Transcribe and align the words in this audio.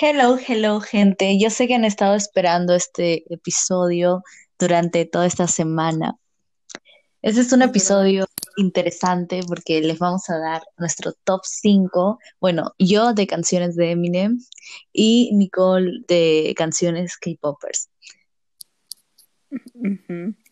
Hello, 0.00 0.38
hello, 0.38 0.80
gente. 0.80 1.40
Yo 1.40 1.50
sé 1.50 1.66
que 1.66 1.74
han 1.74 1.84
estado 1.84 2.14
esperando 2.14 2.72
este 2.72 3.24
episodio 3.34 4.22
durante 4.56 5.04
toda 5.06 5.26
esta 5.26 5.48
semana. 5.48 6.16
Este 7.20 7.40
es 7.40 7.52
un 7.52 7.62
episodio 7.62 8.28
interesante 8.56 9.40
porque 9.48 9.80
les 9.80 9.98
vamos 9.98 10.30
a 10.30 10.38
dar 10.38 10.62
nuestro 10.76 11.14
top 11.24 11.40
5. 11.42 12.20
Bueno, 12.40 12.76
yo 12.78 13.12
de 13.12 13.26
canciones 13.26 13.74
de 13.74 13.90
Eminem 13.90 14.38
y 14.92 15.32
Nicole 15.34 16.04
de 16.06 16.54
canciones 16.56 17.16
K-Poppers. 17.16 17.90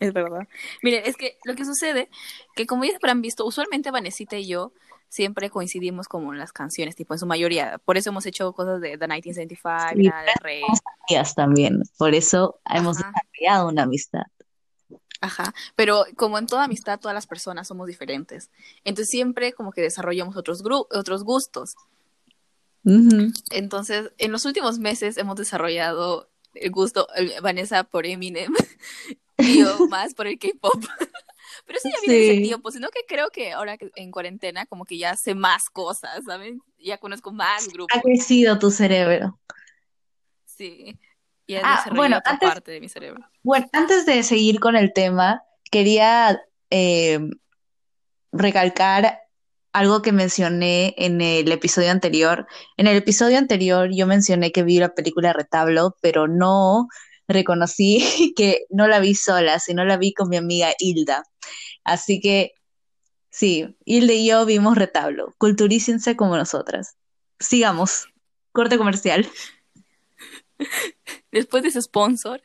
es 0.00 0.12
verdad. 0.12 0.48
Miren, 0.82 1.04
es 1.06 1.16
que 1.16 1.38
lo 1.44 1.54
que 1.54 1.64
sucede, 1.64 2.08
que 2.56 2.66
como 2.66 2.84
ya 2.84 2.96
habrán 2.96 3.22
visto, 3.22 3.46
usualmente 3.46 3.92
Vanesita 3.92 4.36
y 4.38 4.48
yo 4.48 4.72
siempre 5.16 5.48
coincidimos 5.48 6.08
como 6.08 6.34
en 6.34 6.38
las 6.38 6.52
canciones, 6.52 6.94
tipo 6.94 7.14
en 7.14 7.18
su 7.18 7.24
mayoría. 7.24 7.78
Por 7.86 7.96
eso 7.96 8.10
hemos 8.10 8.26
hecho 8.26 8.52
cosas 8.52 8.82
de 8.82 8.98
The 8.98 9.08
1975, 9.08 9.78
sí, 9.94 10.02
de 10.02 10.12
Rey. 10.42 10.62
también, 11.34 11.82
por 11.96 12.14
eso 12.14 12.60
hemos 12.70 12.98
desarrollado 12.98 13.68
una 13.70 13.84
amistad. 13.84 14.24
Ajá, 15.22 15.54
pero 15.74 16.04
como 16.16 16.36
en 16.36 16.46
toda 16.46 16.64
amistad, 16.64 17.00
todas 17.00 17.14
las 17.14 17.26
personas 17.26 17.66
somos 17.66 17.86
diferentes. 17.86 18.50
Entonces 18.84 19.08
siempre 19.08 19.54
como 19.54 19.72
que 19.72 19.80
desarrollamos 19.80 20.36
otros, 20.36 20.62
otros 20.90 21.24
gustos. 21.24 21.76
Entonces, 23.50 24.12
en 24.18 24.30
los 24.30 24.44
últimos 24.44 24.78
meses 24.78 25.16
hemos 25.16 25.36
desarrollado 25.36 26.28
el 26.52 26.70
gusto, 26.70 27.08
Vanessa 27.42 27.84
por 27.84 28.04
Eminem 28.06 28.52
y 29.38 29.60
yo 29.60 29.78
más 29.88 30.12
por 30.12 30.26
el 30.26 30.38
K-pop. 30.38 30.84
Pero 31.64 31.78
eso 31.78 31.88
ya 31.88 32.00
viene 32.06 32.24
sí. 32.24 32.30
ese 32.30 32.42
tiempo, 32.42 32.70
sino 32.70 32.88
que 32.90 33.00
creo 33.06 33.30
que 33.30 33.52
ahora 33.52 33.76
en 33.94 34.10
cuarentena 34.10 34.66
como 34.66 34.84
que 34.84 34.98
ya 34.98 35.16
sé 35.16 35.34
más 35.34 35.70
cosas, 35.70 36.24
¿saben? 36.24 36.60
Ya 36.78 36.98
conozco 36.98 37.32
más 37.32 37.68
grupos. 37.68 37.96
Ha 37.96 38.02
crecido 38.02 38.58
tu 38.58 38.70
cerebro. 38.70 39.38
Sí. 40.44 40.98
Y 41.46 41.54
ha 41.56 41.60
ah, 41.64 41.84
bueno, 41.94 42.18
otra 42.18 42.32
antes, 42.32 42.48
parte 42.48 42.72
de 42.72 42.80
mi 42.80 42.88
cerebro. 42.88 43.24
Bueno, 43.42 43.68
antes 43.72 44.04
de 44.04 44.22
seguir 44.22 44.58
con 44.58 44.76
el 44.76 44.92
tema, 44.92 45.42
quería 45.70 46.42
eh, 46.70 47.20
recalcar 48.32 49.20
algo 49.72 50.00
que 50.00 50.10
mencioné 50.10 50.94
en 50.96 51.20
el 51.20 51.52
episodio 51.52 51.90
anterior. 51.90 52.46
En 52.76 52.86
el 52.86 52.96
episodio 52.96 53.36
anterior 53.38 53.90
yo 53.92 54.06
mencioné 54.06 54.50
que 54.50 54.62
vi 54.62 54.78
la 54.78 54.94
película 54.94 55.34
Retablo, 55.34 55.96
pero 56.00 56.26
no 56.26 56.88
reconocí 57.28 58.34
que 58.36 58.66
no 58.70 58.86
la 58.88 59.00
vi 59.00 59.14
sola, 59.14 59.58
sino 59.58 59.84
la 59.84 59.96
vi 59.96 60.12
con 60.12 60.28
mi 60.28 60.36
amiga 60.36 60.72
Hilda. 60.78 61.24
Así 61.84 62.20
que 62.20 62.52
sí, 63.30 63.76
Hilda 63.84 64.12
y 64.12 64.26
yo 64.28 64.46
vimos 64.46 64.76
Retablo. 64.76 65.34
Culturícense 65.38 66.16
como 66.16 66.36
nosotras. 66.36 66.96
Sigamos. 67.40 68.06
Corte 68.52 68.78
comercial. 68.78 69.28
Después 71.32 71.62
de 71.62 71.68
ese 71.68 71.82
sponsor, 71.82 72.40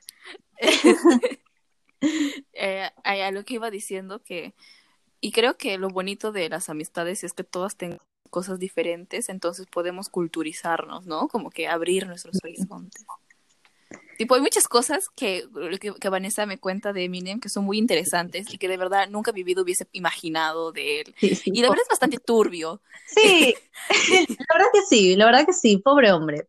eh, 2.53 2.89
a 3.03 3.31
lo 3.31 3.45
que 3.45 3.53
iba 3.53 3.71
diciendo 3.71 4.21
que 4.21 4.53
y 5.21 5.31
creo 5.31 5.55
que 5.55 5.77
lo 5.77 5.89
bonito 5.89 6.31
de 6.31 6.49
las 6.49 6.67
amistades 6.67 7.23
es 7.23 7.33
que 7.33 7.43
todas 7.43 7.77
tengan 7.77 7.99
cosas 8.31 8.57
diferentes, 8.57 9.29
entonces 9.29 9.67
podemos 9.67 10.09
culturizarnos, 10.09 11.05
¿no? 11.05 11.27
Como 11.27 11.51
que 11.51 11.67
abrir 11.67 12.07
nuestros 12.07 12.37
horizontes. 12.43 13.05
Tipo, 14.21 14.35
hay 14.35 14.41
muchas 14.41 14.67
cosas 14.67 15.09
que, 15.15 15.47
que, 15.79 16.09
Vanessa 16.09 16.45
me 16.45 16.59
cuenta 16.59 16.93
de 16.93 17.05
Eminem 17.05 17.39
que 17.39 17.49
son 17.49 17.65
muy 17.65 17.79
interesantes 17.79 18.53
y 18.53 18.59
que 18.59 18.67
de 18.67 18.77
verdad 18.77 19.09
nunca 19.09 19.31
en 19.31 19.35
mi 19.35 19.41
vida 19.41 19.63
hubiese 19.63 19.87
imaginado 19.93 20.71
de 20.71 20.99
él. 20.99 21.15
y 21.19 21.59
la 21.59 21.69
verdad 21.69 21.81
es 21.81 21.89
bastante 21.89 22.19
turbio. 22.19 22.83
Sí, 23.07 23.55
la 23.89 24.45
verdad 24.53 24.67
que 24.71 24.81
sí, 24.87 25.15
la 25.15 25.25
verdad 25.25 25.43
que 25.47 25.53
sí, 25.53 25.77
pobre 25.77 26.11
hombre. 26.11 26.45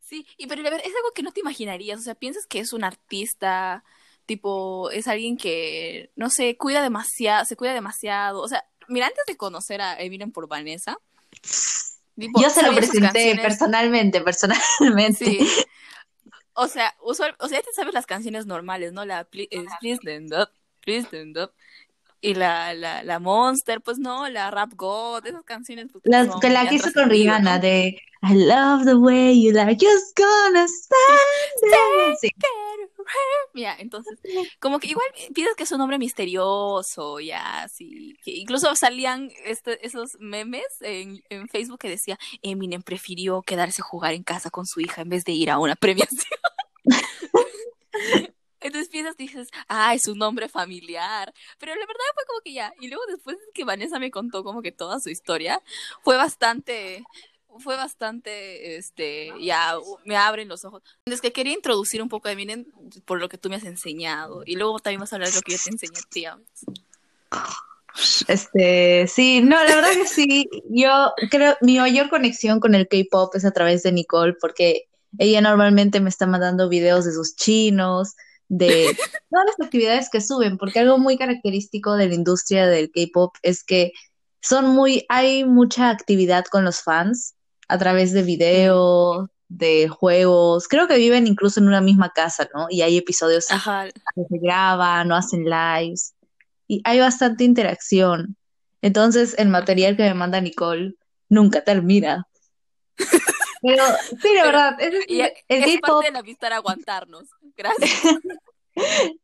Sí, 0.00 0.26
y 0.38 0.46
pero 0.46 0.62
la 0.62 0.70
verdad 0.70 0.86
es 0.86 0.96
algo 0.96 1.10
que 1.14 1.22
no 1.22 1.32
te 1.32 1.40
imaginarías, 1.40 2.00
o 2.00 2.02
sea, 2.02 2.14
piensas 2.14 2.46
que 2.46 2.60
es 2.60 2.72
un 2.72 2.82
artista, 2.82 3.84
tipo, 4.24 4.90
es 4.90 5.06
alguien 5.06 5.36
que, 5.36 6.10
no 6.16 6.30
sé, 6.30 6.56
cuida 6.56 6.80
demasiado, 6.80 7.44
se 7.44 7.56
cuida 7.56 7.74
demasiado. 7.74 8.40
O 8.40 8.48
sea, 8.48 8.64
mira, 8.88 9.06
antes 9.06 9.26
de 9.26 9.36
conocer 9.36 9.82
a 9.82 10.00
Eminem 10.00 10.32
por 10.32 10.48
Vanessa, 10.48 10.96
yo 12.16 12.48
se 12.48 12.62
lo 12.62 12.74
presenté 12.74 13.36
personalmente, 13.36 14.22
personalmente. 14.22 15.26
Sí. 15.26 15.46
O 16.62 16.68
sea, 16.68 16.94
usual, 17.02 17.34
o 17.38 17.48
sea, 17.48 17.58
ya 17.58 17.64
te 17.64 17.72
sabes 17.72 17.94
las 17.94 18.04
canciones 18.04 18.44
normales, 18.44 18.92
¿no? 18.92 19.06
La 19.06 19.24
Please, 19.24 19.48
Stand 19.80 20.34
Up, 20.34 20.50
Please 20.82 21.06
Stand 21.06 21.38
Up. 21.38 21.52
Y 22.20 22.34
la, 22.34 22.74
la, 22.74 23.02
la 23.02 23.18
Monster, 23.18 23.80
pues 23.80 23.98
no, 23.98 24.28
la 24.28 24.50
Rap 24.50 24.74
God, 24.76 25.26
esas 25.26 25.42
canciones. 25.44 25.86
Pues, 25.90 26.02
Las, 26.04 26.28
que 26.38 26.50
la 26.50 26.68
que 26.68 26.74
hizo 26.74 26.92
con 26.92 27.08
Rihanna, 27.08 27.58
de 27.58 27.98
I 28.22 28.34
love 28.34 28.84
the 28.84 28.96
way 28.96 29.32
you 29.42 29.52
like, 29.52 29.82
just 29.82 30.14
gonna 30.14 30.68
stand 30.68 32.18
sí. 32.20 32.28
Mira, 33.54 33.76
entonces, 33.78 34.18
como 34.58 34.78
que 34.78 34.88
igual 34.88 35.06
pides 35.34 35.54
que 35.56 35.62
es 35.62 35.72
un 35.72 35.78
nombre 35.78 35.98
misterioso, 35.98 37.18
ya, 37.20 37.62
así. 37.62 38.18
Que 38.22 38.32
incluso 38.32 38.74
salían 38.76 39.30
este, 39.46 39.84
esos 39.86 40.18
memes 40.20 40.66
en, 40.80 41.22
en, 41.30 41.48
Facebook 41.48 41.78
que 41.78 41.88
decía, 41.88 42.18
Eminem 42.42 42.82
prefirió 42.82 43.40
quedarse 43.40 43.80
a 43.80 43.84
jugar 43.86 44.12
en 44.12 44.22
casa 44.22 44.50
con 44.50 44.66
su 44.66 44.80
hija 44.80 45.00
en 45.00 45.08
vez 45.08 45.24
de 45.24 45.32
ir 45.32 45.50
a 45.50 45.58
una 45.58 45.74
premiación. 45.80 46.39
Entonces 48.60 48.90
piensas 48.90 49.16
dices, 49.16 49.48
ah, 49.68 49.94
es 49.94 50.06
un 50.06 50.18
nombre 50.18 50.48
familiar. 50.48 51.32
Pero 51.58 51.74
la 51.74 51.86
verdad 51.86 52.04
fue 52.14 52.24
como 52.26 52.40
que 52.40 52.52
ya. 52.52 52.72
Y 52.80 52.88
luego 52.88 53.04
después 53.06 53.36
que 53.54 53.64
Vanessa 53.64 53.98
me 53.98 54.10
contó 54.10 54.44
como 54.44 54.60
que 54.60 54.72
toda 54.72 55.00
su 55.00 55.08
historia, 55.08 55.62
fue 56.02 56.16
bastante, 56.16 57.02
fue 57.58 57.76
bastante, 57.76 58.76
este, 58.76 59.32
ya 59.40 59.76
me 60.04 60.16
abren 60.16 60.48
los 60.48 60.64
ojos. 60.64 60.82
Es 61.06 61.22
que 61.22 61.32
quería 61.32 61.54
introducir 61.54 62.02
un 62.02 62.10
poco 62.10 62.28
de 62.28 62.34
Eminem 62.34 62.66
por 63.06 63.18
lo 63.18 63.28
que 63.28 63.38
tú 63.38 63.48
me 63.48 63.56
has 63.56 63.64
enseñado. 63.64 64.42
Y 64.44 64.56
luego 64.56 64.78
también 64.78 65.00
vas 65.00 65.12
a 65.12 65.16
hablar 65.16 65.30
de 65.30 65.36
lo 65.36 65.42
que 65.42 65.52
yo 65.52 65.58
te 65.58 65.70
enseñé, 65.70 66.00
tía. 66.10 66.38
Este, 68.28 69.06
sí, 69.08 69.40
no, 69.40 69.56
la 69.64 69.74
verdad 69.74 69.92
que 69.94 70.06
sí. 70.06 70.48
Yo 70.68 71.12
creo, 71.30 71.56
mi 71.62 71.78
mayor 71.78 72.10
conexión 72.10 72.60
con 72.60 72.74
el 72.74 72.88
K-pop 72.88 73.34
es 73.34 73.44
a 73.46 73.52
través 73.52 73.82
de 73.82 73.92
Nicole, 73.92 74.34
porque 74.34 74.89
ella 75.18 75.40
normalmente 75.40 76.00
me 76.00 76.08
está 76.08 76.26
mandando 76.26 76.68
videos 76.68 77.04
de 77.04 77.12
sus 77.12 77.36
chinos, 77.36 78.14
de 78.48 78.96
todas 79.30 79.46
las 79.46 79.66
actividades 79.66 80.08
que 80.10 80.20
suben, 80.20 80.58
porque 80.58 80.80
algo 80.80 80.98
muy 80.98 81.16
característico 81.16 81.94
de 81.94 82.08
la 82.08 82.14
industria 82.14 82.66
del 82.66 82.90
K-pop 82.90 83.34
es 83.42 83.64
que 83.64 83.92
son 84.42 84.68
muy, 84.68 85.04
hay 85.08 85.44
mucha 85.44 85.90
actividad 85.90 86.44
con 86.46 86.64
los 86.64 86.82
fans 86.82 87.34
a 87.68 87.78
través 87.78 88.12
de 88.12 88.22
videos, 88.22 89.28
de 89.48 89.88
juegos. 89.88 90.66
Creo 90.68 90.88
que 90.88 90.96
viven 90.96 91.26
incluso 91.26 91.60
en 91.60 91.68
una 91.68 91.80
misma 91.80 92.10
casa, 92.10 92.48
¿no? 92.54 92.66
Y 92.70 92.82
hay 92.82 92.96
episodios 92.96 93.46
que 93.46 94.22
se 94.28 94.38
graban 94.40 95.10
o 95.12 95.16
hacen 95.16 95.44
lives. 95.44 96.14
Y 96.66 96.80
hay 96.84 97.00
bastante 97.00 97.44
interacción. 97.44 98.36
Entonces, 98.80 99.34
el 99.38 99.48
material 99.48 99.96
que 99.96 100.04
me 100.04 100.14
manda 100.14 100.40
Nicole 100.40 100.94
nunca 101.28 101.62
termina. 101.62 102.26
Pero 103.62 103.84
sí, 104.20 104.34
de 104.34 104.42
verdad. 104.42 104.76
Es, 104.80 104.94
es 105.48 105.80
parte 105.80 106.06
de 106.06 106.12
la 106.12 106.22
vista 106.22 106.54
aguantarnos. 106.54 107.28
Gracias. 107.56 107.90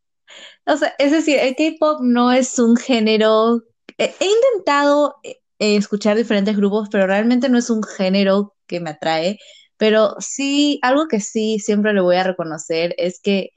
o 0.67 0.77
sea, 0.77 0.95
es 0.99 1.13
decir, 1.13 1.39
el 1.39 1.57
K-pop 1.57 2.01
no 2.03 2.33
es 2.33 2.59
un 2.59 2.77
género. 2.77 3.63
He 3.99 4.15
intentado 4.21 5.17
eh, 5.23 5.37
escuchar 5.59 6.17
diferentes 6.17 6.57
grupos, 6.57 6.89
pero 6.91 7.07
realmente 7.07 7.49
no 7.49 7.59
es 7.59 7.71
un 7.71 7.83
género 7.83 8.55
que 8.67 8.81
me 8.81 8.91
atrae. 8.91 9.39
Pero 9.79 10.17
sí, 10.21 10.79
algo 10.83 11.09
que 11.09 11.21
sí 11.21 11.59
siempre 11.59 11.93
le 11.93 12.01
voy 12.01 12.17
a 12.17 12.25
reconocer 12.25 12.95
es 12.99 13.21
que 13.21 13.51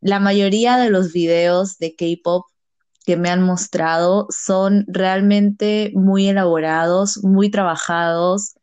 la 0.00 0.20
mayoría 0.20 0.76
de 0.78 0.90
los 0.90 1.12
videos 1.12 1.78
de 1.78 1.94
K-pop 1.94 2.46
que 3.06 3.16
me 3.16 3.30
han 3.30 3.42
mostrado 3.42 4.26
son 4.30 4.84
realmente 4.88 5.90
muy 5.94 6.28
elaborados, 6.28 7.22
muy 7.24 7.50
trabajados, 7.50 8.54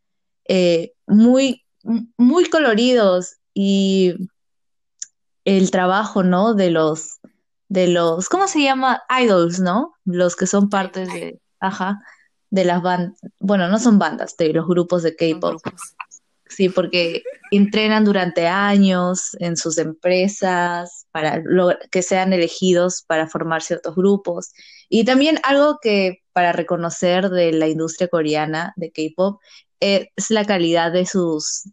eh, 0.48 0.94
muy, 1.08 1.66
muy 2.18 2.50
coloridos 2.50 3.38
y 3.54 4.16
el 5.46 5.72
trabajo, 5.72 6.24
¿no? 6.24 6.54
De 6.54 6.70
los, 6.70 7.20
de 7.70 7.88
los, 7.88 8.30
¿cómo 8.30 8.48
se 8.48 8.62
llama? 8.62 9.02
Idols, 9.10 9.60
¿no? 9.60 9.94
Los 10.06 10.36
que 10.36 10.46
son 10.46 10.70
partes 10.70 11.12
de, 11.12 11.40
ajá, 11.60 12.02
de 12.50 12.66
las 12.66 12.82
bandas, 12.82 13.20
bueno, 13.40 13.68
no 13.70 13.80
son 13.80 13.98
bandas, 13.98 14.36
de 14.38 14.54
los 14.54 14.68
grupos 14.68 15.04
de 15.04 15.16
K-pop. 15.16 15.62
Sí, 16.46 16.70
porque 16.70 17.24
entrenan 17.52 18.06
durante 18.06 18.48
años 18.48 19.36
en 19.40 19.58
sus 19.58 19.78
empresas 19.78 21.08
para 21.12 21.42
que 21.92 22.02
sean 22.02 22.34
elegidos 22.34 23.04
para 23.08 23.28
formar 23.28 23.62
ciertos 23.62 23.96
grupos. 23.96 24.52
Y 24.90 25.06
también 25.06 25.40
algo 25.44 25.80
que 25.82 26.24
para 26.34 26.52
reconocer 26.52 27.30
de 27.30 27.52
la 27.52 27.68
industria 27.68 28.08
coreana 28.08 28.74
de 28.76 28.92
K-pop 28.92 29.42
es 29.80 30.08
la 30.30 30.46
calidad 30.46 30.92
de 30.92 31.06
sus 31.06 31.70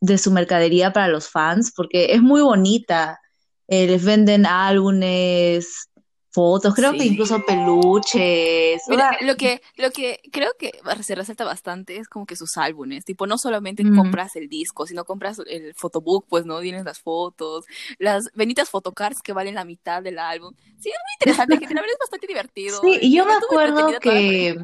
de 0.00 0.18
su 0.18 0.30
mercadería 0.30 0.92
para 0.92 1.08
los 1.08 1.28
fans, 1.28 1.72
porque 1.76 2.14
es 2.14 2.22
muy 2.22 2.40
bonita. 2.40 3.20
Eh, 3.68 3.86
les 3.86 4.04
venden 4.04 4.46
álbumes, 4.46 5.89
fotos, 6.32 6.74
creo 6.74 6.92
que 6.92 7.04
incluso 7.04 7.44
peluches. 7.44 8.82
o 8.86 8.90
Mira, 8.90 9.16
lo 9.22 9.36
que, 9.36 9.60
lo 9.76 9.90
que 9.90 10.20
creo 10.32 10.52
que 10.58 10.72
se 11.02 11.14
resalta 11.14 11.44
bastante 11.44 11.96
es 11.96 12.08
como 12.08 12.24
que 12.26 12.36
sus 12.36 12.56
álbumes, 12.56 13.04
tipo, 13.04 13.26
no 13.26 13.36
solamente 13.38 13.82
Mm. 13.84 13.96
compras 13.96 14.36
el 14.36 14.48
disco, 14.48 14.86
sino 14.86 15.04
compras 15.04 15.40
el 15.46 15.74
photobook, 15.74 16.26
pues, 16.28 16.46
¿no? 16.46 16.60
Tienes 16.60 16.84
las 16.84 17.00
fotos, 17.00 17.64
las 17.98 18.30
benitas 18.34 18.70
photocards 18.70 19.22
que 19.22 19.32
valen 19.32 19.54
la 19.56 19.64
mitad 19.64 20.02
del 20.02 20.18
álbum. 20.18 20.54
Sí, 20.78 20.90
es 20.90 20.96
muy 20.96 21.14
interesante, 21.20 21.58
que 21.60 21.66
verdad 21.80 21.92
es 21.92 21.98
bastante 21.98 22.26
divertido. 22.26 22.80
Sí, 22.82 22.98
y 23.02 23.16
yo 23.16 23.26
me 23.26 23.34
acuerdo 23.34 23.98
que 24.00 24.56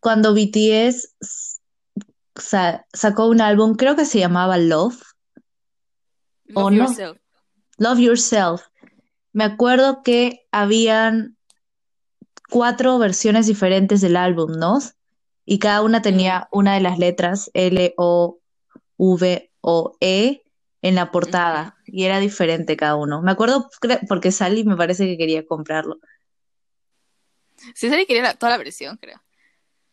cuando 0.00 0.32
BTS 0.32 1.08
sa- 2.36 2.86
sacó 2.92 3.26
un 3.26 3.40
álbum, 3.40 3.74
creo 3.74 3.96
que 3.96 4.04
se 4.04 4.20
llamaba 4.20 4.58
Love, 4.58 5.02
o 6.54 6.70
Love 6.70 6.72
no, 6.72 6.76
Yourself. 6.86 7.18
Love 7.78 7.98
Yourself. 7.98 8.62
Me 9.32 9.44
acuerdo 9.44 10.02
que 10.02 10.46
habían 10.52 11.36
cuatro 12.50 12.98
versiones 12.98 13.46
diferentes 13.46 14.00
del 14.00 14.16
álbum, 14.16 14.52
¿no? 14.52 14.78
Y 15.44 15.58
cada 15.58 15.82
una 15.82 16.02
tenía 16.02 16.48
una 16.52 16.74
de 16.74 16.80
las 16.80 16.98
letras 16.98 17.50
L, 17.54 17.94
O, 17.96 18.38
V 18.96 19.50
o 19.60 19.96
E 20.00 20.42
en 20.82 20.94
la 20.94 21.10
portada 21.10 21.76
y 21.86 22.04
era 22.04 22.18
diferente 22.20 22.76
cada 22.76 22.96
uno. 22.96 23.22
Me 23.22 23.30
acuerdo 23.30 23.68
porque 24.08 24.32
Sally 24.32 24.64
me 24.64 24.76
parece 24.76 25.06
que 25.06 25.16
quería 25.16 25.46
comprarlo. 25.46 25.98
Sí, 27.74 27.88
Sally 27.88 28.06
quería 28.06 28.22
la- 28.22 28.34
toda 28.34 28.52
la 28.52 28.58
versión, 28.58 28.96
creo. 28.98 29.20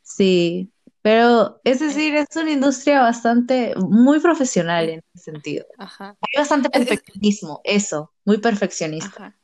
Sí, 0.02 0.72
pero 1.02 1.60
es 1.64 1.80
decir, 1.80 2.16
es 2.16 2.28
una 2.36 2.52
industria 2.52 3.02
bastante, 3.02 3.74
muy 3.76 4.20
profesional 4.20 4.90
en 4.90 5.02
ese 5.14 5.32
sentido. 5.32 5.66
Ajá. 5.78 6.16
Hay 6.22 6.40
bastante 6.40 6.70
perfeccionismo, 6.70 7.62
eso, 7.64 8.14
muy 8.26 8.40
perfeccionista. 8.40 9.08
Ajá. 9.08 9.38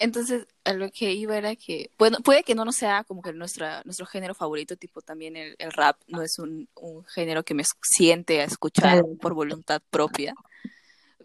Entonces, 0.00 0.46
a 0.64 0.72
lo 0.74 0.90
que 0.90 1.12
iba 1.12 1.36
era 1.36 1.56
que, 1.56 1.90
bueno, 1.98 2.18
puede 2.20 2.44
que 2.44 2.54
no 2.54 2.64
nos 2.64 2.76
sea 2.76 3.02
como 3.04 3.20
que 3.20 3.32
nuestra, 3.32 3.82
nuestro 3.84 4.06
género 4.06 4.34
favorito, 4.34 4.76
tipo 4.76 5.02
también 5.02 5.36
el, 5.36 5.56
el 5.58 5.72
rap 5.72 5.96
no 6.06 6.22
es 6.22 6.38
un, 6.38 6.68
un 6.76 7.04
género 7.04 7.44
que 7.44 7.54
me 7.54 7.64
siente 7.82 8.40
a 8.40 8.44
escuchar 8.44 9.04
por 9.20 9.34
voluntad 9.34 9.82
propia, 9.90 10.34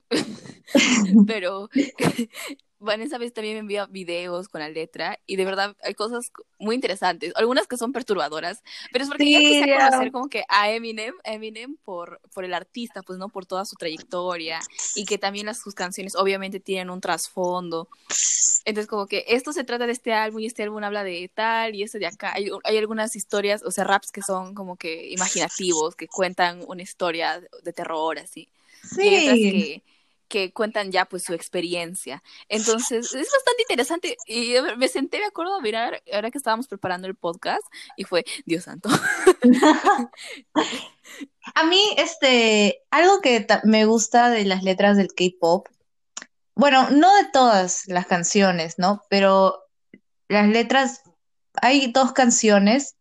pero 1.27 1.69
Vanessa 2.83 3.15
a 3.15 3.19
veces 3.19 3.33
también 3.33 3.55
me 3.55 3.59
envía 3.61 3.85
videos 3.87 4.49
con 4.49 4.61
la 4.61 4.69
letra 4.69 5.19
y 5.25 5.35
de 5.37 5.45
verdad 5.45 5.75
hay 5.83 5.93
cosas 5.95 6.31
muy 6.59 6.75
interesantes, 6.75 7.33
algunas 7.35 7.67
que 7.67 7.77
son 7.77 7.91
perturbadoras, 7.93 8.63
pero 8.91 9.03
es 9.03 9.09
porque 9.09 9.31
yo 9.31 9.41
Sí, 9.41 9.43
quise 9.43 9.67
ya. 9.67 9.69
conocer 9.69 10.11
como 10.11 10.29
que 10.29 10.43
a 10.49 10.71
Eminem, 10.71 11.15
Eminem 11.23 11.77
por, 11.83 12.21
por 12.33 12.45
el 12.45 12.53
artista, 12.53 13.03
pues 13.03 13.19
no 13.19 13.29
por 13.29 13.45
toda 13.45 13.65
su 13.65 13.75
trayectoria 13.75 14.67
y 14.93 15.05
que 15.05 15.17
también 15.17 15.45
las, 15.47 15.59
sus 15.61 15.75
canciones 15.75 16.15
obviamente 16.15 16.59
tienen 16.59 16.89
un 16.89 17.01
trasfondo. 17.01 17.89
Entonces, 18.65 18.87
como 18.89 19.07
que 19.07 19.25
esto 19.27 19.51
se 19.53 19.63
trata 19.65 19.85
de 19.87 19.91
este 19.93 20.13
álbum 20.13 20.39
y 20.41 20.45
este 20.45 20.63
álbum 20.63 20.83
habla 20.83 21.03
de 21.03 21.29
tal 21.33 21.75
y 21.75 21.83
este 21.83 21.99
de 21.99 22.07
acá. 22.07 22.33
Hay, 22.33 22.49
hay 22.63 22.77
algunas 22.77 23.15
historias, 23.15 23.61
o 23.63 23.71
sea, 23.71 23.83
raps 23.83 24.11
que 24.11 24.21
son 24.21 24.53
como 24.55 24.77
que 24.77 25.09
imaginativos, 25.11 25.95
que 25.95 26.07
cuentan 26.07 26.63
una 26.67 26.81
historia 26.81 27.41
de 27.63 27.73
terror, 27.73 28.19
así. 28.19 28.49
Y 28.99 29.07
hay 29.09 29.17
otras 29.17 29.41
Sí, 29.41 29.45
que, 29.45 29.83
que 30.33 30.51
cuentan 30.51 30.91
ya 30.91 31.05
pues 31.05 31.25
su 31.25 31.35
experiencia. 31.35 32.23
Entonces, 32.49 33.05
es 33.13 33.31
bastante 33.31 33.61
interesante. 33.61 34.17
Y 34.25 34.55
me 34.77 34.87
senté, 34.87 35.19
me 35.19 35.25
acuerdo, 35.25 35.53
a 35.53 35.61
mirar, 35.61 36.01
ahora 36.11 36.31
que 36.31 36.39
estábamos 36.39 36.67
preparando 36.67 37.07
el 37.07 37.13
podcast, 37.13 37.61
y 37.97 38.03
fue, 38.03 38.25
Dios 38.43 38.63
santo. 38.63 38.89
a 41.53 41.63
mí, 41.65 41.79
este, 41.97 42.81
algo 42.89 43.21
que 43.21 43.45
me 43.63 43.85
gusta 43.85 44.31
de 44.31 44.43
las 44.45 44.63
letras 44.63 44.97
del 44.97 45.13
K-pop, 45.13 45.67
bueno, 46.55 46.89
no 46.89 47.15
de 47.15 47.25
todas 47.31 47.85
las 47.85 48.07
canciones, 48.07 48.79
¿no? 48.79 49.03
Pero 49.11 49.59
las 50.29 50.47
letras, 50.47 51.03
hay 51.61 51.91
dos 51.91 52.11
canciones, 52.11 52.95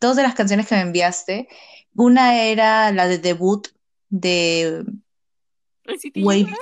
dos 0.00 0.16
de 0.16 0.24
las 0.24 0.34
canciones 0.34 0.66
que 0.66 0.74
me 0.74 0.80
enviaste. 0.80 1.46
Una 1.94 2.42
era 2.42 2.90
la 2.90 3.06
de 3.06 3.18
debut 3.18 3.68
de 4.08 4.84
Wave, 6.16 6.54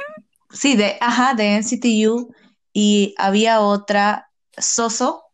sí, 0.51 0.77
de, 0.77 0.97
ajá, 1.01 1.35
de 1.35 1.57
NCT 1.57 1.85
U, 2.09 2.35
y 2.73 3.15
había 3.19 3.61
otra, 3.61 4.31
Soso. 4.57 5.25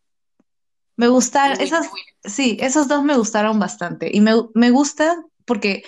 Me 0.95 1.07
gustaron, 1.07 1.59
esas, 1.61 1.89
sí, 2.23 2.57
esos 2.59 2.87
dos 2.87 3.03
me 3.03 3.17
gustaron 3.17 3.59
bastante. 3.59 4.09
Y 4.11 4.21
me, 4.21 4.33
me 4.55 4.71
gusta 4.71 5.15
porque 5.45 5.83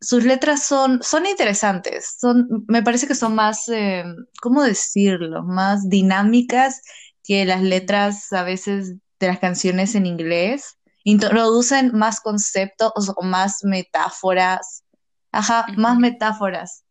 sus 0.00 0.24
letras 0.24 0.64
son, 0.64 1.02
son 1.02 1.26
interesantes. 1.26 2.16
Son, 2.20 2.64
me 2.68 2.82
parece 2.82 3.06
que 3.06 3.14
son 3.14 3.34
más, 3.34 3.68
eh, 3.68 4.04
¿cómo 4.40 4.62
decirlo? 4.62 5.42
Más 5.42 5.88
dinámicas 5.88 6.82
que 7.22 7.44
las 7.44 7.62
letras 7.62 8.32
a 8.32 8.42
veces 8.42 8.94
de 9.20 9.26
las 9.26 9.38
canciones 9.38 9.94
en 9.94 10.06
inglés. 10.06 10.78
Introducen 11.04 11.92
más 11.94 12.20
conceptos 12.20 12.92
o 13.16 13.22
más 13.22 13.64
metáforas. 13.64 14.84
Ajá, 15.32 15.66
más 15.76 15.98
metáforas. 15.98 16.84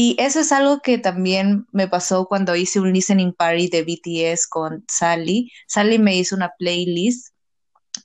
Y 0.00 0.14
eso 0.20 0.38
es 0.38 0.52
algo 0.52 0.78
que 0.78 0.96
también 0.96 1.66
me 1.72 1.88
pasó 1.88 2.26
cuando 2.28 2.54
hice 2.54 2.78
un 2.78 2.92
listening 2.92 3.32
party 3.32 3.66
de 3.66 3.82
BTS 3.82 4.46
con 4.46 4.84
Sally. 4.86 5.50
Sally 5.66 5.98
me 5.98 6.14
hizo 6.14 6.36
una 6.36 6.52
playlist 6.56 7.34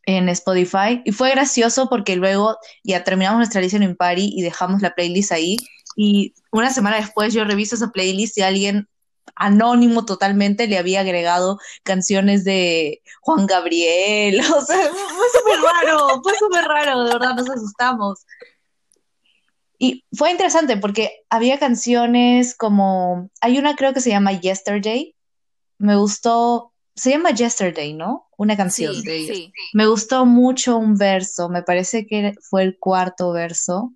en 0.07 0.27
Spotify 0.29 1.03
y 1.05 1.11
fue 1.11 1.29
gracioso 1.29 1.89
porque 1.89 2.15
luego 2.15 2.57
ya 2.83 3.03
terminamos 3.03 3.37
nuestra 3.37 3.61
listening 3.61 3.95
party 3.95 4.33
y 4.35 4.41
dejamos 4.41 4.81
la 4.81 4.95
playlist 4.95 5.33
ahí 5.33 5.55
y 5.95 6.33
una 6.51 6.73
semana 6.73 6.95
después 6.95 7.31
yo 7.31 7.43
reviso 7.43 7.75
esa 7.75 7.91
playlist 7.91 8.39
y 8.39 8.41
alguien 8.41 8.89
anónimo 9.35 10.03
totalmente 10.03 10.65
le 10.65 10.79
había 10.79 11.01
agregado 11.01 11.59
canciones 11.83 12.43
de 12.43 13.03
Juan 13.21 13.45
Gabriel, 13.45 14.39
o 14.57 14.61
sea, 14.65 14.89
fue 14.89 15.27
súper 15.31 15.61
raro, 15.61 16.21
fue 16.23 16.33
súper 16.39 16.65
raro, 16.65 17.03
de 17.03 17.13
verdad 17.13 17.35
nos 17.35 17.51
asustamos. 17.51 18.25
Y 19.83 20.05
fue 20.13 20.31
interesante 20.31 20.77
porque 20.77 21.11
había 21.29 21.59
canciones 21.59 22.55
como, 22.55 23.29
hay 23.41 23.57
una 23.57 23.75
creo 23.75 23.93
que 23.93 23.99
se 23.99 24.11
llama 24.11 24.31
Yesterday, 24.31 25.13
me 25.77 25.97
gustó, 25.97 26.71
se 26.95 27.09
llama 27.09 27.31
Yesterday, 27.31 27.93
¿no? 27.93 28.29
Una 28.37 28.55
canción 28.55 28.95
Sí, 28.95 29.01
de 29.03 29.17
ellos. 29.17 29.35
sí. 29.37 29.53
Me 29.73 29.85
gustó 29.87 30.25
mucho 30.25 30.77
un 30.77 30.95
verso, 30.95 31.49
me 31.49 31.63
parece 31.63 32.07
que 32.07 32.33
fue 32.39 32.63
el 32.63 32.79
cuarto 32.79 33.33
verso. 33.33 33.91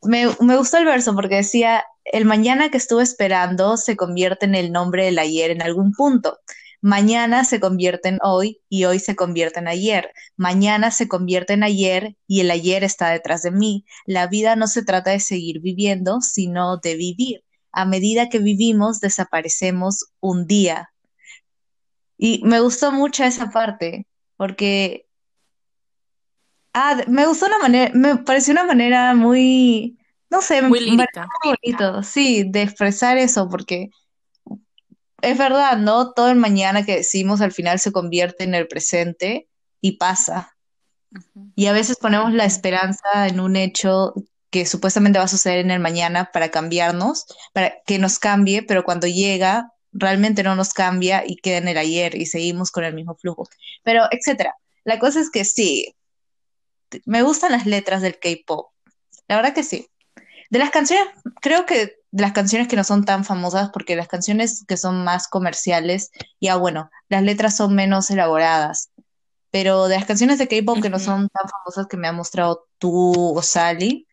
Me, 0.00 0.28
me 0.40 0.56
gustó 0.56 0.78
el 0.78 0.86
verso 0.86 1.14
porque 1.14 1.36
decía, 1.36 1.84
el 2.02 2.24
mañana 2.24 2.70
que 2.70 2.78
estuve 2.78 3.02
esperando 3.02 3.76
se 3.76 3.96
convierte 3.96 4.46
en 4.46 4.54
el 4.54 4.72
nombre 4.72 5.04
del 5.04 5.18
ayer 5.18 5.50
en 5.50 5.60
algún 5.60 5.92
punto. 5.92 6.38
Mañana 6.84 7.44
se 7.46 7.60
convierte 7.60 8.10
en 8.10 8.18
hoy 8.22 8.60
y 8.68 8.84
hoy 8.84 8.98
se 8.98 9.16
convierte 9.16 9.58
en 9.58 9.68
ayer. 9.68 10.12
Mañana 10.36 10.90
se 10.90 11.08
convierte 11.08 11.54
en 11.54 11.62
ayer 11.62 12.14
y 12.26 12.40
el 12.40 12.50
ayer 12.50 12.84
está 12.84 13.08
detrás 13.08 13.40
de 13.42 13.52
mí. 13.52 13.86
La 14.04 14.26
vida 14.26 14.54
no 14.54 14.66
se 14.66 14.84
trata 14.84 15.10
de 15.12 15.20
seguir 15.20 15.60
viviendo, 15.60 16.20
sino 16.20 16.76
de 16.76 16.94
vivir. 16.96 17.42
A 17.72 17.86
medida 17.86 18.28
que 18.28 18.38
vivimos, 18.38 19.00
desaparecemos 19.00 20.10
un 20.20 20.46
día. 20.46 20.90
Y 22.18 22.42
me 22.44 22.60
gustó 22.60 22.92
mucho 22.92 23.24
esa 23.24 23.50
parte 23.50 24.06
porque 24.36 25.06
Ah, 26.74 27.02
me 27.08 27.26
gustó 27.26 27.46
una 27.46 27.58
manera, 27.60 27.92
me 27.94 28.16
pareció 28.18 28.52
una 28.52 28.64
manera 28.64 29.14
muy, 29.14 29.96
no 30.28 30.42
sé, 30.42 30.60
Muy 30.60 30.80
lírica. 30.80 31.28
muy 31.44 31.54
bonito, 31.62 32.02
sí, 32.02 32.44
de 32.50 32.62
expresar 32.62 33.16
eso, 33.16 33.48
porque 33.48 33.90
es 35.24 35.38
verdad, 35.38 35.76
¿no? 35.78 36.12
Todo 36.12 36.30
el 36.30 36.36
mañana 36.36 36.84
que 36.84 36.96
decimos 36.96 37.40
al 37.40 37.52
final 37.52 37.78
se 37.78 37.92
convierte 37.92 38.44
en 38.44 38.54
el 38.54 38.68
presente 38.68 39.48
y 39.80 39.96
pasa. 39.96 40.56
Y 41.54 41.66
a 41.66 41.72
veces 41.72 41.96
ponemos 41.96 42.32
la 42.32 42.44
esperanza 42.44 43.28
en 43.28 43.40
un 43.40 43.56
hecho 43.56 44.14
que 44.50 44.66
supuestamente 44.66 45.18
va 45.18 45.24
a 45.24 45.28
suceder 45.28 45.58
en 45.58 45.70
el 45.70 45.80
mañana 45.80 46.30
para 46.32 46.50
cambiarnos, 46.50 47.26
para 47.52 47.74
que 47.86 47.98
nos 47.98 48.18
cambie, 48.18 48.62
pero 48.62 48.84
cuando 48.84 49.06
llega, 49.06 49.72
realmente 49.92 50.42
no 50.42 50.54
nos 50.54 50.72
cambia 50.72 51.24
y 51.26 51.36
queda 51.36 51.58
en 51.58 51.68
el 51.68 51.78
ayer 51.78 52.14
y 52.16 52.26
seguimos 52.26 52.70
con 52.70 52.84
el 52.84 52.94
mismo 52.94 53.16
flujo. 53.16 53.48
Pero, 53.82 54.04
etcétera. 54.10 54.54
La 54.84 54.98
cosa 54.98 55.20
es 55.20 55.30
que 55.30 55.44
sí, 55.44 55.94
me 57.04 57.22
gustan 57.22 57.52
las 57.52 57.66
letras 57.66 58.02
del 58.02 58.18
K-pop. 58.18 58.70
La 59.28 59.36
verdad 59.36 59.54
que 59.54 59.62
sí. 59.62 59.88
De 60.54 60.60
las 60.60 60.70
canciones, 60.70 61.08
creo 61.40 61.66
que 61.66 61.96
de 62.12 62.22
las 62.22 62.30
canciones 62.30 62.68
que 62.68 62.76
no 62.76 62.84
son 62.84 63.04
tan 63.04 63.24
famosas, 63.24 63.70
porque 63.70 63.96
las 63.96 64.06
canciones 64.06 64.64
que 64.68 64.76
son 64.76 65.02
más 65.02 65.26
comerciales, 65.26 66.12
ya 66.40 66.54
bueno, 66.54 66.90
las 67.08 67.24
letras 67.24 67.56
son 67.56 67.74
menos 67.74 68.08
elaboradas. 68.08 68.90
Pero 69.50 69.88
de 69.88 69.96
las 69.96 70.04
canciones 70.04 70.38
de 70.38 70.46
K-pop 70.46 70.80
que 70.80 70.90
no 70.90 71.00
son 71.00 71.28
tan 71.28 71.48
famosas 71.48 71.88
que 71.88 71.96
me 71.96 72.06
ha 72.06 72.12
mostrado 72.12 72.68
tú 72.78 73.36
o 73.36 73.42
Sally, 73.42 74.06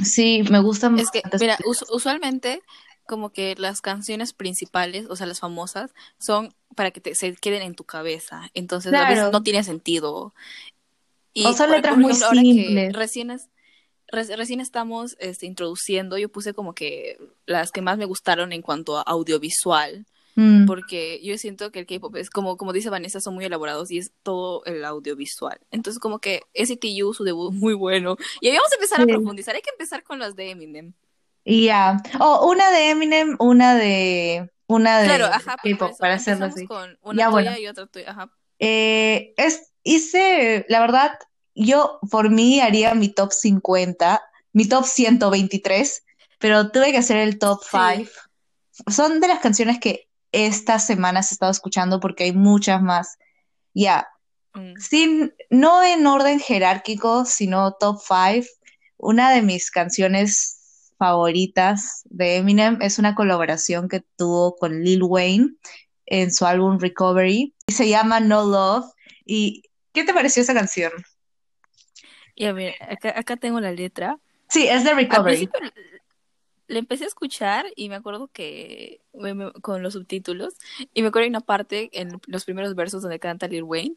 sí, 0.00 0.44
me 0.48 0.60
gustan 0.60 0.96
Es 0.96 1.10
que, 1.10 1.22
mira, 1.40 1.58
us- 1.66 1.84
usualmente 1.90 2.62
como 3.04 3.30
que 3.30 3.56
las 3.58 3.80
canciones 3.80 4.32
principales, 4.32 5.06
o 5.10 5.16
sea, 5.16 5.26
las 5.26 5.40
famosas, 5.40 5.90
son 6.20 6.54
para 6.76 6.92
que 6.92 7.00
te, 7.00 7.16
se 7.16 7.34
queden 7.34 7.62
en 7.62 7.74
tu 7.74 7.82
cabeza. 7.82 8.48
Entonces, 8.54 8.92
a 8.94 9.08
veces 9.08 9.32
no 9.32 9.42
tiene 9.42 9.64
sentido. 9.64 10.34
o 11.34 11.52
son 11.52 11.72
letras 11.72 11.96
muy 11.98 12.14
simples. 12.14 12.92
recién, 12.92 13.32
es- 13.32 13.48
recién 14.12 14.60
estamos 14.60 15.16
este, 15.20 15.46
introduciendo, 15.46 16.18
yo 16.18 16.28
puse 16.28 16.54
como 16.54 16.74
que 16.74 17.18
las 17.46 17.72
que 17.72 17.82
más 17.82 17.98
me 17.98 18.04
gustaron 18.04 18.52
en 18.52 18.62
cuanto 18.62 18.98
a 18.98 19.02
audiovisual. 19.02 20.06
Mm, 20.38 20.66
porque 20.66 21.18
yo 21.24 21.38
siento 21.38 21.72
que 21.72 21.78
el 21.80 21.86
K-pop 21.86 22.14
es 22.16 22.28
como, 22.28 22.58
como 22.58 22.74
dice 22.74 22.90
Vanessa, 22.90 23.20
son 23.22 23.34
muy 23.34 23.46
elaborados 23.46 23.90
y 23.90 23.96
es 23.98 24.12
todo 24.22 24.62
el 24.66 24.84
audiovisual. 24.84 25.58
Entonces, 25.70 25.98
como 25.98 26.18
que 26.18 26.42
STU, 26.54 27.14
su 27.14 27.24
debut, 27.24 27.54
muy 27.54 27.72
bueno. 27.72 28.16
Y 28.42 28.48
ahí 28.48 28.56
vamos 28.56 28.70
a 28.72 28.74
empezar 28.76 29.00
a 29.00 29.06
profundizar. 29.06 29.54
Hay 29.54 29.62
que 29.62 29.70
empezar 29.70 30.02
con 30.04 30.18
las 30.18 30.36
de 30.36 30.50
Eminem. 30.50 30.92
ya. 31.44 32.02
Oh, 32.20 32.50
una 32.50 32.70
de 32.70 32.90
Eminem, 32.90 33.36
una 33.38 33.76
de, 33.76 34.50
una 34.66 35.00
de 35.00 35.06
Claro, 35.06 35.26
ajá, 35.26 35.56
K-pop, 35.62 35.96
para 35.98 36.14
hacerlo 36.14 36.46
así. 36.46 36.66
con 36.66 36.98
una 37.02 37.24
Ya, 37.24 37.30
tuya 37.30 37.30
bueno. 37.30 37.58
y 37.58 37.66
otra 37.68 37.86
tuya. 37.86 38.10
Ajá. 38.10 38.30
Eh, 38.58 39.32
es, 39.36 39.72
hice, 39.82 40.66
la 40.68 40.80
verdad, 40.80 41.18
yo 41.56 41.98
por 42.10 42.30
mí 42.30 42.60
haría 42.60 42.94
mi 42.94 43.08
top 43.08 43.32
50, 43.32 44.22
mi 44.52 44.68
top 44.68 44.84
123, 44.84 46.04
pero 46.38 46.70
tuve 46.70 46.92
que 46.92 46.98
hacer 46.98 47.16
el 47.16 47.38
top 47.38 47.60
Sí. 47.62 47.70
5. 48.04 48.10
Son 48.90 49.20
de 49.20 49.28
las 49.28 49.40
canciones 49.40 49.78
que 49.80 50.08
estas 50.32 50.86
semanas 50.86 51.30
he 51.30 51.34
estado 51.34 51.50
escuchando 51.50 51.98
porque 51.98 52.24
hay 52.24 52.32
muchas 52.32 52.82
más. 52.82 53.16
Ya, 53.74 54.06
Mm. 54.54 54.74
sin, 54.78 55.34
no 55.50 55.82
en 55.82 56.06
orden 56.06 56.40
jerárquico, 56.40 57.24
sino 57.26 57.72
top 57.72 58.00
5. 58.06 58.46
Una 58.96 59.30
de 59.30 59.42
mis 59.42 59.70
canciones 59.70 60.92
favoritas 60.98 62.02
de 62.06 62.36
Eminem 62.36 62.78
es 62.80 62.98
una 62.98 63.14
colaboración 63.14 63.88
que 63.88 64.02
tuvo 64.16 64.56
con 64.56 64.82
Lil 64.82 65.02
Wayne 65.02 65.50
en 66.06 66.32
su 66.32 66.46
álbum 66.46 66.78
Recovery 66.78 67.54
y 67.66 67.72
se 67.72 67.88
llama 67.88 68.20
No 68.20 68.44
Love. 68.44 68.86
¿Y 69.26 69.62
qué 69.92 70.04
te 70.04 70.14
pareció 70.14 70.40
esa 70.42 70.54
canción? 70.54 70.92
Y 72.36 72.44
a 72.44 72.52
ver, 72.52 72.74
acá, 72.88 73.12
acá 73.18 73.36
tengo 73.36 73.58
la 73.60 73.72
letra. 73.72 74.18
Sí, 74.48 74.68
es 74.68 74.84
de 74.84 74.94
Recovery. 74.94 75.48
le 76.68 76.78
empecé 76.78 77.04
a 77.04 77.06
escuchar 77.08 77.66
y 77.76 77.88
me 77.88 77.94
acuerdo 77.96 78.28
que 78.32 79.00
me- 79.12 79.34
me- 79.34 79.52
con 79.52 79.82
los 79.82 79.94
subtítulos 79.94 80.54
y 80.92 81.02
me 81.02 81.08
acuerdo 81.08 81.24
hay 81.24 81.30
una 81.30 81.40
parte 81.40 81.90
en 81.92 82.20
los 82.26 82.44
primeros 82.44 82.74
versos 82.74 83.02
donde 83.02 83.18
canta 83.20 83.46
Lil 83.48 83.62
Wayne 83.62 83.94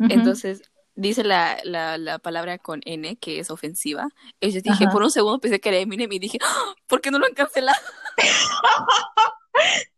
Ujú. 0.00 0.12
entonces 0.12 0.62
dice 0.96 1.22
la, 1.22 1.56
la, 1.62 1.96
la 1.96 2.18
palabra 2.18 2.58
con 2.58 2.80
N 2.84 3.14
que 3.16 3.38
es 3.38 3.48
ofensiva 3.50 4.08
y 4.40 4.50
yo 4.50 4.60
dije 4.60 4.84
Ajá. 4.84 4.92
por 4.92 5.02
un 5.04 5.10
segundo 5.12 5.38
pensé 5.40 5.60
que 5.60 5.68
era 5.68 5.78
Eminem 5.78 6.10
y 6.12 6.18
dije 6.18 6.38
¡Ah! 6.42 6.74
¿por 6.88 7.00
qué 7.00 7.12
no 7.12 7.18
lo 7.20 7.26
han 7.26 7.34
cancelado? 7.34 7.78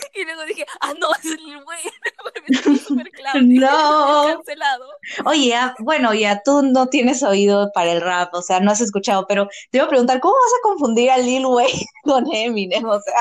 y 0.14 0.24
luego 0.24 0.44
dije 0.44 0.66
ah 0.80 0.94
no 1.00 1.08
es 1.14 1.24
me 2.42 2.52
sentí 2.52 2.78
súper 2.78 3.12
claro 3.12 3.40
No. 3.46 4.24
cancelado 4.24 4.86
Oye, 5.24 5.48
ya, 5.48 5.74
bueno, 5.78 6.14
ya 6.14 6.42
tú 6.44 6.62
no 6.62 6.88
tienes 6.88 7.22
oído 7.22 7.70
para 7.72 7.92
el 7.92 8.00
rap, 8.00 8.34
o 8.34 8.42
sea, 8.42 8.60
no 8.60 8.70
has 8.70 8.80
escuchado, 8.80 9.26
pero 9.28 9.48
te 9.70 9.78
iba 9.78 9.86
a 9.86 9.88
preguntar, 9.88 10.20
¿cómo 10.20 10.34
vas 10.34 10.52
a 10.58 10.62
confundir 10.62 11.10
a 11.10 11.18
Lil 11.18 11.46
Wayne 11.46 11.86
con 12.02 12.24
Eminem? 12.32 12.84
O 12.84 13.00
sea, 13.00 13.14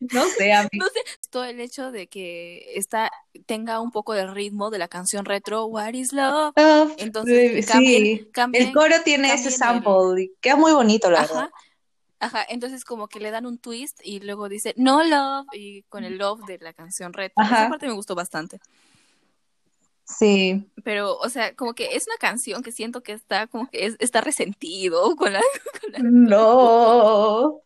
no 0.00 0.24
sé, 0.26 0.52
a 0.52 0.62
mí. 0.64 0.68
No 0.78 0.86
sé, 0.86 1.00
todo 1.30 1.44
el 1.44 1.60
hecho 1.60 1.90
de 1.90 2.06
que 2.08 2.72
esta 2.76 3.10
tenga 3.46 3.80
un 3.80 3.90
poco 3.90 4.12
de 4.14 4.26
ritmo 4.26 4.70
de 4.70 4.78
la 4.78 4.88
canción 4.88 5.24
retro 5.24 5.66
What 5.66 5.94
is 5.94 6.12
Love. 6.12 6.52
Ah, 6.56 6.86
Entonces, 6.98 7.52
sí, 7.52 7.62
cambien, 7.66 8.28
cambien, 8.32 8.68
el 8.68 8.74
coro 8.74 8.94
tiene 9.04 9.32
ese 9.34 9.48
el- 9.48 9.54
sample 9.56 10.22
y 10.22 10.32
queda 10.40 10.56
muy 10.56 10.72
bonito, 10.72 11.10
la 11.10 11.22
verdad. 11.22 11.50
Ajá. 12.22 12.46
Entonces 12.48 12.84
como 12.84 13.08
que 13.08 13.20
le 13.20 13.30
dan 13.30 13.46
un 13.46 13.58
twist 13.58 14.00
y 14.04 14.20
luego 14.20 14.48
dice 14.48 14.74
no 14.76 15.02
love 15.02 15.46
y 15.52 15.82
con 15.90 16.04
el 16.04 16.18
love 16.18 16.40
de 16.46 16.58
la 16.58 16.72
canción 16.72 17.12
retro. 17.12 17.34
Ajá. 17.44 17.62
Esa 17.62 17.68
parte 17.70 17.86
me 17.88 17.92
gustó 17.94 18.14
bastante. 18.14 18.60
Sí, 20.04 20.68
Pero, 20.84 21.16
o 21.16 21.28
sea, 21.28 21.54
como 21.54 21.74
que 21.74 21.94
es 21.96 22.06
una 22.06 22.16
canción 22.18 22.62
que 22.62 22.72
siento 22.72 23.02
que 23.02 23.12
está 23.12 23.46
como 23.46 23.68
que 23.70 23.86
es- 23.86 23.96
está 23.98 24.20
resentido 24.20 25.16
con 25.16 25.32
la, 25.32 25.40
con 25.80 25.92
la- 25.92 25.98
no. 26.00 27.60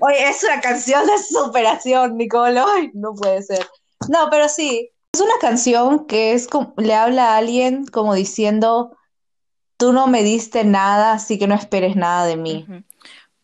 Oye, 0.00 0.28
es 0.28 0.42
una 0.44 0.60
canción 0.60 1.06
de 1.06 1.18
superación, 1.18 2.16
Nicole. 2.16 2.60
Ay, 2.60 2.90
no 2.94 3.14
puede 3.14 3.42
ser. 3.42 3.66
No, 4.08 4.28
pero 4.30 4.48
sí, 4.48 4.90
es 5.12 5.20
una 5.20 5.34
canción 5.40 6.06
que 6.06 6.32
es 6.32 6.46
como, 6.48 6.74
le 6.76 6.94
habla 6.94 7.34
a 7.34 7.36
alguien 7.38 7.86
como 7.86 8.14
diciendo, 8.14 8.96
tú 9.76 9.92
no 9.92 10.06
me 10.06 10.22
diste 10.22 10.64
nada, 10.64 11.12
así 11.14 11.38
que 11.38 11.46
no 11.46 11.54
esperes 11.54 11.96
nada 11.96 12.26
de 12.26 12.36
mí. 12.36 12.66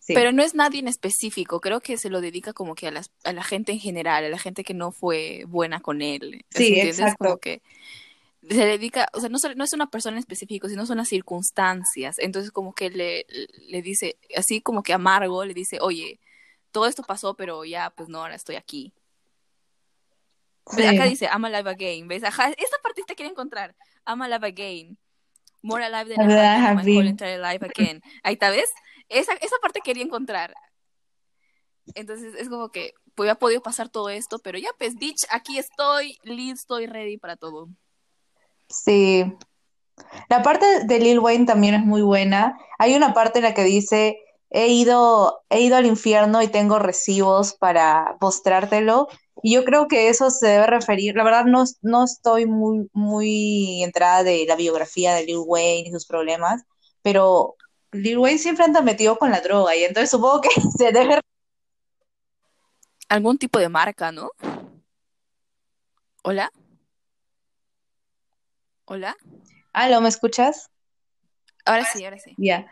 Sí. 0.09 0.15
Pero 0.15 0.33
no 0.33 0.43
es 0.43 0.55
nadie 0.55 0.81
en 0.81 0.89
específico, 0.89 1.61
creo 1.61 1.81
que 1.81 1.99
se 1.99 2.09
lo 2.09 2.23
dedica 2.23 2.55
como 2.55 2.75
que 2.75 2.87
a, 2.87 2.91
las, 2.91 3.11
a 3.25 3.35
la 3.35 3.45
gente 3.45 3.73
en 3.73 3.79
general, 3.79 4.25
a 4.25 4.31
la 4.31 4.39
gente 4.39 4.65
que 4.65 4.73
no 4.73 4.91
fue 4.91 5.45
buena 5.49 5.81
con 5.81 6.01
él. 6.01 6.47
Sí, 6.49 6.69
¿entiendes? 6.69 6.99
exacto. 6.99 7.25
Como 7.27 7.37
que 7.37 7.61
se 8.49 8.65
dedica, 8.65 9.07
o 9.13 9.21
sea, 9.21 9.29
no, 9.29 9.37
no 9.55 9.65
es 9.65 9.73
una 9.75 9.91
persona 9.91 10.17
en 10.17 10.21
específico, 10.21 10.67
sino 10.71 10.87
son 10.87 10.97
las 10.97 11.09
circunstancias. 11.09 12.19
Entonces 12.21 12.53
como 12.53 12.73
que 12.73 12.89
le, 12.89 13.27
le 13.69 13.83
dice, 13.83 14.17
así 14.35 14.63
como 14.63 14.83
que 14.83 14.95
amargo, 14.95 15.45
le 15.45 15.53
dice, 15.53 15.77
oye, 15.79 16.21
todo 16.73 16.87
esto 16.87 17.03
pasó, 17.03 17.35
pero 17.35 17.67
ya, 17.67 17.91
pues 17.91 18.09
no, 18.09 18.23
ahora 18.23 18.35
estoy 18.35 18.57
aquí. 18.57 18.95
Sí. 20.71 20.87
Acá 20.87 21.05
dice, 21.05 21.27
I'm 21.27 21.45
alive 21.45 21.69
again, 21.69 22.09
¿ves? 22.09 22.25
Ajá, 22.25 22.49
esta 22.49 22.79
parte 22.83 23.03
te 23.07 23.15
quiere 23.15 23.31
encontrar. 23.31 23.77
I'm 24.07 24.23
alive 24.23 24.47
again. 24.47 24.97
More 25.61 25.85
alive 25.85 26.09
than 26.15 26.31
I 26.31 26.33
have 26.33 26.77
been 26.77 26.87
my 26.87 26.93
whole 26.93 27.03
been. 27.03 27.07
entire 27.09 27.39
life 27.39 27.63
again. 27.63 28.01
Ahí 28.23 28.35
está, 28.35 28.49
¿ves? 28.49 28.71
Esa, 29.09 29.33
esa 29.35 29.57
parte 29.63 29.81
quería 29.83 30.05
encontrar. 30.05 30.55
Entonces 31.95 32.35
es 32.35 32.49
como 32.49 32.71
que 32.71 32.93
pues, 33.15 33.35
podido 33.37 33.63
pasar 33.63 33.89
todo 33.89 34.11
esto, 34.11 34.39
pero 34.39 34.59
ya, 34.59 34.69
pues, 34.79 34.95
bitch, 34.97 35.27
aquí 35.31 35.59
estoy, 35.59 36.19
listo, 36.23 36.79
estoy 36.79 36.87
ready 36.87 37.17
para 37.17 37.37
todo. 37.37 37.69
Sí. 38.69 39.25
La 40.29 40.43
parte 40.43 40.85
de 40.85 41.01
Lil 41.01 41.19
Wayne 41.19 41.47
también 41.47 41.75
es 41.75 41.85
muy 41.85 42.03
buena. 42.03 42.57
Hay 42.79 42.95
una 42.95 43.15
parte 43.15 43.41
en 43.41 43.45
la 43.45 43.55
que 43.55 43.65
dice, 43.65 44.19
he 44.51 44.69
ido, 44.69 45.43
he 45.51 45.61
ido 45.61 45.77
al 45.77 45.87
infierno 45.87 46.43
y 46.43 46.49
tengo 46.49 46.79
recibos 46.79 47.55
para 47.55 48.17
mostrártelo. 48.21 49.09
Y 49.43 49.55
yo 49.55 49.65
creo 49.65 49.89
que 49.89 50.09
eso 50.09 50.31
se 50.31 50.49
debe 50.49 50.67
referir, 50.67 51.15
la 51.15 51.25
verdad 51.25 51.45
no, 51.45 51.65
no 51.83 52.05
estoy 52.05 52.47
muy, 52.47 52.89
muy 52.93 53.83
entrada 53.85 54.25
de 54.25 54.45
la 54.47 54.57
biografía 54.57 55.15
de 55.15 55.25
Lil 55.25 55.43
Wayne 55.47 55.89
y 55.89 55.93
sus 55.93 56.07
problemas, 56.07 56.65
pero 57.03 57.55
Lil 57.93 58.19
Wayne 58.19 58.39
siempre 58.39 58.65
anda 58.65 58.83
metido 58.83 59.19
con 59.19 59.31
la 59.31 59.41
droga 59.41 59.75
y 59.75 59.85
entonces 59.85 60.11
supongo 60.11 60.41
que 60.41 60.51
se 60.77 60.93
debe... 60.93 61.21
Algún 63.09 63.39
tipo 63.39 63.59
de 63.59 63.69
marca, 63.69 64.13
¿no? 64.13 64.31
¿Hola? 66.23 66.53
¿Hola? 68.85 69.17
¿Aló, 69.73 70.01
me 70.01 70.09
escuchas? 70.09 70.71
Ahora 71.65 71.85
sí, 71.85 72.05
ahora 72.05 72.19
sí. 72.19 72.35
Ya. 72.37 72.67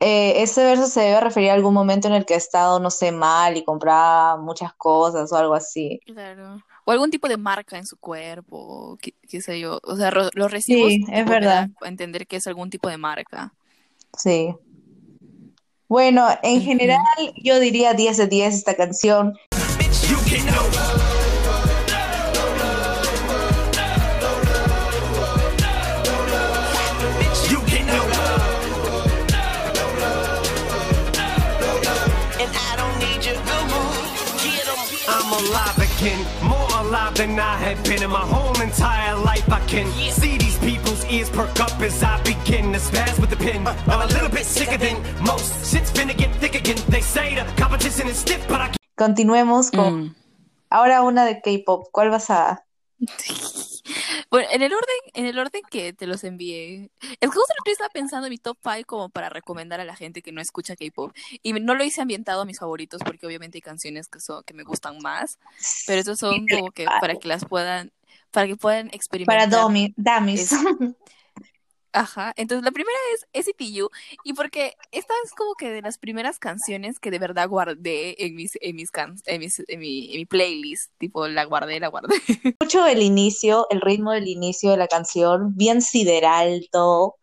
Eh, 0.00 0.42
ese 0.42 0.64
verso 0.64 0.86
se 0.86 1.00
debe 1.00 1.20
referir 1.20 1.50
a 1.50 1.54
algún 1.54 1.72
momento 1.72 2.08
en 2.08 2.14
el 2.14 2.26
que 2.26 2.34
ha 2.34 2.38
estado, 2.38 2.80
no 2.80 2.90
sé, 2.90 3.12
mal 3.12 3.56
y 3.56 3.64
compraba 3.64 4.36
muchas 4.36 4.74
cosas 4.74 5.32
o 5.32 5.36
algo 5.36 5.54
así. 5.54 6.00
Claro. 6.04 6.62
O 6.84 6.92
algún 6.92 7.10
tipo 7.10 7.28
de 7.28 7.36
marca 7.36 7.78
en 7.78 7.86
su 7.86 7.96
cuerpo, 7.96 8.98
qué, 9.00 9.14
qué 9.28 9.40
sé 9.40 9.60
yo. 9.60 9.80
O 9.84 9.96
sea, 9.96 10.10
los 10.10 10.50
recibos 10.50 10.90
Sí, 10.90 11.04
es 11.10 11.24
verdad. 11.26 11.70
entender 11.82 12.26
que 12.26 12.36
es 12.36 12.46
algún 12.46 12.68
tipo 12.68 12.88
de 12.88 12.98
marca. 12.98 13.54
Sí. 14.16 14.54
Bueno, 15.88 16.28
en 16.42 16.62
general 16.62 17.00
yo 17.42 17.58
diría 17.58 17.94
10 17.94 18.16
de 18.16 18.26
10 18.28 18.54
esta 18.54 18.76
canción. 18.76 19.34
You 20.08 20.16
can 20.28 20.46
know. 20.46 20.64
You 27.50 27.60
can 27.66 27.86
know. 27.86 28.04
And 32.38 32.50
I 32.54 32.76
don't 32.76 32.98
need 33.00 33.24
your 33.24 33.34
Google. 33.42 33.90
Get. 34.42 34.68
I'm 35.08 35.32
alive 35.32 35.78
again, 35.78 36.24
more 36.42 36.68
alive 36.78 37.14
than 37.14 37.38
I 37.38 37.56
have 37.56 37.82
been 37.82 38.02
in 38.02 38.10
my 38.10 38.20
whole 38.20 38.60
entire 38.60 39.16
life. 39.16 39.50
I 39.50 39.60
can 39.66 39.90
see 40.12 40.39
ears 41.10 41.28
perk 41.30 41.58
up 41.60 41.80
as 41.80 42.02
I 42.02 42.20
begin 42.22 42.72
to 42.72 42.78
spaz 42.78 43.18
with 43.20 43.30
the 43.30 43.36
pen. 43.36 43.66
I'm 43.88 44.00
a 44.00 44.06
little 44.06 44.28
bit 44.28 44.44
sicker 44.46 44.76
than 44.78 44.96
most. 45.24 45.70
Shit's 45.70 45.90
finna 45.90 46.16
get 46.16 46.34
thick 46.36 46.54
again. 46.54 46.76
They 46.88 47.00
say 47.02 47.34
the 47.34 47.44
competition 47.60 48.08
is 48.08 48.16
stiff, 48.18 48.46
but 48.48 48.60
I 48.60 48.70
Continuemos 48.96 49.70
con 49.70 49.94
Mm. 49.94 50.14
ahora 50.70 51.02
una 51.02 51.24
de 51.24 51.40
K-pop. 51.40 51.88
¿Cuál 51.92 52.10
vas 52.10 52.30
a...? 52.30 52.64
Bueno, 54.30 54.48
en 54.52 54.62
el 54.62 54.72
orden, 54.72 54.96
en 55.14 55.26
el 55.26 55.38
orden 55.38 55.62
que 55.70 55.92
te 55.92 56.06
los 56.06 56.22
envié, 56.22 56.90
es 57.00 57.18
que 57.18 57.26
justo 57.26 57.52
lo 57.58 57.64
que 57.64 57.72
estaba 57.72 57.90
pensando 57.90 58.26
en 58.26 58.30
mi 58.30 58.38
top 58.38 58.56
5 58.62 58.84
como 58.86 59.08
para 59.08 59.28
recomendar 59.28 59.80
a 59.80 59.84
la 59.84 59.96
gente 59.96 60.22
que 60.22 60.30
no 60.30 60.40
escucha 60.40 60.76
K-pop. 60.76 61.12
Y 61.42 61.52
no 61.52 61.74
lo 61.74 61.84
hice 61.84 62.00
ambientado 62.00 62.42
a 62.42 62.44
mis 62.44 62.58
favoritos 62.60 63.02
porque 63.04 63.26
obviamente 63.26 63.58
hay 63.58 63.62
canciones 63.62 64.08
que 64.08 64.20
son, 64.20 64.44
que 64.44 64.54
me 64.54 64.62
gustan 64.62 64.98
más, 65.00 65.38
pero 65.86 66.00
estos 66.00 66.18
son 66.18 66.46
como 66.46 66.70
que 66.70 66.84
para 66.84 67.16
que 67.16 67.26
las 67.26 67.44
puedan, 67.44 67.92
para 68.30 68.46
que 68.46 68.56
puedan 68.56 68.86
Para 68.86 68.96
experimentar. 68.96 69.50
Domi, 69.50 69.94
Damis. 69.96 70.50
Ajá, 71.92 72.32
entonces 72.36 72.64
la 72.64 72.70
primera 72.70 72.96
es 73.32 73.46
STU 73.46 73.90
y 74.24 74.32
porque 74.34 74.76
esta 74.92 75.12
es 75.24 75.32
como 75.32 75.54
que 75.56 75.70
de 75.70 75.82
las 75.82 75.98
primeras 75.98 76.38
canciones 76.38 77.00
que 77.00 77.10
de 77.10 77.18
verdad 77.18 77.48
guardé 77.48 78.24
en 78.24 78.36
mis 78.36 78.52
en 78.60 78.76
mis 78.76 78.92
can 78.92 79.16
en, 79.26 79.40
mis- 79.40 79.64
en 79.66 79.80
mi, 79.80 80.12
en 80.12 80.18
mi 80.18 80.26
playlist, 80.26 80.92
tipo 80.98 81.26
la 81.26 81.44
guardé, 81.44 81.80
la 81.80 81.88
guardé. 81.88 82.14
Mucho 82.60 82.86
el 82.86 83.02
inicio, 83.02 83.66
el 83.70 83.80
ritmo 83.80 84.12
del 84.12 84.28
inicio 84.28 84.70
de 84.70 84.76
la 84.76 84.86
canción, 84.86 85.56
bien 85.56 85.82
sideral 85.82 86.68
todo. 86.70 87.16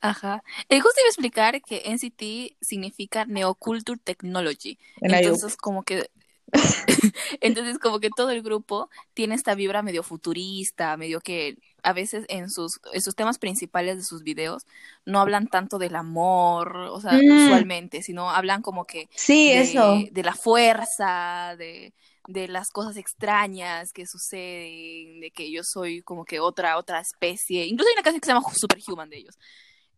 Ajá. 0.00 0.42
El 0.68 0.80
justo 0.80 1.00
iba 1.00 1.06
a 1.06 1.10
explicar 1.10 1.62
que 1.62 1.82
NCT 1.84 2.56
significa 2.60 3.24
Neoculture 3.24 4.00
Technology. 4.02 4.78
En 5.00 5.14
Entonces, 5.14 5.56
como 5.56 5.84
que 5.84 6.10
Entonces, 7.40 7.78
como 7.78 8.00
que 8.00 8.10
todo 8.10 8.30
el 8.30 8.42
grupo 8.42 8.90
tiene 9.14 9.34
esta 9.34 9.54
vibra 9.54 9.82
medio 9.82 10.02
futurista, 10.02 10.96
medio 10.96 11.20
que 11.20 11.56
a 11.82 11.92
veces 11.92 12.24
en 12.28 12.50
sus, 12.50 12.80
en 12.92 13.00
sus 13.02 13.14
temas 13.14 13.38
principales 13.38 13.96
de 13.96 14.02
sus 14.04 14.22
videos 14.22 14.64
no 15.04 15.20
hablan 15.20 15.46
tanto 15.48 15.78
del 15.78 15.96
amor, 15.96 16.76
o 16.76 17.00
sea, 17.00 17.12
Mm. 17.12 17.44
usualmente, 17.46 18.02
sino 18.02 18.30
hablan 18.30 18.62
como 18.62 18.84
que 18.86 19.08
Sí, 19.14 19.48
de, 19.50 19.60
eso. 19.62 19.98
de 20.10 20.22
la 20.22 20.34
fuerza, 20.34 21.54
de, 21.58 21.92
de 22.28 22.48
las 22.48 22.70
cosas 22.70 22.96
extrañas 22.96 23.92
que 23.92 24.06
suceden, 24.06 25.20
de 25.20 25.30
que 25.34 25.50
yo 25.50 25.62
soy 25.64 26.02
como 26.02 26.24
que 26.24 26.40
otra, 26.40 26.76
otra 26.78 27.00
especie. 27.00 27.66
Incluso 27.66 27.88
hay 27.88 27.94
una 27.94 28.02
canción 28.02 28.20
que 28.20 28.26
se 28.26 28.32
llama 28.32 28.54
Superhuman 28.54 29.10
de 29.10 29.18
ellos. 29.18 29.38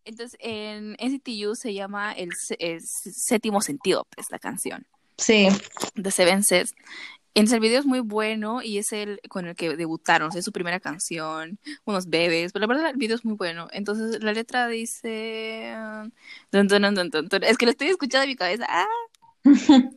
Entonces, 0.05 0.37
en 0.41 0.97
NCTU 0.99 1.55
se 1.55 1.75
llama 1.75 2.13
el, 2.13 2.31
sé- 2.37 2.57
el 2.59 2.81
séptimo 2.83 3.61
sentido, 3.61 4.07
pues, 4.15 4.27
la 4.31 4.39
canción 4.39 4.85
Sí. 5.17 5.49
de 5.95 6.11
Seven 6.11 6.43
Sets. 6.43 6.75
Entonces 7.35 7.55
el 7.55 7.61
video 7.61 7.81
es 7.81 7.87
muy 7.87 8.01
bueno 8.01 8.61
y 8.63 8.77
es 8.79 8.93
el 8.93 9.21
con 9.29 9.47
el 9.47 9.57
que 9.57 9.75
debutaron, 9.77 10.29
o 10.29 10.31
sea, 10.33 10.41
es 10.41 10.45
su 10.45 10.53
primera 10.53 10.81
canción, 10.81 11.59
unos 11.85 12.09
bebés, 12.11 12.53
pero 12.53 12.67
la 12.67 12.75
verdad 12.75 12.91
el 12.91 12.97
video 12.99 13.17
es 13.17 13.25
muy 13.25 13.35
bueno. 13.37 13.69
Entonces 13.73 14.23
la 14.23 14.33
letra 14.33 14.69
dice... 14.69 15.75
tun. 16.51 17.43
Es 17.43 17.57
que 17.57 17.65
lo 17.65 17.71
estoy 17.71 17.89
escuchando 17.89 18.25
en 18.25 18.29
mi 18.31 18.37
cabeza. 18.37 18.67
¡Ah! 18.69 18.87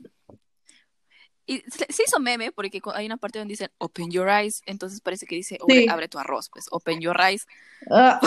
Y 1.47 1.59
se 1.67 2.03
hizo 2.03 2.19
meme 2.19 2.51
porque 2.51 2.81
hay 2.95 3.05
una 3.05 3.17
parte 3.17 3.37
donde 3.37 3.51
dicen 3.51 3.69
Open 3.77 4.09
your 4.09 4.27
eyes, 4.29 4.63
entonces 4.65 4.99
parece 4.99 5.27
que 5.27 5.35
dice 5.35 5.59
"Abre- 5.61 5.81
Sí. 5.81 5.85
abre 5.87 6.07
tu 6.07 6.17
arroz, 6.17 6.49
pues 6.49 6.65
Open 6.71 6.99
your 7.01 7.15
eyes. 7.21 7.45
Ah, 7.91 8.19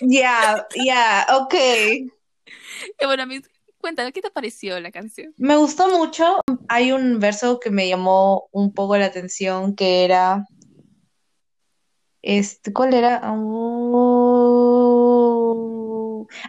Ya, 0.00 0.66
ya, 0.74 1.24
ok. 1.38 1.54
Y 3.00 3.06
bueno, 3.06 3.22
a 3.22 3.26
mí, 3.26 3.40
cuéntame, 3.80 4.12
¿qué 4.12 4.20
te 4.20 4.30
pareció 4.30 4.78
la 4.80 4.90
canción? 4.90 5.32
Me 5.36 5.56
gustó 5.56 5.88
mucho. 5.88 6.40
Hay 6.68 6.92
un 6.92 7.18
verso 7.20 7.58
que 7.60 7.70
me 7.70 7.88
llamó 7.88 8.48
un 8.52 8.72
poco 8.72 8.96
la 8.96 9.06
atención 9.06 9.74
que 9.74 10.04
era, 10.04 10.44
este, 12.22 12.72
¿cuál 12.72 12.94
era? 12.94 13.20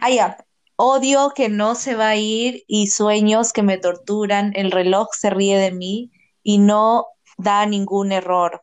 Ah, 0.00 0.10
ya. 0.10 0.36
Odio 0.76 1.32
que 1.34 1.48
no 1.48 1.74
se 1.74 1.94
va 1.94 2.08
a 2.08 2.16
ir 2.16 2.64
y 2.66 2.88
sueños 2.88 3.52
que 3.52 3.62
me 3.62 3.78
torturan. 3.78 4.52
El 4.54 4.70
reloj 4.70 5.08
se 5.12 5.30
ríe 5.30 5.58
de 5.58 5.72
mí 5.72 6.10
y 6.42 6.58
no 6.58 7.06
da 7.36 7.66
ningún 7.66 8.12
error. 8.12 8.62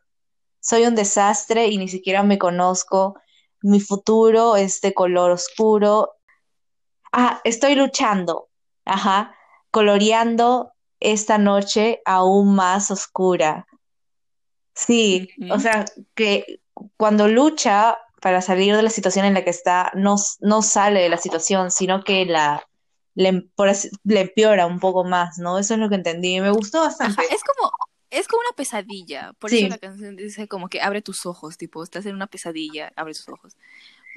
Soy 0.59 0.85
un 0.85 0.95
desastre 0.95 1.67
y 1.67 1.77
ni 1.77 1.87
siquiera 1.87 2.23
me 2.23 2.37
conozco. 2.37 3.19
Mi 3.61 3.79
futuro 3.79 4.55
es 4.55 4.81
de 4.81 4.93
color 4.93 5.31
oscuro. 5.31 6.15
Ah, 7.11 7.39
estoy 7.43 7.75
luchando. 7.75 8.46
Ajá. 8.87 9.35
Coloreando 9.71 10.71
esta 10.99 11.37
noche 11.37 12.01
aún 12.05 12.55
más 12.55 12.89
oscura. 12.91 13.67
Sí, 14.73 15.29
o 15.51 15.59
sea, 15.59 15.85
que 16.13 16.61
cuando 16.97 17.27
lucha 17.27 17.97
para 18.21 18.41
salir 18.41 18.75
de 18.75 18.83
la 18.83 18.89
situación 18.89 19.25
en 19.25 19.33
la 19.33 19.43
que 19.43 19.49
está, 19.49 19.91
no, 19.95 20.15
no 20.39 20.61
sale 20.61 21.01
de 21.01 21.09
la 21.09 21.17
situación, 21.17 21.71
sino 21.71 22.03
que 22.03 22.25
la 22.25 22.67
le, 23.15 23.29
em- 23.29 23.49
le 24.03 24.21
empeora 24.21 24.67
un 24.67 24.79
poco 24.79 25.03
más, 25.03 25.39
¿no? 25.39 25.57
Eso 25.57 25.73
es 25.73 25.79
lo 25.79 25.89
que 25.89 25.95
entendí. 25.95 26.35
y 26.35 26.41
Me 26.41 26.51
gustó 26.51 26.79
Ajá, 26.79 26.87
bastante. 26.87 27.23
es 27.33 27.41
como, 27.43 27.71
es 28.11 28.27
como 28.27 28.41
una 28.41 28.55
pesadilla. 28.55 29.33
Por 29.39 29.51
eso 29.51 29.67
la 29.67 29.79
canción 29.79 30.15
dice 30.15 30.47
como 30.47 30.69
que 30.69 30.81
abre 30.81 31.01
tus 31.01 31.25
ojos, 31.25 31.57
tipo, 31.57 31.83
estás 31.83 32.05
en 32.05 32.15
una 32.15 32.27
pesadilla, 32.27 32.91
abre 32.95 33.13
tus 33.13 33.27
ojos. 33.29 33.57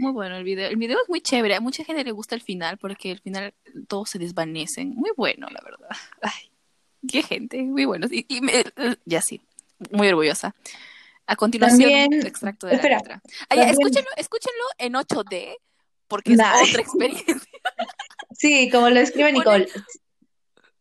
Muy 0.01 0.13
bueno 0.13 0.37
el 0.37 0.45
video. 0.45 0.69
El 0.69 0.77
video 0.77 0.99
es 1.03 1.09
muy 1.09 1.21
chévere. 1.21 1.55
A 1.55 1.61
mucha 1.61 1.85
gente 1.85 2.03
le 2.03 2.13
gusta 2.13 2.35
el 2.35 2.41
final 2.41 2.79
porque 2.79 3.13
el 3.13 3.21
final 3.21 3.53
todos 3.87 4.09
se 4.09 4.19
desvanecen. 4.19 4.95
Muy 4.95 5.11
bueno, 5.17 5.47
la 5.51 5.61
verdad. 5.63 5.89
Ay, 6.23 6.51
qué 7.07 7.23
gente. 7.23 7.63
Muy 7.63 7.85
bueno. 7.85 8.07
Y, 8.11 8.25
y 8.29 8.41
me- 8.41 8.65
ya 9.05 9.21
sí, 9.21 9.43
muy 9.91 10.09
orgullosa. 10.09 10.55
A 11.27 11.37
continuación, 11.37 11.91
también, 11.91 12.27
extracto 12.27 12.67
de 12.67 12.73
la 12.73 12.77
espera, 12.79 12.97
letra. 12.97 13.23
Ah, 13.49 13.55
ya, 13.55 13.67
también, 13.67 13.71
escúchenlo, 13.71 14.11
escúchenlo 14.17 14.65
en 14.79 14.95
8D 14.95 15.57
porque 16.09 16.33
es 16.33 16.39
nah, 16.39 16.63
otra 16.63 16.81
experiencia. 16.81 17.37
sí, 18.33 18.69
como 18.71 18.89
lo 18.89 19.01
escribe 19.01 19.33
Nicole, 19.33 19.69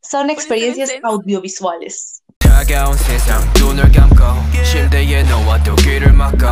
son 0.02 0.30
experiencias 0.30 0.92
audiovisuales. 1.04 2.19
차가운 2.60 2.98
세상 2.98 3.42
눈을 3.58 3.90
감고 3.90 4.24
침대에 4.66 5.24
누워도 5.24 5.78
귀를 5.78 6.12
막고 6.12 6.46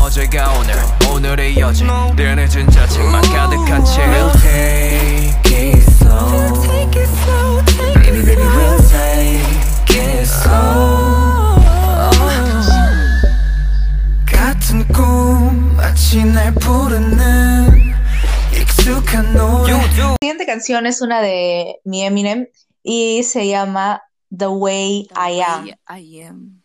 어제가 0.00 0.54
오늘 0.54 0.74
오늘의 1.12 1.58
여지 1.58 1.84
늘 2.16 2.34
늦은 2.34 2.70
자책만 2.70 3.20
가득한 3.20 3.84
채 3.84 4.00
We'll 4.06 4.32
take 4.40 5.52
it 5.52 5.82
slow 5.82 7.62
Baby 7.94 8.24
baby 8.24 8.42
we'll 8.42 8.80
take 8.88 10.00
it 10.00 10.22
slow 10.22 11.60
같은 14.24 14.88
꿈 14.88 15.76
마치 15.76 16.24
날 16.24 16.54
부르는 16.54 17.92
익숙한 18.54 19.34
노래 19.34 19.74
La 19.74 20.16
siguiente 20.22 20.46
canción 20.46 20.86
es 20.86 21.02
una 21.02 21.20
de 21.20 21.76
mi 21.84 22.02
Eminem 22.02 22.46
y 22.82 23.22
se 23.22 23.46
llama 23.46 24.00
The 24.36 24.48
Way 24.48 25.08
The 25.08 25.14
I 25.16 25.40
Am. 25.40 25.64
way 25.64 25.74
I 25.88 26.22
am. 26.22 26.62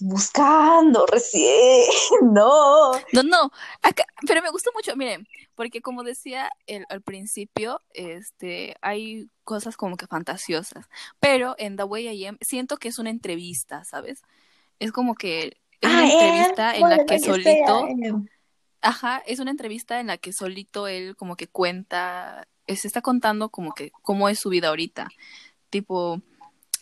Buscando 0.00 1.06
recién, 1.06 1.84
no. 2.32 2.92
No, 3.12 3.22
no, 3.22 3.50
acá, 3.80 4.04
pero 4.26 4.42
me 4.42 4.50
gustó 4.50 4.70
mucho, 4.74 4.96
miren, 4.96 5.26
porque 5.54 5.80
como 5.82 6.02
decía 6.02 6.50
el, 6.66 6.84
al 6.88 7.00
principio, 7.00 7.80
este, 7.92 8.76
hay 8.80 9.28
cosas 9.44 9.76
como 9.76 9.96
que 9.96 10.08
fantasiosas, 10.08 10.86
pero 11.20 11.54
en 11.58 11.76
The 11.76 11.84
Way 11.84 12.08
I 12.08 12.26
Am 12.26 12.38
siento 12.40 12.76
que 12.76 12.88
es 12.88 12.98
una 12.98 13.10
entrevista, 13.10 13.84
¿sabes? 13.84 14.22
Es 14.80 14.90
como 14.90 15.14
que 15.14 15.58
es 15.80 15.90
una 15.90 16.02
am 16.02 16.10
entrevista 16.10 16.76
en 16.76 16.88
la 16.88 17.04
que 17.04 17.18
solito, 17.20 17.84
am. 17.84 18.26
ajá, 18.80 19.22
es 19.26 19.38
una 19.38 19.52
entrevista 19.52 20.00
en 20.00 20.08
la 20.08 20.18
que 20.18 20.32
solito 20.32 20.88
él 20.88 21.14
como 21.14 21.36
que 21.36 21.46
cuenta, 21.46 22.48
se 22.66 22.88
está 22.88 23.00
contando 23.00 23.48
como 23.48 23.74
que 23.74 23.92
cómo 24.02 24.28
es 24.28 24.40
su 24.40 24.48
vida 24.48 24.68
ahorita, 24.68 25.08
tipo, 25.70 26.20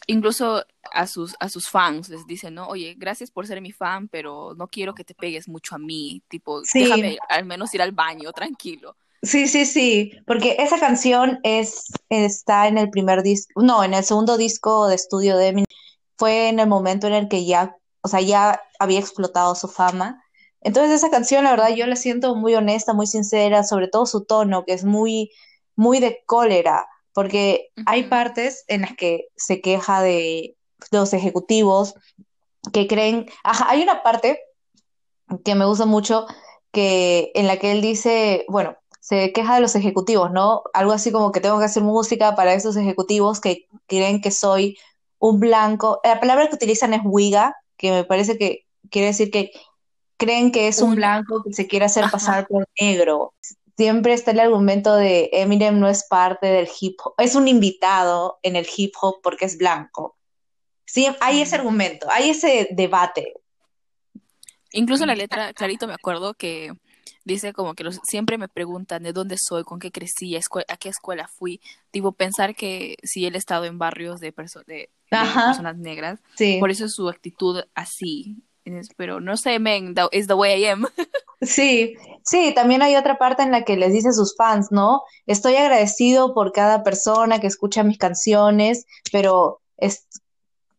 incluso 0.07 0.65
a 0.93 1.07
sus, 1.07 1.35
a 1.41 1.49
sus 1.49 1.69
fans 1.69 2.09
les 2.09 2.27
dice, 2.27 2.51
¿no? 2.51 2.69
Oye, 2.69 2.95
gracias 2.99 3.31
por 3.31 3.47
ser 3.47 3.61
mi 3.61 3.73
fan, 3.73 4.09
pero 4.09 4.55
no 4.57 4.69
quiero 4.69 4.95
que 4.95 5.05
te 5.05 5.15
pegues 5.15 5.49
mucho 5.49 5.75
a 5.75 5.79
mí, 5.79 6.23
tipo, 6.29 6.63
Sí, 6.63 6.79
déjame 6.79 7.19
al 7.29 7.45
menos 7.45 7.73
ir 7.75 7.83
al 7.83 7.93
baño, 7.93 8.33
tranquilo. 8.33 8.97
sí, 9.23 9.47
sí, 9.49 9.67
sí, 9.67 10.13
porque 10.27 10.57
esa 10.59 10.79
canción 10.79 11.39
es, 11.43 11.87
está 12.09 12.69
en 12.69 12.79
el 12.79 12.91
primer 12.91 13.23
disco, 13.23 13.63
no, 13.63 13.85
en 13.85 13.95
el 13.95 14.05
segundo 14.05 14.37
disco 14.37 14.89
de 14.89 14.95
estudio 14.97 15.37
de 15.37 15.49
Eminem. 15.49 15.67
Fue 16.19 16.49
en 16.49 16.61
el 16.61 16.69
momento 16.69 17.07
en 17.09 17.15
el 17.15 17.29
que 17.29 17.45
ya, 17.47 17.77
o 18.03 18.09
sea, 18.09 18.21
ya 18.21 18.61
había 18.79 19.01
explotado 19.01 19.55
su 19.55 19.69
fama. 19.69 20.23
Entonces 20.61 20.93
esa 20.95 21.11
canción, 21.11 21.45
la 21.45 21.51
verdad, 21.53 21.71
yo 21.75 21.87
la 21.87 21.97
siento 21.97 22.37
muy 22.37 22.55
honesta, 22.55 22.93
muy 22.95 23.07
sincera, 23.07 23.65
sobre 23.65 23.89
todo 23.89 24.07
su 24.07 24.25
tono, 24.25 24.65
que 24.65 24.73
es 24.75 24.85
muy, 24.85 25.31
muy 25.77 25.99
de 26.01 26.23
cólera, 26.27 26.87
porque 27.13 27.71
hay 27.87 28.05
partes 28.05 28.65
en 28.69 28.83
las 28.83 28.97
que 28.97 29.27
se 29.37 29.61
queja 29.61 30.03
de 30.03 30.57
los 30.91 31.13
ejecutivos 31.13 31.95
que 32.73 32.87
creen, 32.87 33.27
ajá, 33.43 33.67
hay 33.69 33.83
una 33.83 34.03
parte 34.03 34.41
que 35.45 35.55
me 35.55 35.65
gusta 35.65 35.87
mucho, 35.87 36.27
que 36.71 37.33
en 37.35 37.47
la 37.47 37.59
que 37.59 37.73
él 37.73 37.81
dice, 37.83 38.45
bueno, 38.49 38.77
se 39.01 39.33
queja 39.33 39.57
de 39.57 39.61
los 39.61 39.75
ejecutivos, 39.75 40.31
¿no? 40.31 40.63
Algo 40.73 40.93
así 40.93 41.11
como 41.11 41.33
que 41.33 41.41
tengo 41.41 41.59
que 41.59 41.65
hacer 41.65 41.83
música 41.83 42.37
para 42.37 42.55
esos 42.55 42.77
ejecutivos 42.77 43.41
que 43.41 43.67
creen 43.87 44.21
que 44.21 44.31
soy 44.31 44.79
un 45.19 45.41
blanco. 45.41 46.01
La 46.05 46.21
palabra 46.21 46.49
que 46.49 46.55
utilizan 46.55 46.95
es 46.95 47.01
wiga, 47.05 47.57
que 47.77 47.91
me 47.91 48.05
parece 48.05 48.39
que 48.39 48.67
quiere 48.91 49.09
decir 49.09 49.31
que 49.31 49.51
creen 50.17 50.53
que 50.53 50.69
es 50.69 50.81
un 50.81 50.91
Un, 50.91 50.97
blanco 50.97 51.43
que 51.43 51.53
se 51.53 51.67
quiere 51.67 51.87
hacer 51.87 52.05
ajá, 52.05 52.13
pasar 52.13 52.47
por 52.47 52.69
negro. 52.81 53.35
Siempre 53.83 54.13
está 54.13 54.31
el 54.31 54.39
argumento 54.39 54.95
de 54.95 55.29
Eminem 55.33 55.81
no 55.81 55.89
es 55.89 56.05
parte 56.05 56.47
del 56.47 56.69
hip 56.81 57.01
hop, 57.05 57.15
es 57.19 57.35
un 57.35 57.49
invitado 57.49 58.39
en 58.45 58.55
el 58.55 58.65
hip 58.77 58.95
hop 59.01 59.17
porque 59.21 59.45
es 59.45 59.59
blanco. 59.59 60.17
Sí, 60.85 61.09
hay 61.21 61.41
ese 61.41 61.57
argumento, 61.57 62.07
hay 62.09 62.31
ese 62.31 62.69
debate. 62.71 63.35
Incluso 64.71 65.05
la 65.05 65.17
letra, 65.17 65.53
clarito 65.53 65.89
me 65.89 65.95
acuerdo 65.95 66.35
que 66.35 66.73
dice 67.25 67.53
como 67.53 67.75
que 67.75 67.83
los, 67.83 67.99
siempre 68.05 68.39
me 68.39 68.47
preguntan 68.49 69.03
de 69.03 69.13
dónde 69.13 69.35
soy, 69.37 69.65
con 69.65 69.81
qué 69.81 69.91
crecí, 69.91 70.37
a, 70.37 70.77
qué 70.77 70.89
escuela 70.89 71.27
fui. 71.27 71.61
Tipo, 71.91 72.13
pensar 72.13 72.55
que 72.55 72.95
si 73.03 73.27
él 73.27 73.35
ha 73.35 73.39
estado 73.39 73.65
en 73.65 73.79
barrios 73.79 74.21
de, 74.21 74.33
perso- 74.33 74.65
de, 74.65 74.75
de 74.77 74.91
Ajá, 75.11 75.47
personas 75.49 75.77
negras, 75.77 76.21
sí. 76.37 76.61
por 76.61 76.71
eso 76.71 76.85
es 76.85 76.93
su 76.95 77.09
actitud 77.09 77.65
así. 77.75 78.37
Pero 78.97 79.21
no 79.21 79.37
sé, 79.37 79.59
men, 79.59 79.95
is 80.13 80.27
the 80.27 80.35
way 80.35 80.63
I 80.63 80.67
am. 80.69 80.87
Sí, 81.41 81.95
sí, 82.25 82.53
también 82.55 82.83
hay 82.83 82.95
otra 82.95 83.19
parte 83.19 83.43
en 83.43 83.51
la 83.51 83.65
que 83.65 83.77
les 83.77 83.93
dice 83.93 84.11
a 84.11 84.13
sus 84.13 84.37
fans, 84.37 84.69
¿no? 84.71 85.03
Estoy 85.27 85.57
agradecido 85.57 86.35
por 86.35 86.53
cada 86.53 86.85
persona 86.85 87.41
que 87.41 87.49
escucha 87.49 87.83
mis 87.83 87.99
canciones, 87.99 88.87
pero, 89.11 89.61
es, 89.77 90.07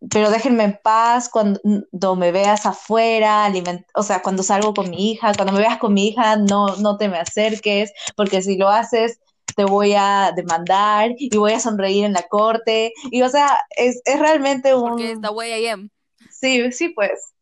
pero 0.09 0.29
déjenme 0.31 0.63
en 0.63 0.79
paz 0.81 1.27
cuando 1.27 1.59
cuando 1.61 2.15
me 2.15 2.31
veas 2.31 2.65
afuera, 2.65 3.45
aliment- 3.45 3.85
o 3.93 4.03
sea, 4.03 4.21
cuando 4.21 4.41
salgo 4.41 4.73
con 4.73 4.89
mi 4.89 5.11
hija, 5.11 5.33
cuando 5.33 5.51
me 5.51 5.59
veas 5.59 5.79
con 5.79 5.93
mi 5.93 6.07
hija, 6.07 6.37
no, 6.37 6.77
no 6.77 6.95
te 6.95 7.09
me 7.09 7.17
acerques, 7.17 7.91
porque 8.15 8.41
si 8.41 8.55
lo 8.55 8.69
haces, 8.69 9.19
te 9.57 9.65
voy 9.65 9.95
a 9.97 10.31
demandar 10.33 11.11
y 11.17 11.35
voy 11.35 11.51
a 11.51 11.59
sonreír 11.59 12.05
en 12.05 12.13
la 12.13 12.23
corte. 12.23 12.93
Y 13.11 13.21
o 13.21 13.27
sea, 13.27 13.59
es, 13.75 14.01
es 14.05 14.17
realmente 14.17 14.73
un... 14.73 14.91
Porque 14.91 15.11
es 15.11 15.19
the 15.21 15.27
way 15.27 15.61
I 15.61 15.67
am. 15.67 15.89
Sí, 16.31 16.71
sí, 16.71 16.87
pues. 16.87 17.32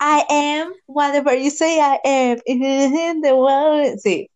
I 0.00 0.24
am 0.28 0.72
whatever 0.86 1.34
you 1.34 1.50
say 1.50 1.80
I 1.80 1.98
am 2.04 2.38
in 2.46 3.20
the 3.20 3.34
world. 3.34 3.98
Sí. 3.98 4.30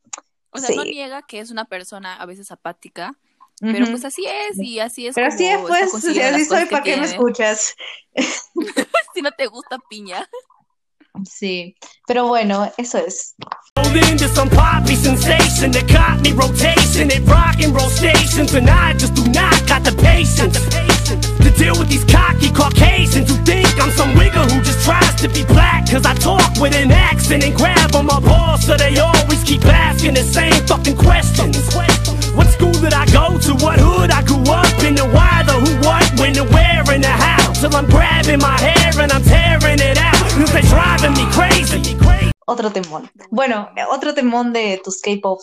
O 0.51 0.59
sea, 0.59 0.75
no 0.75 0.85
niega 0.85 1.22
que 1.22 1.40
es 1.40 1.51
una 1.51 1.64
persona 1.64 2.16
a 2.16 2.27
veces 2.27 2.51
apática, 2.51 3.14
pero 3.61 3.87
pues 3.87 4.05
así 4.05 4.27
es 4.27 4.59
y 4.59 4.81
así 4.81 5.07
es 5.07 5.14
Pero 5.14 5.29
así 5.29 5.46
es, 5.46 5.61
pues, 5.61 5.92
si 6.03 6.20
así 6.20 6.44
soy, 6.44 6.66
¿para 6.66 6.83
qué 6.83 6.96
me 6.96 7.07
escuchas? 7.07 7.75
Si 9.14 9.20
no 9.20 9.31
te 9.31 9.46
gusta 9.46 9.79
piña. 9.90 10.27
Sí, 11.29 11.77
pero 12.07 12.27
bueno, 12.29 12.72
eso 12.79 12.96
es. 12.96 13.35
Into 13.77 14.27
some 14.29 14.48
poppy 14.48 14.96
sensation 14.96 15.70
that 15.72 15.87
caught 15.87 16.22
me 16.22 16.33
rotation 16.33 17.11
at 17.11 17.20
rock 17.29 17.62
and 17.62 17.75
roll 17.75 17.90
stations, 17.90 18.55
and 18.55 18.70
I 18.70 18.94
just 18.94 19.14
do 19.14 19.25
not 19.29 19.68
got 19.68 19.85
the 19.85 19.92
patience 20.03 20.59
deal 21.57 21.79
with 21.79 21.88
these 21.88 22.05
cocky 22.05 22.51
Caucasians 22.51 23.31
who 23.31 23.37
think 23.45 23.69
I'm 23.81 23.91
some 23.91 24.12
wigger 24.15 24.45
who 24.51 24.61
just 24.62 24.85
tries 24.85 25.15
to 25.23 25.29
be 25.29 25.45
black. 25.45 25.91
Cause 25.91 26.07
I 26.07 26.15
talk 26.15 26.61
with 26.61 26.75
an 26.75 26.91
accent 26.91 27.45
and 27.45 27.55
grab 27.55 27.95
on 27.95 28.07
my 28.07 28.21
balls, 28.21 28.65
so 28.67 28.77
they 28.77 28.97
always 28.99 29.43
keep 29.45 29.65
asking 29.65 30.15
the 30.15 30.23
same 30.23 30.61
fucking 30.67 30.97
questions. 30.97 31.57
What 32.35 32.49
school 32.49 32.73
did 32.73 32.95
I 32.95 33.05
go 33.12 33.38
to? 33.38 33.53
What 33.65 33.79
hood 33.79 34.11
I 34.11 34.23
grew 34.23 34.43
up 34.49 34.83
in? 34.83 34.95
The 34.95 35.05
why, 35.05 35.43
the 35.45 35.53
who, 35.53 35.71
what, 35.87 36.05
when, 36.19 36.33
the 36.33 36.45
where, 36.45 36.83
and 36.88 37.05
the 37.05 37.09
how. 37.09 37.53
Till 37.53 37.75
I'm 37.77 37.87
grabbing 37.87 38.41
my 38.41 38.59
hair 38.59 38.93
and 39.01 39.12
I'm 39.12 39.23
tearing 39.23 39.81
it 39.81 39.99
out. 39.99 40.17
Cause 40.33 40.53
they're 40.53 40.62
driving 40.62 41.12
me 41.12 41.27
crazy. 41.31 41.97
Otro 42.47 42.71
temón. 42.71 43.11
Bueno, 43.31 43.71
eh, 43.77 43.85
otro 43.88 44.15
temón 44.15 44.53
de 44.53 44.81
tus 44.83 45.01
K-pop. 45.01 45.41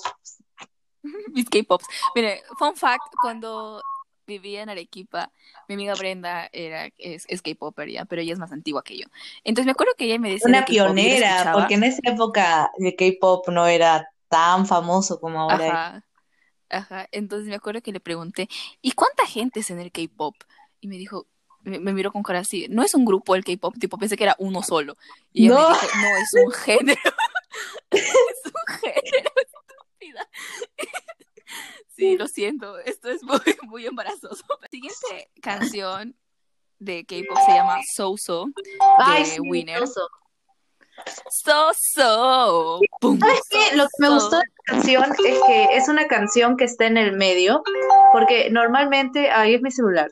Mis 1.33 1.47
K-pops. 1.49 1.85
Mire, 2.15 2.41
fun 2.57 2.75
fact, 2.75 3.13
cuando 3.21 3.81
vivía 4.29 4.61
en 4.63 4.69
Arequipa, 4.69 5.31
mi 5.67 5.75
amiga 5.75 5.95
Brenda 5.95 6.49
era, 6.53 6.89
es, 6.97 7.25
es 7.27 7.41
K-popper 7.41 7.89
ya, 7.89 8.05
pero 8.05 8.21
ella 8.21 8.33
es 8.33 8.39
más 8.39 8.51
antigua 8.53 8.83
que 8.83 8.97
yo. 8.97 9.05
Entonces 9.43 9.65
me 9.65 9.73
acuerdo 9.73 9.93
que 9.97 10.05
ella 10.05 10.19
me 10.19 10.31
decía 10.31 10.45
Una 10.49 10.65
pionera, 10.65 11.51
porque 11.53 11.73
en 11.75 11.83
esa 11.83 11.99
época 12.03 12.71
el 12.77 12.95
K-pop 12.95 13.47
no 13.49 13.67
era 13.67 14.07
tan 14.29 14.65
famoso 14.65 15.19
como 15.19 15.39
ahora. 15.41 15.65
Ajá, 15.65 16.03
ajá. 16.69 17.07
Entonces 17.11 17.47
me 17.49 17.55
acuerdo 17.55 17.81
que 17.81 17.91
le 17.91 17.99
pregunté, 18.01 18.49
¿y 18.81 18.93
cuánta 18.93 19.25
gente 19.27 19.61
es 19.61 19.71
en 19.71 19.79
el 19.79 19.91
K-pop? 19.91 20.35
Y 20.81 20.87
me 20.89 20.97
dijo, 20.97 21.27
me, 21.63 21.79
me 21.79 21.93
miró 21.93 22.11
con 22.11 22.23
cara 22.23 22.39
así, 22.39 22.67
no 22.69 22.83
es 22.83 22.95
un 22.95 23.05
grupo 23.05 23.35
el 23.35 23.43
K-pop, 23.45 23.75
tipo 23.79 23.97
pensé 23.97 24.17
que 24.17 24.25
era 24.25 24.35
uno 24.39 24.63
solo. 24.63 24.97
Y 25.33 25.45
ella 25.47 25.55
No. 25.55 25.57
me 25.57 25.65
dijo, 25.65 25.87
no, 25.93 26.17
es 26.17 26.33
un 26.33 26.51
género. 26.53 27.01
es 27.91 28.13
un 28.45 28.75
género, 28.81 29.31
estúpida. 29.37 30.29
Sí, 31.99 32.17
lo 32.17 32.27
siento, 32.27 32.79
esto 32.79 33.09
es 33.09 33.23
muy, 33.23 33.39
muy 33.67 33.85
embarazoso. 33.85 34.45
La 34.61 34.67
siguiente 34.69 35.31
canción 35.41 36.15
de 36.79 37.05
K-pop 37.05 37.37
se 37.45 37.51
llama 37.51 37.79
So 37.95 38.15
So 38.17 38.45
de 38.45 39.25
sí, 39.25 39.39
Winner. 39.39 39.83
oso. 39.83 40.07
So 41.29 41.71
So. 41.73 42.79
Pum, 42.99 43.19
¿Sabes 43.19 43.41
qué? 43.49 43.75
Lo 43.75 43.83
que 43.85 43.91
me 43.99 44.07
so, 44.07 44.13
gustó 44.15 44.37
de 44.37 44.43
la 44.45 44.73
canción 44.73 45.03
es 45.25 45.39
que 45.47 45.63
es 45.75 45.89
una 45.89 46.07
canción 46.07 46.57
que 46.57 46.65
está 46.65 46.85
en 46.85 46.97
el 46.97 47.13
medio, 47.13 47.63
porque 48.13 48.49
normalmente, 48.49 49.31
ahí 49.31 49.53
es 49.55 49.61
mi 49.61 49.71
celular. 49.71 50.09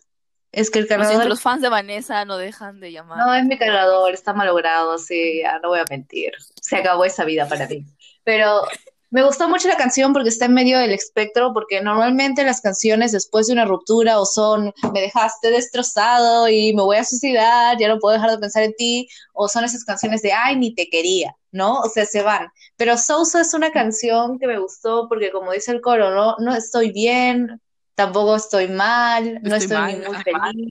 Es 0.51 0.71
que 0.71 0.79
el 0.79 0.87
siento, 0.87 1.03
cargador 1.05 1.27
los 1.27 1.41
fans 1.41 1.61
de 1.61 1.69
Vanessa 1.69 2.23
no 2.25 2.37
dejan 2.37 2.79
de 2.79 2.91
llamar. 2.91 3.17
No, 3.19 3.33
es 3.33 3.45
mi 3.45 3.57
cargador, 3.57 4.13
está 4.13 4.33
malogrado, 4.33 4.97
sí, 4.97 5.41
ya 5.41 5.59
no 5.59 5.69
voy 5.69 5.79
a 5.79 5.85
mentir. 5.89 6.31
Se 6.61 6.77
acabó 6.77 7.05
esa 7.05 7.25
vida 7.25 7.47
para 7.47 7.67
mí. 7.67 7.85
Pero 8.23 8.63
me 9.09 9.23
gustó 9.23 9.47
mucho 9.47 9.67
la 9.69 9.77
canción 9.77 10.11
porque 10.13 10.29
está 10.29 10.45
en 10.45 10.53
medio 10.53 10.77
del 10.79 10.91
espectro, 10.91 11.53
porque 11.53 11.81
normalmente 11.81 12.43
las 12.43 12.61
canciones 12.61 13.11
después 13.13 13.47
de 13.47 13.53
una 13.53 13.65
ruptura 13.65 14.19
o 14.19 14.25
son 14.25 14.73
me 14.93 15.01
dejaste 15.01 15.49
destrozado 15.49 16.49
y 16.49 16.73
me 16.75 16.81
voy 16.83 16.97
a 16.97 17.03
suicidar, 17.05 17.77
ya 17.79 17.87
no 17.87 17.99
puedo 17.99 18.13
dejar 18.15 18.31
de 18.31 18.37
pensar 18.39 18.63
en 18.63 18.73
ti, 18.75 19.07
o 19.33 19.47
son 19.47 19.63
esas 19.63 19.85
canciones 19.85 20.21
de 20.21 20.33
ay, 20.33 20.57
ni 20.57 20.75
te 20.75 20.89
quería, 20.89 21.35
¿no? 21.51 21.79
O 21.81 21.89
sea, 21.89 22.05
se 22.05 22.21
van. 22.21 22.49
Pero 22.75 22.97
Sousa 22.97 23.41
es 23.41 23.53
una 23.53 23.71
canción 23.71 24.39
que 24.39 24.47
me 24.47 24.59
gustó 24.59 25.07
porque 25.07 25.31
como 25.31 25.51
dice 25.53 25.71
el 25.71 25.81
coro, 25.81 26.11
no, 26.13 26.35
no 26.39 26.53
estoy 26.55 26.91
bien, 26.91 27.61
tampoco 27.95 28.35
estoy 28.35 28.67
mal, 28.67 29.39
no 29.41 29.55
Estoy 29.55 29.77
estoy 29.77 29.77
ni 29.95 30.05
muy 30.05 30.17
ajá. 30.17 30.23
feliz 30.23 30.69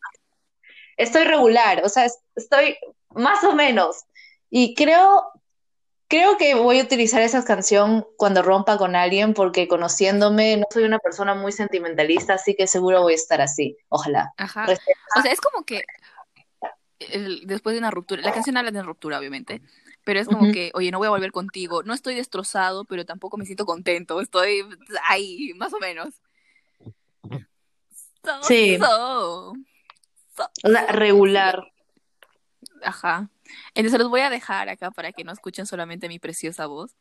estoy 0.97 1.25
regular, 1.25 1.83
o 1.85 1.89
sea, 1.89 2.05
es- 2.07 2.19
estoy 2.35 2.77
más 3.11 3.43
o 3.45 3.55
menos. 3.55 4.05
Y 4.51 4.75
creo, 4.75 5.25
creo 6.09 6.37
que 6.37 6.55
voy 6.55 6.81
a 6.81 6.85
utilizar 6.85 7.23
esa 7.23 7.45
canción 7.45 8.07
cuando 8.17 8.43
rompa 8.43 8.79
con 8.79 8.95
alguien, 8.97 9.35
porque 9.35 9.67
conociéndome, 9.69 10.57
no 10.57 10.67
soy 10.71 10.85
una 10.85 10.99
persona 10.99 11.35
muy 11.35 11.53
sentimentalista, 11.53 12.35
así 12.35 12.55
que 12.55 12.67
seguro 12.67 13.03
voy 13.03 13.13
a 13.15 13.17
estar 13.17 13.41
así. 13.41 13.77
Ojalá. 13.89 14.33
Ajá. 14.37 14.67
Respeto. 14.67 14.99
O 15.19 15.23
sea, 15.23 15.33
es 15.33 15.41
como 15.41 15.65
que 15.65 15.83
el- 16.99 17.47
después 17.47 17.75
de 17.75 17.79
una 17.79 17.91
ruptura, 17.91 18.23
la 18.23 18.33
canción 18.33 18.57
habla 18.57 18.71
de 18.71 18.79
una 18.79 18.87
ruptura, 18.87 19.19
obviamente, 19.19 19.61
pero 20.05 20.21
es 20.21 20.29
como 20.29 20.53
que, 20.53 20.71
oye, 20.75 20.91
no 20.93 20.99
voy 20.99 21.07
a 21.09 21.11
volver 21.11 21.33
contigo, 21.33 21.83
no 21.83 21.93
estoy 21.93 22.15
destrozado, 22.15 22.85
pero 22.85 23.05
tampoco 23.05 23.37
me 23.37 23.45
siento 23.45 23.67
contento, 23.67 24.21
estoy 24.21 24.65
ahí, 25.09 25.53
más 25.57 25.73
o 25.75 25.79
menos. 25.79 26.15
So, 28.25 28.43
Sí. 28.43 28.79
so, 28.79 29.55
so, 30.37 30.51
O 30.65 30.69
sea, 30.71 30.87
regular. 30.87 31.65
Ajá. 32.83 33.29
Entonces 33.75 33.99
los 33.99 34.11
voy 34.11 34.21
a 34.21 34.31
dejar 34.31 34.69
acá 34.69 34.91
para 34.91 35.13
que 35.13 35.25
no 35.25 35.33
escuchen 35.33 35.67
solamente 35.67 36.09
mi 36.09 36.19
preciosa 36.19 36.67
voz. 36.67 36.95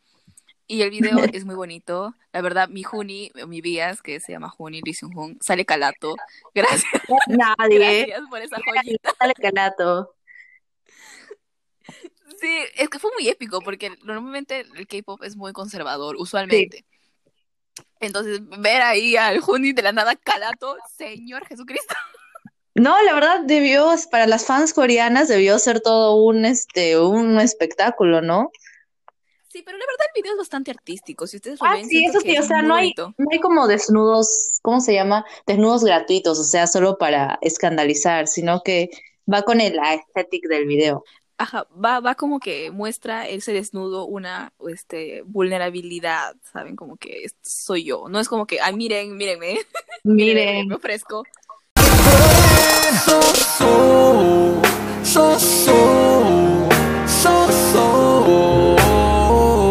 Y 0.68 0.82
el 0.82 0.90
video 0.90 1.18
es 1.34 1.46
muy 1.46 1.56
bonito. 1.56 2.14
La 2.34 2.42
verdad, 2.42 2.70
mi 2.70 2.84
Juni, 2.84 3.32
mi 3.48 3.62
Vías, 3.62 4.02
que 4.02 4.20
se 4.20 4.32
llama 4.32 4.50
Juni 4.50 4.82
Lee 4.82 4.96
Hoon, 5.02 5.38
sale 5.42 5.66
calato. 5.66 6.16
Gracias, 6.56 6.92
Nadie. 7.28 8.06
gracias 8.08 8.22
por 8.30 8.42
esa 8.42 8.58
joyita. 8.66 9.14
Dale 9.20 9.34
calato. 9.34 10.16
Sí, 12.40 12.58
es 12.76 12.90
que 12.90 13.00
fue 13.00 13.12
muy 13.18 13.30
épico 13.30 13.62
porque 13.62 13.96
normalmente 14.04 14.66
el 14.76 14.88
K-pop 14.88 15.24
es 15.24 15.36
muy 15.36 15.54
conservador, 15.54 16.16
usualmente. 16.18 16.86
Entonces, 18.00 18.42
ver 18.60 18.82
ahí 18.82 19.16
al 19.16 19.40
Juni 19.40 19.74
de 19.74 19.82
la 19.82 19.92
nada 19.92 20.16
calato, 20.16 20.78
Señor 20.98 21.46
Jesucristo. 21.48 21.96
No, 22.76 23.02
la 23.04 23.14
verdad 23.14 23.42
debió, 23.42 23.90
para 24.12 24.28
las 24.28 24.46
fans 24.46 24.74
coreanas, 24.74 25.28
debió 25.30 25.58
ser 25.60 25.80
todo 25.82 26.16
un, 26.16 26.46
este, 26.46 27.00
un 27.00 27.40
espectáculo, 27.40 28.22
¿no? 28.22 28.52
Sí, 29.48 29.64
pero 29.66 29.78
la 29.78 29.86
verdad 29.86 30.08
el 30.14 30.22
video 30.22 30.34
es 30.34 30.38
bastante 30.40 30.72
artístico. 30.72 31.28
Si 31.28 31.38
ustedes 31.38 31.62
lo 31.62 31.68
Ah, 31.68 31.76
ven, 31.76 31.88
sí, 31.88 32.06
eso 32.06 32.20
sí, 32.20 32.38
o 32.38 32.44
sea, 32.44 32.62
no 32.62 32.76
hay, 32.76 32.94
no 33.18 33.28
hay 33.32 33.40
como 33.40 33.68
desnudos, 33.68 34.60
¿cómo 34.62 34.82
se 34.82 34.94
llama? 34.94 35.26
Desnudos 35.48 35.84
gratuitos, 35.84 36.38
o 36.40 36.44
sea, 36.44 36.68
solo 36.68 36.98
para 36.98 37.40
escandalizar, 37.42 38.28
sino 38.28 38.62
que 38.64 38.90
va 39.32 39.44
con 39.44 39.62
el 39.62 39.80
aesthetic 39.80 40.48
del 40.48 40.66
video. 40.66 41.04
Ajá, 41.38 41.68
va, 41.74 42.00
va 42.00 42.16
como 42.16 42.40
que 42.40 42.72
muestra 42.72 43.28
ese 43.28 43.52
desnudo 43.52 44.06
una 44.06 44.54
este, 44.70 45.22
vulnerabilidad, 45.24 46.36
¿saben? 46.54 46.78
Como 46.78 46.96
que 46.96 47.26
soy 47.42 47.84
yo. 47.84 48.08
No 48.10 48.20
es 48.22 48.30
como 48.30 48.46
que, 48.48 48.62
ay, 48.62 48.74
miren, 48.74 49.18
mírenme, 49.18 49.60
Miren, 50.04 50.68
me 50.68 50.76
ofrezco 50.76 51.24
so 53.05 53.21
so 53.59 53.71
so 55.03 55.38
so 55.38 56.19
so 57.07 57.35
so 57.73 58.75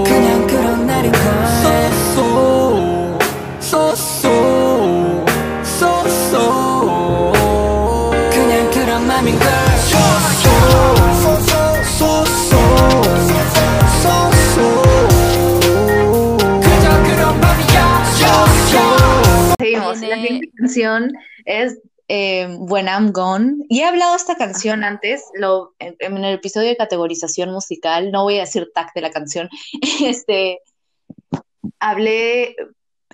그냥 0.05 0.47
그런 0.47 0.85
날인 0.87 1.11
걸 1.11 1.21
so 1.61 1.75
so 3.61 3.81
so 3.95 4.33
so 5.63 5.89
so 6.07 7.31
그냥 8.31 8.69
그런 8.71 9.07
맘인 9.07 9.37
걸 9.39 9.47
so 9.89 9.99
so 10.41 10.53
so 11.21 11.31
so 11.97 12.09
so 14.01 14.13
so 14.53 14.65
그저 16.61 16.85
그런 17.03 17.23
맘이야 17.39 17.77
so 18.19 18.29
so 18.69 18.83
seguimos. 19.59 19.99
La 20.01 20.07
Tiene- 20.07 20.21
siguiente 20.21 20.49
canción 20.57 21.11
es 21.45 21.77
eh, 22.08 22.56
When 22.58 22.86
I'm 22.86 23.12
Gone. 23.12 23.64
Y 23.68 23.80
he 23.80 23.84
hablado 23.84 24.12
de 24.12 24.18
esta 24.18 24.36
canción 24.36 24.84
antes, 24.84 25.22
lo, 25.34 25.74
en, 25.78 25.96
en 25.98 26.16
el 26.24 26.34
episodio 26.34 26.68
de 26.68 26.76
categorización 26.76 27.50
musical, 27.50 28.10
no 28.10 28.24
voy 28.24 28.38
a 28.38 28.42
decir 28.42 28.70
tag 28.74 28.92
de 28.94 29.00
la 29.00 29.10
canción, 29.10 29.48
este, 30.04 30.60
hablé, 31.78 32.56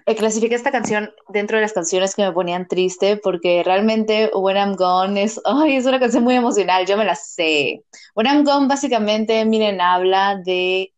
eh, 0.06 0.16
clasifiqué 0.16 0.54
esta 0.54 0.72
canción 0.72 1.12
dentro 1.28 1.56
de 1.56 1.62
las 1.62 1.72
canciones 1.72 2.14
que 2.14 2.22
me 2.22 2.32
ponían 2.32 2.66
triste, 2.68 3.16
porque 3.16 3.62
realmente 3.64 4.30
When 4.34 4.56
I'm 4.56 4.74
Gone 4.74 5.22
es, 5.22 5.40
ay, 5.44 5.76
es 5.76 5.86
una 5.86 6.00
canción 6.00 6.24
muy 6.24 6.34
emocional, 6.34 6.86
yo 6.86 6.96
me 6.96 7.04
la 7.04 7.14
sé. 7.14 7.82
When 8.14 8.26
I'm 8.26 8.44
Gone 8.44 8.68
básicamente, 8.68 9.44
miren, 9.44 9.80
habla 9.80 10.36
de 10.44 10.92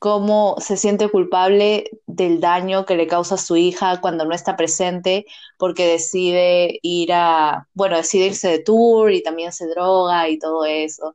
cómo 0.00 0.56
se 0.58 0.76
siente 0.76 1.08
culpable 1.08 1.88
del 2.06 2.40
daño 2.40 2.84
que 2.86 2.96
le 2.96 3.06
causa 3.06 3.36
a 3.36 3.38
su 3.38 3.56
hija 3.56 4.00
cuando 4.00 4.24
no 4.24 4.34
está 4.34 4.56
presente, 4.56 5.26
porque 5.56 5.86
decide 5.86 6.80
ir 6.82 7.12
a, 7.12 7.68
bueno, 7.74 7.96
decide 7.96 8.26
irse 8.26 8.48
de 8.48 8.58
tour 8.58 9.12
y 9.12 9.22
también 9.22 9.52
se 9.52 9.68
droga 9.68 10.28
y 10.28 10.40
todo 10.40 10.64
eso. 10.64 11.14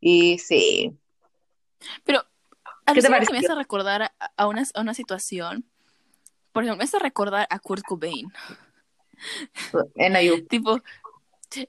Y 0.00 0.38
sí, 0.38 0.98
Pero 2.02 2.24
¿Qué 2.86 3.00
te 3.00 3.06
alucina 3.06 3.20
que 3.20 3.32
me 3.32 3.38
hace 3.38 3.54
recordar 3.54 4.02
a, 4.02 4.12
a 4.36 4.48
una, 4.48 4.64
a 4.74 4.80
una 4.80 4.94
situación 4.94 5.64
por 6.52 6.62
ejemplo, 6.62 6.78
me 6.78 6.84
hace 6.84 6.98
recordar 6.98 7.46
a 7.50 7.58
Kurt 7.58 7.82
Cobain. 7.82 8.30
En 9.96 10.16
Ayub. 10.16 10.46
Tipo, 10.48 10.80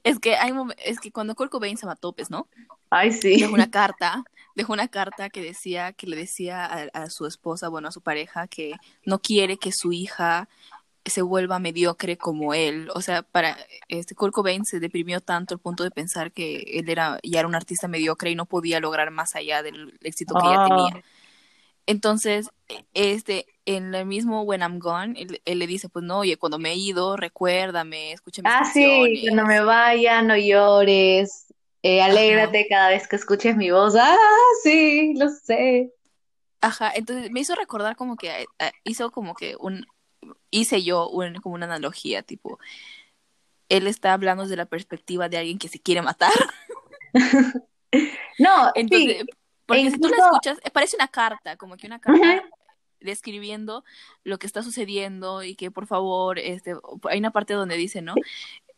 es 0.03 0.19
que 0.19 0.35
hay 0.35 0.53
es 0.83 0.99
que 0.99 1.11
cuando 1.11 1.35
Kurt 1.35 1.51
Cobain 1.51 1.77
se 1.77 1.85
mató, 1.85 2.13
pues, 2.13 2.29
¿no? 2.29 2.47
Ay, 2.89 3.11
sí. 3.11 3.39
Dejó 3.39 3.53
una 3.53 3.71
carta, 3.71 4.23
dejó 4.55 4.73
una 4.73 4.87
carta 4.87 5.29
que 5.29 5.41
decía, 5.41 5.93
que 5.93 6.07
le 6.07 6.15
decía 6.15 6.65
a, 6.65 6.83
a 6.93 7.09
su 7.09 7.25
esposa, 7.25 7.69
bueno, 7.69 7.87
a 7.87 7.91
su 7.91 8.01
pareja, 8.01 8.47
que 8.47 8.73
no 9.05 9.19
quiere 9.19 9.57
que 9.57 9.71
su 9.71 9.91
hija 9.93 10.47
se 11.05 11.21
vuelva 11.21 11.59
mediocre 11.59 12.17
como 12.17 12.53
él. 12.53 12.89
O 12.95 13.01
sea, 13.01 13.23
para 13.23 13.57
este 13.89 14.15
Kurt 14.15 14.33
Cobain 14.33 14.63
se 14.65 14.79
deprimió 14.79 15.19
tanto 15.21 15.53
al 15.55 15.59
punto 15.59 15.83
de 15.83 15.91
pensar 15.91 16.31
que 16.31 16.61
él 16.79 16.87
era 16.89 17.19
ya 17.23 17.39
era 17.39 17.47
un 17.47 17.55
artista 17.55 17.87
mediocre 17.89 18.31
y 18.31 18.35
no 18.35 18.45
podía 18.45 18.79
lograr 18.79 19.11
más 19.11 19.35
allá 19.35 19.63
del 19.63 19.97
éxito 20.01 20.35
que 20.35 20.47
ella 20.47 20.65
Ah. 20.65 20.69
tenía. 20.69 21.03
Entonces, 21.85 22.49
este, 22.93 23.45
en 23.65 23.93
el 23.93 24.05
mismo 24.05 24.43
When 24.43 24.61
I'm 24.61 24.79
Gone, 24.79 25.19
él, 25.21 25.41
él 25.43 25.59
le 25.59 25.67
dice, 25.67 25.89
pues 25.89 26.05
no, 26.05 26.19
oye, 26.19 26.37
cuando 26.37 26.57
me 26.57 26.71
he 26.71 26.75
ido, 26.75 27.17
recuérdame, 27.17 28.13
escucha 28.13 28.41
mis 28.41 28.51
Ah, 28.53 28.63
sí, 28.73 28.81
canciones. 28.83 29.21
cuando 29.23 29.45
me 29.45 29.59
vaya, 29.61 30.21
no 30.21 30.37
llores. 30.37 31.53
Eh, 31.83 32.01
alégrate 32.01 32.67
cada 32.67 32.89
vez 32.89 33.07
que 33.07 33.17
escuches 33.17 33.55
mi 33.57 33.69
voz. 33.69 33.95
Ah, 33.99 34.17
sí, 34.63 35.13
lo 35.15 35.29
sé. 35.29 35.93
Ajá, 36.61 36.93
entonces 36.95 37.29
me 37.29 37.41
hizo 37.41 37.55
recordar 37.55 37.97
como 37.97 38.15
que 38.15 38.29
eh, 38.29 38.45
eh, 38.59 38.71
hizo 38.85 39.11
como 39.11 39.35
que 39.35 39.57
un, 39.59 39.85
hice 40.49 40.81
yo 40.81 41.09
un, 41.09 41.35
como 41.35 41.55
una 41.55 41.65
analogía, 41.65 42.23
tipo, 42.23 42.57
él 43.67 43.85
está 43.87 44.13
hablando 44.13 44.43
desde 44.43 44.55
la 44.55 44.65
perspectiva 44.65 45.27
de 45.27 45.37
alguien 45.37 45.59
que 45.59 45.67
se 45.67 45.79
quiere 45.79 46.01
matar. 46.01 46.31
No, 48.39 48.71
Entonces, 48.73 49.17
sí. 49.19 49.25
porque 49.67 49.85
e 49.85 49.91
si 49.91 49.99
tú 49.99 50.09
la 50.09 50.17
escuchas, 50.17 50.59
eh, 50.63 50.71
parece 50.71 50.95
una 50.95 51.07
carta, 51.07 51.57
como 51.57 51.77
que 51.77 51.85
una 51.85 51.99
carta 51.99 52.43
describiendo 52.99 53.83
lo 54.23 54.39
que 54.39 54.47
está 54.47 54.63
sucediendo 54.63 55.43
y 55.43 55.55
que 55.55 55.69
por 55.69 55.85
favor, 55.85 56.39
este, 56.39 56.73
hay 57.09 57.19
una 57.19 57.31
parte 57.31 57.53
donde 57.53 57.75
dice, 57.75 58.01
¿no? 58.01 58.15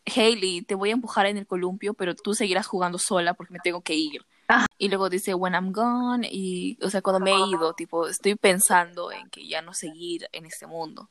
Hailey, 0.05 0.61
te 0.61 0.75
voy 0.75 0.89
a 0.89 0.93
empujar 0.93 1.25
en 1.25 1.37
el 1.37 1.47
columpio, 1.47 1.93
pero 1.93 2.15
tú 2.15 2.33
seguirás 2.33 2.67
jugando 2.67 2.97
sola 2.97 3.33
porque 3.33 3.53
me 3.53 3.59
tengo 3.59 3.81
que 3.81 3.95
ir. 3.95 4.25
Ajá. 4.47 4.67
Y 4.77 4.89
luego 4.89 5.09
dice, 5.09 5.33
when 5.33 5.53
I'm 5.53 5.71
gone, 5.71 6.27
y, 6.29 6.77
o 6.83 6.89
sea, 6.89 7.01
cuando 7.01 7.19
me 7.19 7.31
he 7.31 7.49
ido, 7.49 7.73
tipo, 7.73 8.07
estoy 8.07 8.35
pensando 8.35 9.11
en 9.11 9.29
que 9.29 9.47
ya 9.47 9.61
no 9.61 9.73
seguir 9.73 10.27
en 10.31 10.45
este 10.45 10.67
mundo. 10.67 11.09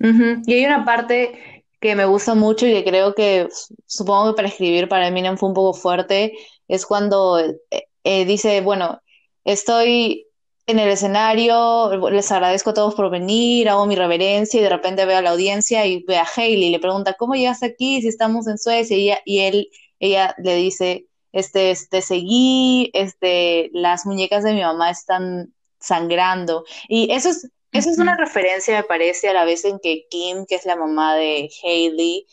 Y 0.00 0.52
hay 0.52 0.64
una 0.64 0.84
parte 0.84 1.64
que 1.80 1.94
me 1.94 2.04
gusta 2.04 2.34
mucho 2.34 2.66
y 2.66 2.72
que 2.72 2.84
creo 2.84 3.14
que 3.14 3.48
supongo 3.86 4.30
que 4.30 4.36
para 4.36 4.48
escribir 4.48 4.88
para 4.88 5.08
Eminem 5.08 5.36
fue 5.36 5.48
un 5.48 5.54
poco 5.54 5.74
fuerte, 5.78 6.32
es 6.66 6.86
cuando 6.86 7.38
eh, 7.38 7.88
eh, 8.04 8.24
dice, 8.24 8.60
bueno, 8.60 9.00
estoy 9.44 10.27
en 10.68 10.78
el 10.78 10.90
escenario, 10.90 12.10
les 12.10 12.30
agradezco 12.30 12.70
a 12.70 12.74
todos 12.74 12.94
por 12.94 13.10
venir, 13.10 13.70
hago 13.70 13.86
mi 13.86 13.96
reverencia 13.96 14.60
y 14.60 14.62
de 14.62 14.68
repente 14.68 15.06
veo 15.06 15.16
a 15.16 15.22
la 15.22 15.30
audiencia 15.30 15.86
y 15.86 16.02
ve 16.04 16.18
a 16.18 16.26
Hailey 16.36 16.64
y 16.64 16.70
le 16.70 16.78
pregunta, 16.78 17.14
¿cómo 17.14 17.34
llegaste 17.34 17.64
aquí 17.64 18.02
si 18.02 18.08
estamos 18.08 18.46
en 18.46 18.58
Suecia? 18.58 18.94
Y 18.94 19.08
ella, 19.08 19.20
y 19.24 19.38
él, 19.40 19.70
ella 19.98 20.34
le 20.36 20.56
dice, 20.56 21.06
este, 21.32 21.74
te 21.90 22.02
seguí, 22.02 22.90
este, 22.92 23.70
las 23.72 24.04
muñecas 24.04 24.44
de 24.44 24.52
mi 24.52 24.60
mamá 24.60 24.90
están 24.90 25.54
sangrando. 25.80 26.66
Y 26.86 27.10
eso 27.14 27.30
es, 27.30 27.50
eso 27.72 27.88
es 27.88 27.98
una 27.98 28.18
referencia, 28.18 28.76
me 28.76 28.84
parece, 28.84 29.30
a 29.30 29.32
la 29.32 29.46
vez 29.46 29.64
en 29.64 29.78
que 29.78 30.06
Kim, 30.10 30.44
que 30.46 30.56
es 30.56 30.66
la 30.66 30.76
mamá 30.76 31.16
de 31.16 31.48
Hailey, 31.62 32.26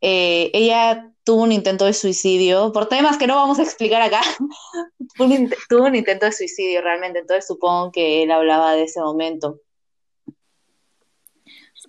eh, 0.00 0.52
ella 0.54 1.12
tuvo 1.30 1.44
un 1.44 1.52
intento 1.52 1.84
de 1.84 1.92
suicidio, 1.92 2.72
por 2.72 2.88
temas 2.88 3.16
que 3.16 3.28
no 3.28 3.36
vamos 3.36 3.60
a 3.60 3.62
explicar 3.62 4.02
acá, 4.02 4.20
un 5.20 5.48
tuvo 5.68 5.84
un 5.84 5.94
intento 5.94 6.26
de 6.26 6.32
suicidio 6.32 6.82
realmente, 6.82 7.20
entonces 7.20 7.46
supongo 7.46 7.92
que 7.92 8.24
él 8.24 8.32
hablaba 8.32 8.72
de 8.72 8.82
ese 8.82 8.98
momento. 9.00 9.60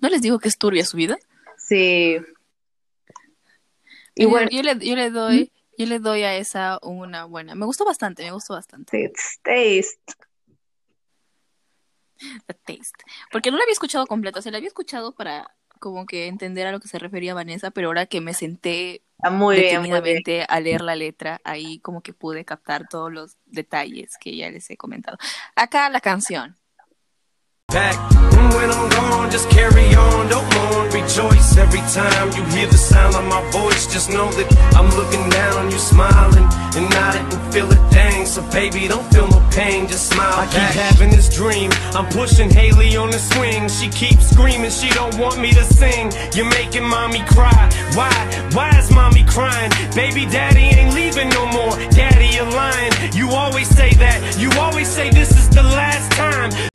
¿No 0.00 0.08
les 0.08 0.22
digo 0.22 0.38
que 0.38 0.46
es 0.48 0.56
turbia 0.58 0.84
su 0.84 0.96
vida? 0.96 1.18
Sí. 1.58 2.18
Y 4.14 4.22
Yo- 4.22 4.30
bueno, 4.30 4.48
yo, 4.52 4.62
le, 4.62 4.78
yo 4.78 4.94
le 4.94 5.10
doy, 5.10 5.50
yo 5.76 5.86
le 5.86 5.98
doy 5.98 6.22
a 6.22 6.36
esa 6.36 6.78
una 6.82 7.24
buena. 7.24 7.56
Me 7.56 7.66
gustó 7.66 7.84
bastante, 7.84 8.22
me 8.22 8.30
gustó 8.30 8.54
bastante. 8.54 8.96
it's 9.02 9.40
taste. 9.42 10.14
The 12.46 12.54
Taste. 12.54 13.02
Porque 13.32 13.50
no 13.50 13.56
la 13.56 13.64
había 13.64 13.72
escuchado 13.72 14.06
completa, 14.06 14.38
o 14.38 14.42
sea, 14.42 14.52
la 14.52 14.58
había 14.58 14.68
escuchado 14.68 15.12
para 15.12 15.52
como 15.80 16.06
que 16.06 16.28
entender 16.28 16.68
a 16.68 16.70
lo 16.70 16.78
que 16.78 16.86
se 16.86 17.00
refería 17.00 17.34
Vanessa, 17.34 17.72
pero 17.72 17.88
ahora 17.88 18.06
que 18.06 18.20
me 18.20 18.34
senté 18.34 19.02
muy 19.30 19.56
bien, 19.56 19.86
muy 19.86 20.00
bien. 20.00 20.22
detenidamente 20.22 20.44
a 20.48 20.60
leer 20.60 20.80
la 20.82 20.96
letra, 20.96 21.40
ahí 21.44 21.78
como 21.80 22.02
que 22.02 22.12
pude 22.14 22.44
captar 22.44 22.88
todos 22.88 23.12
los 23.12 23.36
detalles 23.46 24.16
que 24.18 24.36
ya 24.36 24.50
les 24.50 24.68
he 24.70 24.76
comentado. 24.76 25.18
Acá 25.54 25.88
la 25.90 26.00
canción. 26.00 26.56
Back. 27.72 27.96
And 28.14 28.54
when 28.54 28.70
I'm 28.70 28.88
gone, 28.90 29.30
just 29.30 29.48
carry 29.50 29.94
on, 29.94 30.28
don't 30.28 30.48
mourn, 30.54 30.90
rejoice 30.92 31.56
every 31.56 31.80
time 31.92 32.28
you 32.36 32.44
hear 32.54 32.66
the 32.66 32.76
sound 32.76 33.14
of 33.16 33.24
my 33.24 33.42
voice. 33.50 33.86
Just 33.86 34.10
know 34.10 34.30
that 34.32 34.48
I'm 34.76 34.88
looking 34.96 35.28
down 35.30 35.56
on 35.56 35.70
you, 35.70 35.78
smiling 35.78 36.46
and 36.76 36.90
nodding 36.90 37.26
and 37.32 37.52
feel 37.52 37.70
a 37.72 37.76
thing. 37.90 38.26
So 38.26 38.42
baby, 38.50 38.88
don't 38.88 39.06
feel 39.12 39.26
no 39.28 39.40
pain, 39.50 39.88
just 39.88 40.10
smile. 40.10 40.34
I 40.36 40.46
keep 40.46 40.76
having 40.76 41.10
this 41.10 41.34
dream. 41.34 41.70
I'm 41.96 42.06
pushing 42.12 42.50
Haley 42.50 42.96
on 42.96 43.10
the 43.10 43.18
swing. 43.18 43.68
She 43.68 43.88
keeps 43.88 44.30
screaming, 44.30 44.70
she 44.70 44.90
don't 44.90 45.16
want 45.18 45.40
me 45.40 45.52
to 45.52 45.64
sing. 45.64 46.12
You're 46.34 46.50
making 46.50 46.84
mommy 46.84 47.24
cry. 47.24 47.70
Why? 47.94 48.12
Why 48.52 48.70
is 48.78 48.90
mommy 48.90 49.24
crying? 49.24 49.70
Baby, 49.94 50.26
daddy 50.26 50.76
ain't 50.76 50.94
leaving 50.94 51.30
no 51.30 51.46
more. 51.46 51.72
Daddy, 51.90 52.36
you're 52.36 52.52
lying. 52.52 52.92
You 53.14 53.30
always 53.30 53.68
say 53.68 53.90
that. 53.94 54.38
You 54.38 54.50
always 54.60 54.88
say 54.88 55.10
this 55.10 55.30
is 55.30 55.48
the 55.48 55.62
last 55.62 56.12
time. 56.12 56.71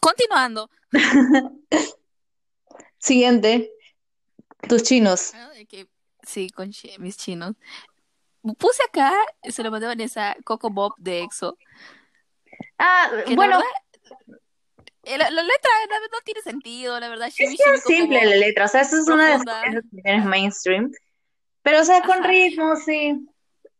Continuando. 0.00 0.70
Siguiente, 2.98 3.70
tus 4.68 4.82
chinos. 4.82 5.32
Ah, 5.34 5.50
sí, 6.22 6.50
con 6.50 6.70
mis 6.98 7.16
chinos. 7.16 7.54
Puse 8.58 8.82
acá, 8.88 9.12
se 9.42 9.62
lo 9.62 9.70
mandé 9.70 9.86
a 9.86 9.90
Vanessa, 9.90 10.36
Coco 10.44 10.70
Bob 10.70 10.94
de 10.98 11.22
EXO. 11.22 11.56
Ah, 12.78 13.10
bueno, 13.34 13.58
la 13.58 13.64
eh, 15.04 15.16
la, 15.16 15.30
la 15.30 15.42
letra 15.42 15.70
no 16.12 16.18
tiene 16.24 16.42
sentido, 16.42 17.00
la 17.00 17.08
verdad. 17.08 17.28
es 17.28 17.56
Coco 17.58 17.88
simple 17.88 18.18
Bob. 18.18 18.28
la 18.28 18.36
letra, 18.36 18.64
o 18.66 18.68
sea, 18.68 18.82
esa 18.82 18.98
es 18.98 19.08
una 19.08 19.28
de 19.28 19.34
esas 19.34 19.62
canciones 19.62 20.24
mainstream, 20.24 20.92
pero 21.62 21.80
o 21.80 21.84
sea, 21.84 22.02
con 22.02 22.18
Ajá. 22.18 22.28
ritmo, 22.28 22.76
sí. 22.76 23.26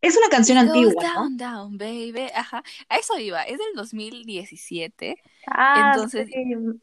Es 0.01 0.17
una 0.17 0.29
canción 0.29 0.59
antigua, 0.59 0.93
¿no? 1.03 1.15
down, 1.15 1.37
down, 1.37 1.79
baby. 1.79 2.29
Ajá. 2.35 2.63
A 2.89 2.97
eso 2.97 3.19
iba. 3.19 3.43
Es 3.43 3.59
del 3.59 3.75
2017. 3.75 5.17
Ah, 5.47 5.93
Entonces, 5.95 6.29
sí. 6.29 6.81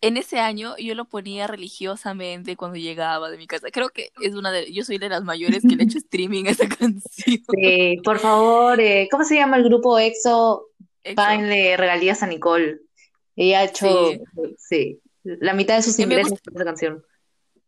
En 0.00 0.16
ese 0.16 0.38
año 0.38 0.76
yo 0.78 0.94
lo 0.94 1.06
ponía 1.06 1.48
religiosamente 1.48 2.56
cuando 2.56 2.76
llegaba 2.76 3.30
de 3.30 3.36
mi 3.36 3.46
casa. 3.46 3.68
Creo 3.72 3.88
que 3.88 4.10
es 4.20 4.34
una 4.34 4.52
de, 4.52 4.72
yo 4.72 4.84
soy 4.84 4.98
de 4.98 5.08
las 5.08 5.24
mayores 5.24 5.62
que 5.62 5.74
le 5.74 5.82
he 5.82 5.86
hecho 5.86 5.98
streaming 5.98 6.44
a 6.46 6.50
esa 6.50 6.68
canción. 6.68 7.02
Sí, 7.02 8.00
por 8.04 8.18
favor, 8.18 8.80
eh, 8.80 9.08
¿cómo 9.10 9.24
se 9.24 9.36
llama 9.36 9.56
el 9.56 9.64
grupo 9.64 9.98
EXO? 9.98 10.68
Páguenle 11.16 11.76
regalías 11.76 12.22
a 12.22 12.26
Nicole. 12.26 12.80
Ella 13.34 13.60
ha 13.60 13.64
hecho, 13.64 14.10
sí, 14.56 15.00
la 15.22 15.54
mitad 15.54 15.76
de 15.76 15.82
sus 15.82 15.98
ingresos 15.98 16.40
por 16.40 16.54
esa 16.54 16.64
canción. 16.64 17.04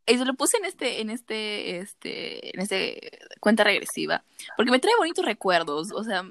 Y 0.07 0.19
se 0.19 0.25
lo 0.25 0.35
puse 0.35 0.57
en 0.57 0.65
este, 0.65 1.01
en 1.01 1.11
este, 1.11 1.79
este, 1.79 2.55
en 2.55 2.61
este 2.61 3.19
cuenta 3.41 3.65
regresiva, 3.65 4.25
porque 4.57 4.71
me 4.73 4.79
trae 4.81 4.95
bonitos 4.99 5.25
recuerdos, 5.25 5.93
o 5.93 6.03
sea, 6.03 6.23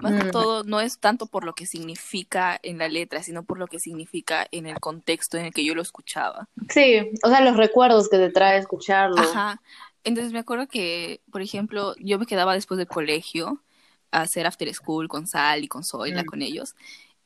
más 0.00 0.14
que 0.14 0.24
Mm. 0.24 0.30
todo 0.30 0.64
no 0.64 0.80
es 0.80 0.98
tanto 0.98 1.26
por 1.26 1.44
lo 1.44 1.54
que 1.54 1.66
significa 1.66 2.58
en 2.62 2.78
la 2.78 2.88
letra, 2.88 3.22
sino 3.22 3.42
por 3.44 3.58
lo 3.58 3.66
que 3.66 3.78
significa 3.78 4.46
en 4.50 4.66
el 4.66 4.78
contexto 4.80 5.36
en 5.38 5.46
el 5.46 5.52
que 5.54 5.64
yo 5.64 5.74
lo 5.74 5.82
escuchaba. 5.82 6.48
Sí, 6.70 7.10
o 7.22 7.28
sea, 7.28 7.40
los 7.40 7.56
recuerdos 7.56 8.08
que 8.08 8.18
te 8.18 8.30
trae 8.30 8.58
escucharlo. 8.58 9.18
Ajá. 9.20 9.60
Entonces 10.04 10.32
me 10.32 10.38
acuerdo 10.38 10.68
que, 10.68 11.20
por 11.32 11.42
ejemplo, 11.42 11.94
yo 11.98 12.18
me 12.18 12.26
quedaba 12.26 12.54
después 12.54 12.78
del 12.78 12.86
colegio 12.86 13.62
a 14.12 14.22
hacer 14.22 14.46
after 14.46 14.72
school 14.74 15.08
con 15.08 15.26
Sal 15.26 15.64
y 15.64 15.68
con 15.68 15.82
Zoila, 15.84 16.22
Mm. 16.22 16.26
con 16.26 16.42
ellos. 16.42 16.74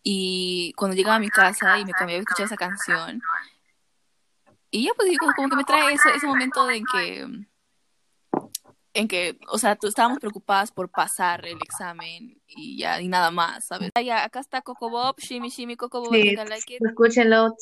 Y 0.02 0.72
cuando 0.76 0.96
llegaba 0.96 1.16
a 1.16 1.20
mi 1.20 1.28
casa 1.28 1.78
y 1.78 1.84
me 1.84 1.92
cambiaba 1.92 2.20
a 2.20 2.22
escuchar 2.22 2.46
esa 2.46 2.56
canción, 2.56 3.20
y 4.71 4.85
ya 4.85 4.91
pues 4.95 5.09
digo, 5.09 5.25
como 5.35 5.49
que 5.49 5.55
me 5.55 5.63
trae 5.63 5.93
ese, 5.93 6.09
ese 6.15 6.27
momento 6.27 6.69
en 6.69 6.83
que, 6.91 7.25
en 8.93 9.07
que, 9.07 9.37
o 9.49 9.57
sea, 9.57 9.75
tú- 9.75 9.87
estábamos 9.87 10.19
preocupadas 10.19 10.71
por 10.71 10.89
pasar 10.89 11.45
el 11.45 11.57
examen 11.61 12.37
y 12.47 12.77
ya, 12.79 12.99
y 13.01 13.07
nada 13.07 13.31
más, 13.31 13.65
¿sabes? 13.67 13.91
Ah, 13.95 14.01
ya, 14.01 14.23
acá 14.23 14.39
está 14.39 14.61
Coco 14.61 14.89
Bob, 14.89 15.15
Shimmy 15.19 15.49
Shimmy 15.49 15.75
Coco 15.75 16.01
Bob, 16.01 16.13
I 16.15 16.21
Sí, 16.21 16.23
think 16.35 16.39
I 16.39 16.49
like 16.49 16.75
it. 16.75 16.81
escúchenlo. 16.81 17.55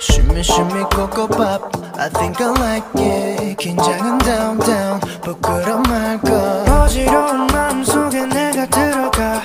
Shimmy 0.00 0.42
shimmy 0.44 0.84
cocoa 0.94 1.26
pop 1.26 1.74
I 1.98 2.08
think 2.08 2.40
I 2.40 2.46
like 2.60 2.86
it 2.94 3.56
긴장은 3.58 4.18
down 4.18 4.58
down 4.60 5.00
부끄럼 5.22 5.82
말까 5.82 6.82
어지러운 6.84 7.46
마음속에 7.48 8.24
내가 8.26 8.66
들어가 8.66 9.42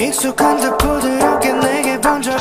익숙한 0.00 0.56
듯 0.60 0.78
부드럽게 0.78 1.52
내게 1.52 2.00
번져가 2.00 2.40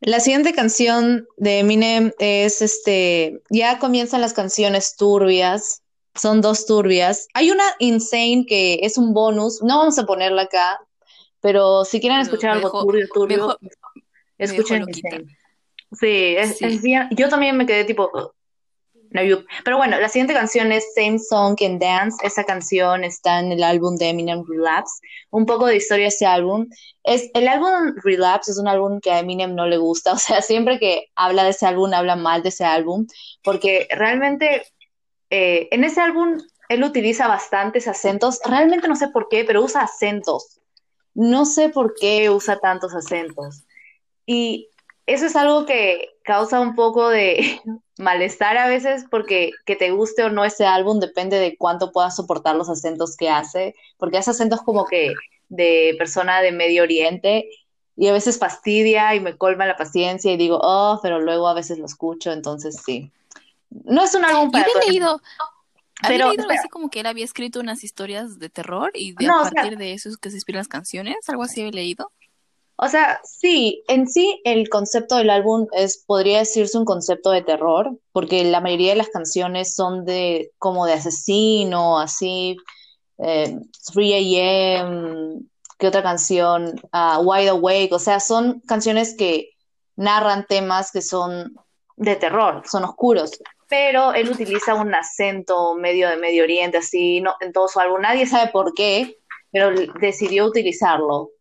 La 0.00 0.20
siguiente 0.20 0.54
canción 0.54 1.26
de 1.36 1.58
Eminem 1.58 2.12
es 2.18 2.62
este, 2.62 3.42
ya 3.50 3.78
comienzan 3.78 4.20
las 4.22 4.32
canciones 4.32 4.96
turbias, 4.96 5.82
son 6.14 6.40
dos 6.40 6.64
turbias. 6.66 7.28
Hay 7.34 7.50
una 7.50 7.64
Insane 7.78 8.46
que 8.48 8.80
es 8.82 8.96
un 8.96 9.12
bonus, 9.12 9.62
no 9.62 9.78
vamos 9.78 9.98
a 9.98 10.06
ponerla 10.06 10.42
acá, 10.42 10.78
pero 11.40 11.84
si 11.84 12.00
quieren 12.00 12.20
escuchar 12.20 12.52
algo 12.52 12.70
turbio, 12.70 13.08
turbio, 13.12 13.36
mejor- 13.36 13.58
escuchen. 14.38 14.84
Insane. 14.88 15.24
Sí, 15.92 16.34
es, 16.38 16.56
Sí. 16.58 16.64
es 16.64 16.82
bien- 16.82 17.08
yo 17.10 17.28
también 17.28 17.56
me 17.56 17.66
quedé 17.66 17.84
tipo. 17.84 18.32
No, 19.10 19.22
yo- 19.22 19.44
pero 19.64 19.76
bueno, 19.76 19.98
la 20.00 20.08
siguiente 20.08 20.34
canción 20.34 20.72
es 20.72 20.84
Same 20.94 21.18
Song 21.18 21.56
Can 21.58 21.78
Dance, 21.78 22.16
esa 22.24 22.44
canción 22.44 23.04
está 23.04 23.40
en 23.40 23.52
el 23.52 23.62
álbum 23.62 23.96
de 23.96 24.08
Eminem 24.10 24.44
Relapse, 24.48 25.00
un 25.30 25.46
poco 25.46 25.66
de 25.66 25.76
historia 25.76 26.04
de 26.04 26.08
ese 26.08 26.26
álbum. 26.26 26.68
Es, 27.02 27.30
el 27.34 27.48
álbum 27.48 27.94
Relapse 28.04 28.52
es 28.52 28.58
un 28.58 28.68
álbum 28.68 29.00
que 29.00 29.10
a 29.10 29.18
Eminem 29.20 29.54
no 29.54 29.66
le 29.66 29.78
gusta, 29.78 30.12
o 30.14 30.18
sea, 30.18 30.42
siempre 30.42 30.78
que 30.78 31.06
habla 31.16 31.44
de 31.44 31.50
ese 31.50 31.66
álbum, 31.66 31.92
habla 31.92 32.16
mal 32.16 32.42
de 32.42 32.50
ese 32.50 32.64
álbum, 32.64 33.06
porque 33.42 33.88
realmente 33.90 34.62
eh, 35.30 35.68
en 35.70 35.84
ese 35.84 36.00
álbum 36.00 36.38
él 36.68 36.84
utiliza 36.84 37.28
bastantes 37.28 37.88
acentos, 37.88 38.40
realmente 38.44 38.88
no 38.88 38.96
sé 38.96 39.08
por 39.08 39.28
qué, 39.28 39.44
pero 39.44 39.62
usa 39.62 39.82
acentos. 39.82 40.60
No 41.14 41.44
sé 41.44 41.68
por 41.70 41.94
qué 42.00 42.30
usa 42.30 42.60
tantos 42.60 42.94
acentos. 42.94 43.64
Y 44.26 44.69
eso 45.14 45.26
es 45.26 45.36
algo 45.36 45.66
que 45.66 46.08
causa 46.24 46.60
un 46.60 46.74
poco 46.74 47.08
de 47.08 47.60
malestar 47.98 48.56
a 48.56 48.68
veces 48.68 49.04
porque 49.10 49.50
que 49.66 49.76
te 49.76 49.90
guste 49.90 50.22
o 50.24 50.30
no 50.30 50.44
ese 50.44 50.66
álbum 50.66 51.00
depende 51.00 51.38
de 51.38 51.56
cuánto 51.56 51.92
puedas 51.92 52.16
soportar 52.16 52.56
los 52.56 52.68
acentos 52.68 53.16
que 53.16 53.28
hace, 53.28 53.74
porque 53.98 54.18
hace 54.18 54.30
acentos 54.30 54.60
como 54.62 54.84
que 54.86 55.14
de 55.48 55.94
persona 55.98 56.40
de 56.40 56.52
Medio 56.52 56.82
Oriente 56.84 57.48
y 57.96 58.08
a 58.08 58.12
veces 58.12 58.38
fastidia 58.38 59.14
y 59.14 59.20
me 59.20 59.36
colma 59.36 59.66
la 59.66 59.76
paciencia 59.76 60.32
y 60.32 60.36
digo, 60.36 60.58
oh, 60.62 61.00
pero 61.02 61.20
luego 61.20 61.48
a 61.48 61.54
veces 61.54 61.78
lo 61.78 61.86
escucho, 61.86 62.32
entonces 62.32 62.80
sí. 62.84 63.10
No 63.84 64.02
es 64.02 64.14
un 64.14 64.24
álbum 64.24 64.46
Yo 64.46 64.50
para 64.52 64.64
había 64.64 64.88
leído, 64.88 65.20
había 66.02 66.18
Pero, 66.18 66.26
leído 66.28 66.42
espera. 66.44 66.60
así 66.60 66.68
como 66.70 66.88
que 66.88 67.00
él 67.00 67.06
había 67.06 67.24
escrito 67.24 67.60
unas 67.60 67.84
historias 67.84 68.38
de 68.38 68.48
terror 68.48 68.90
y 68.94 69.12
de 69.12 69.26
No, 69.26 69.38
a 69.38 69.42
o 69.42 69.44
sea- 69.44 69.52
partir 69.52 69.76
de 69.76 69.92
eso 69.92 70.08
es 70.08 70.16
que 70.16 70.30
se 70.30 70.36
inspiran 70.36 70.60
las 70.60 70.68
canciones, 70.68 71.16
algo 71.28 71.42
así 71.42 71.60
había 71.60 71.72
leído. 71.72 72.10
O 72.82 72.88
sea, 72.88 73.20
sí, 73.24 73.84
en 73.88 74.08
sí 74.08 74.40
el 74.42 74.70
concepto 74.70 75.16
del 75.16 75.28
álbum 75.28 75.66
es, 75.72 76.02
podría 76.06 76.38
decirse 76.38 76.78
un 76.78 76.86
concepto 76.86 77.30
de 77.30 77.42
terror, 77.42 77.98
porque 78.10 78.42
la 78.42 78.62
mayoría 78.62 78.92
de 78.92 78.96
las 78.96 79.10
canciones 79.10 79.74
son 79.74 80.06
de 80.06 80.52
como 80.56 80.86
de 80.86 80.94
asesino, 80.94 82.00
así, 82.00 82.56
eh, 83.18 83.54
3 83.92 84.80
AM, 84.80 85.46
¿qué 85.78 85.88
otra 85.88 86.02
canción? 86.02 86.80
Ah, 86.90 87.20
Wide 87.22 87.50
Awake, 87.50 87.92
o 87.92 87.98
sea, 87.98 88.18
son 88.18 88.60
canciones 88.60 89.14
que 89.14 89.50
narran 89.96 90.46
temas 90.46 90.90
que 90.90 91.02
son 91.02 91.54
de 91.98 92.16
terror, 92.16 92.62
son 92.64 92.84
oscuros, 92.84 93.32
pero 93.68 94.14
él 94.14 94.30
utiliza 94.30 94.74
un 94.74 94.94
acento 94.94 95.74
medio 95.74 96.08
de 96.08 96.16
Medio 96.16 96.44
Oriente, 96.44 96.78
así, 96.78 97.20
no, 97.20 97.34
en 97.40 97.52
todo 97.52 97.68
su 97.68 97.78
álbum, 97.78 98.00
nadie 98.00 98.24
sabe 98.26 98.50
por 98.50 98.72
qué, 98.72 99.18
pero 99.52 99.70
decidió 100.00 100.46
utilizarlo. 100.46 101.32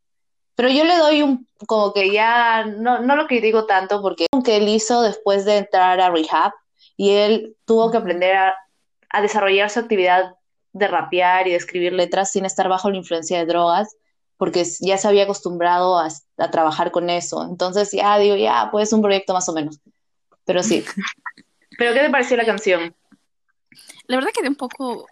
Pero 0.60 0.72
yo 0.72 0.84
le 0.84 0.98
doy 0.98 1.22
un, 1.22 1.48
como 1.68 1.94
que 1.94 2.12
ya, 2.12 2.66
no, 2.66 3.00
no 3.00 3.16
lo 3.16 3.28
critico 3.28 3.66
tanto 3.66 4.02
porque 4.02 4.28
que 4.44 4.58
él 4.58 4.68
hizo 4.68 5.02
después 5.04 5.46
de 5.46 5.56
entrar 5.56 6.02
a 6.02 6.10
rehab 6.10 6.52
y 6.98 7.12
él 7.12 7.56
tuvo 7.64 7.90
que 7.90 7.96
aprender 7.96 8.36
a, 8.36 8.56
a 9.10 9.22
desarrollar 9.22 9.70
su 9.70 9.80
actividad 9.80 10.36
de 10.74 10.88
rapear 10.90 11.48
y 11.48 11.52
de 11.52 11.56
escribir 11.56 11.94
letras 11.94 12.34
sin 12.34 12.44
estar 12.44 12.68
bajo 12.68 12.92
la 12.92 12.98
influencia 12.98 13.40
de 13.40 13.46
drogas, 13.46 13.96
porque 14.36 14.66
ya 14.82 14.98
se 14.98 15.08
había 15.08 15.24
acostumbrado 15.24 15.98
a, 15.98 16.10
trabajar 16.52 16.92
con 16.92 17.10
eso. 17.10 17.46
Entonces 17.50 17.94
ya 17.94 18.18
digo, 18.18 18.36
ya, 18.36 18.68
pues 18.70 18.92
un 18.92 19.02
proyecto 19.02 19.32
más 19.32 19.48
o 19.48 19.54
menos. 19.54 19.80
Pero 20.44 20.62
sí. 20.62 20.84
¿Pero 21.78 21.94
qué 21.94 22.02
te 22.02 22.10
pareció 22.10 22.36
la 22.36 22.46
canción? 22.46 22.94
La 24.08 24.18
verdad 24.18 24.32
que 24.36 24.42
de 24.42 24.50
un 24.50 24.56
poco, 24.56 25.08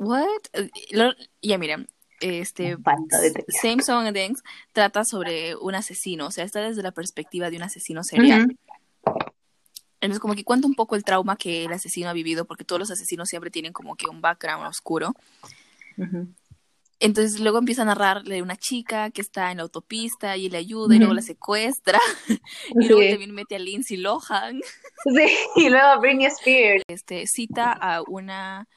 what? 0.00 0.26
Eh, 0.54 0.68
lo- 0.90 1.14
Ya 1.42 1.58
miren, 1.58 1.86
este 2.20 2.76
de. 2.76 3.44
Same 3.60 3.82
Song 3.82 4.06
and 4.06 4.16
Dance 4.16 4.42
trata 4.72 5.04
sobre 5.04 5.56
un 5.56 5.74
asesino, 5.74 6.26
o 6.26 6.30
sea, 6.30 6.44
está 6.44 6.60
desde 6.60 6.82
la 6.82 6.92
perspectiva 6.92 7.50
de 7.50 7.56
un 7.56 7.62
asesino 7.62 8.04
serial. 8.04 8.56
Entonces, 10.00 10.20
como 10.20 10.34
que 10.34 10.44
cuenta 10.44 10.66
un 10.66 10.74
poco 10.74 10.96
el 10.96 11.04
trauma 11.04 11.36
que 11.36 11.64
el 11.64 11.72
asesino 11.72 12.08
ha 12.08 12.14
vivido, 12.14 12.46
porque 12.46 12.64
todos 12.64 12.78
los 12.78 12.90
asesinos 12.90 13.28
siempre 13.28 13.50
tienen 13.50 13.72
como 13.72 13.96
que 13.96 14.08
un 14.08 14.20
background 14.20 14.66
oscuro. 14.66 15.14
Entonces, 17.00 17.40
luego 17.40 17.58
empieza 17.58 17.82
a 17.82 17.86
narrarle 17.86 18.36
de 18.36 18.42
una 18.42 18.56
chica 18.56 19.10
que 19.10 19.20
está 19.20 19.50
en 19.50 19.58
la 19.58 19.62
autopista 19.62 20.36
y 20.36 20.48
le 20.50 20.58
ayuda 20.58 20.94
y 20.94 20.98
luego 20.98 21.14
la 21.14 21.22
secuestra. 21.22 21.98
Y 22.78 22.88
luego 22.88 23.10
también 23.10 23.34
mete 23.34 23.56
a 23.56 23.58
Lindsay 23.58 23.96
Lohan. 23.96 24.60
Sí, 25.04 25.36
y 25.56 25.68
luego 25.68 26.00
Britney 26.00 26.26
Spears. 26.26 26.84
Este, 26.88 27.26
cita 27.26 27.72
a 27.72 28.02
una. 28.06 28.68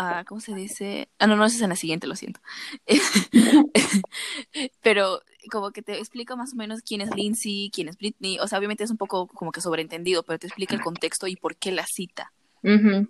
A- 0.00 0.24
¿Cómo 0.24 0.40
se 0.40 0.54
dice? 0.54 1.08
Ah, 1.18 1.26
no, 1.26 1.36
no, 1.36 1.44
esa 1.44 1.56
es 1.56 1.62
en 1.62 1.70
la 1.70 1.76
siguiente, 1.76 2.06
lo 2.06 2.16
siento. 2.16 2.40
Pero 4.82 5.20
como 5.50 5.70
que 5.70 5.82
te 5.82 5.98
explica 5.98 6.36
más 6.36 6.52
o 6.52 6.56
menos 6.56 6.80
quién 6.82 7.00
es 7.00 7.14
Lindsay, 7.14 7.70
quién 7.72 7.88
es 7.88 7.96
Britney. 7.96 8.38
O 8.40 8.46
sea, 8.48 8.58
obviamente 8.58 8.84
es 8.84 8.90
un 8.90 8.96
poco 8.96 9.26
como 9.26 9.52
que 9.52 9.60
sobreentendido, 9.60 10.22
pero 10.22 10.38
te 10.38 10.46
explica 10.46 10.74
el 10.74 10.82
contexto 10.82 11.26
y 11.26 11.36
por 11.36 11.56
qué 11.56 11.72
la 11.72 11.86
cita. 11.86 12.32
Sí. 12.62 13.06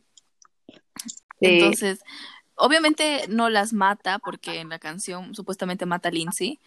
Entonces, 1.41 2.01
obviamente 2.55 3.27
no 3.29 3.49
las 3.51 3.73
mata, 3.73 4.19
porque 4.19 4.61
en 4.61 4.69
la 4.69 4.79
canción 4.79 5.35
supuestamente 5.35 5.87
mata 5.87 6.09
a 6.09 6.13
Lindsay. 6.13 6.59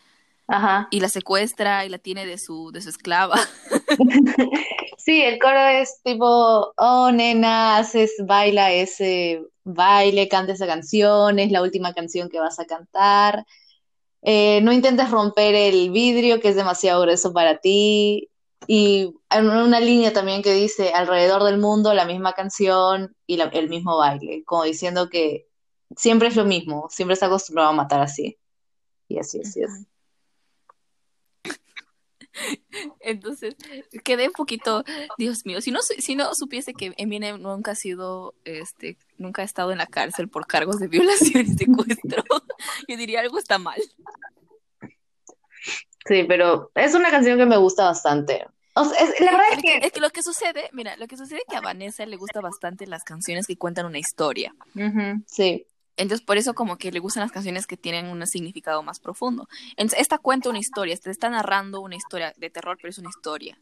Ajá. 0.48 0.90
Y 0.92 1.00
la 1.00 1.08
secuestra 1.08 1.86
y 1.86 1.90
la 1.90 1.98
tiene 1.98 2.26
de 2.26 2.38
su, 2.38 2.72
de 2.72 2.82
su 2.82 2.90
esclava. 2.90 3.40
Sí, 4.98 5.22
el 5.22 5.38
coro 5.38 5.60
es 5.68 6.00
tipo, 6.02 6.72
oh, 6.78 7.12
nena, 7.12 7.76
haces, 7.78 8.14
baila 8.26 8.72
ese 8.72 9.44
baile, 9.64 10.28
canta 10.30 10.54
esa 10.54 10.68
canción, 10.68 11.40
es 11.40 11.52
la 11.52 11.62
última 11.62 11.94
canción 11.94 12.30
que 12.30 12.40
vas 12.40 12.60
a 12.60 12.66
cantar. 12.66 13.46
Eh, 14.22 14.62
no 14.62 14.72
intentes 14.72 15.12
romper 15.12 15.56
el 15.56 15.92
vidrio 15.92 16.40
que 16.40 16.50
es 16.50 16.56
demasiado 16.56 17.02
grueso 17.02 17.34
para 17.34 17.60
ti. 17.60 18.30
Y 18.68 19.14
en 19.30 19.50
una 19.50 19.80
línea 19.80 20.14
también 20.14 20.42
que 20.42 20.54
dice, 20.54 20.94
alrededor 20.94 21.44
del 21.44 21.58
mundo, 21.58 21.94
la 21.94 22.06
misma 22.06 22.34
canción 22.34 23.16
y 23.28 23.40
el 23.42 23.70
mismo 23.70 23.98
baile, 23.98 24.44
como 24.46 24.64
diciendo 24.64 25.10
que 25.10 25.48
siempre 25.98 26.30
es 26.30 26.36
lo 26.36 26.46
mismo, 26.46 26.88
siempre 26.90 27.14
está 27.14 27.26
acostumbrado 27.28 27.70
a 27.72 27.74
matar 27.74 28.02
así. 28.02 28.38
Y 29.08 29.20
así, 29.20 29.42
así 29.42 29.62
es. 29.62 29.93
Entonces, 33.00 33.56
quedé 34.04 34.28
un 34.28 34.34
poquito, 34.34 34.84
Dios 35.18 35.46
mío, 35.46 35.62
si 35.62 35.72
no, 35.72 35.82
si 35.82 36.16
no 36.16 36.34
supiese 36.36 36.74
que 36.74 36.94
Eminem 36.98 37.42
nunca 37.42 37.72
ha 37.72 37.76
sido, 37.76 38.34
este, 38.46 38.98
nunca 39.18 39.42
ha 39.42 39.46
estado 39.46 39.72
en 39.72 39.78
la 39.78 39.88
cárcel 39.88 40.30
por 40.30 40.48
cargos 40.48 40.80
de 40.80 40.88
violación 40.88 41.46
y 41.46 41.54
secuestro, 41.58 42.24
yo 42.88 42.98
diría 42.98 43.22
algo 43.22 43.38
está 43.38 43.58
mal. 43.60 43.82
Sí, 46.06 46.26
pero 46.28 46.72
es 46.76 46.94
una 46.96 47.10
canción 47.12 47.38
que 47.38 47.46
me 47.46 47.58
gusta 47.58 47.86
bastante. 47.86 48.46
O 48.76 48.84
sea, 48.86 49.00
es- 49.00 49.20
la 49.22 49.32
verdad 49.32 49.48
es 49.52 49.58
Es 49.58 49.62
que, 49.64 49.88
es 49.88 49.92
que 49.94 50.02
lo 50.02 50.10
que 50.10 50.24
sucede, 50.24 50.70
mira, 50.74 50.98
lo 50.98 51.08
que 51.08 51.16
sucede 51.16 51.40
es 51.40 51.46
que 51.50 51.56
a 51.56 51.62
Vanessa 51.62 52.06
le 52.06 52.18
gusta 52.18 52.42
bastante 52.42 52.88
las 52.88 53.04
canciones 53.04 53.48
que 53.48 53.56
cuentan 53.56 53.86
una 53.86 54.00
historia. 54.00 54.54
Ujú, 54.76 55.24
sí. 55.28 55.66
Entonces, 55.98 56.26
por 56.26 56.38
eso 56.38 56.54
como 56.54 56.78
que 56.78 56.92
le 56.92 57.00
gustan 57.00 57.22
las 57.22 57.32
canciones 57.32 57.68
que 57.68 57.78
tienen 57.78 58.08
un 58.08 58.26
significado 58.26 58.82
más 58.84 59.00
profundo. 59.00 59.48
Entonces, 59.78 60.00
esta 60.00 60.18
cuenta 60.18 60.50
una 60.50 60.60
historia, 60.60 60.98
te 60.98 61.12
está 61.12 61.30
narrando 61.30 61.82
una 61.82 61.96
historia 61.96 62.34
de 62.38 62.50
terror, 62.50 62.78
pero 62.82 62.90
es 62.90 62.98
una 62.98 63.10
historia. 63.10 63.58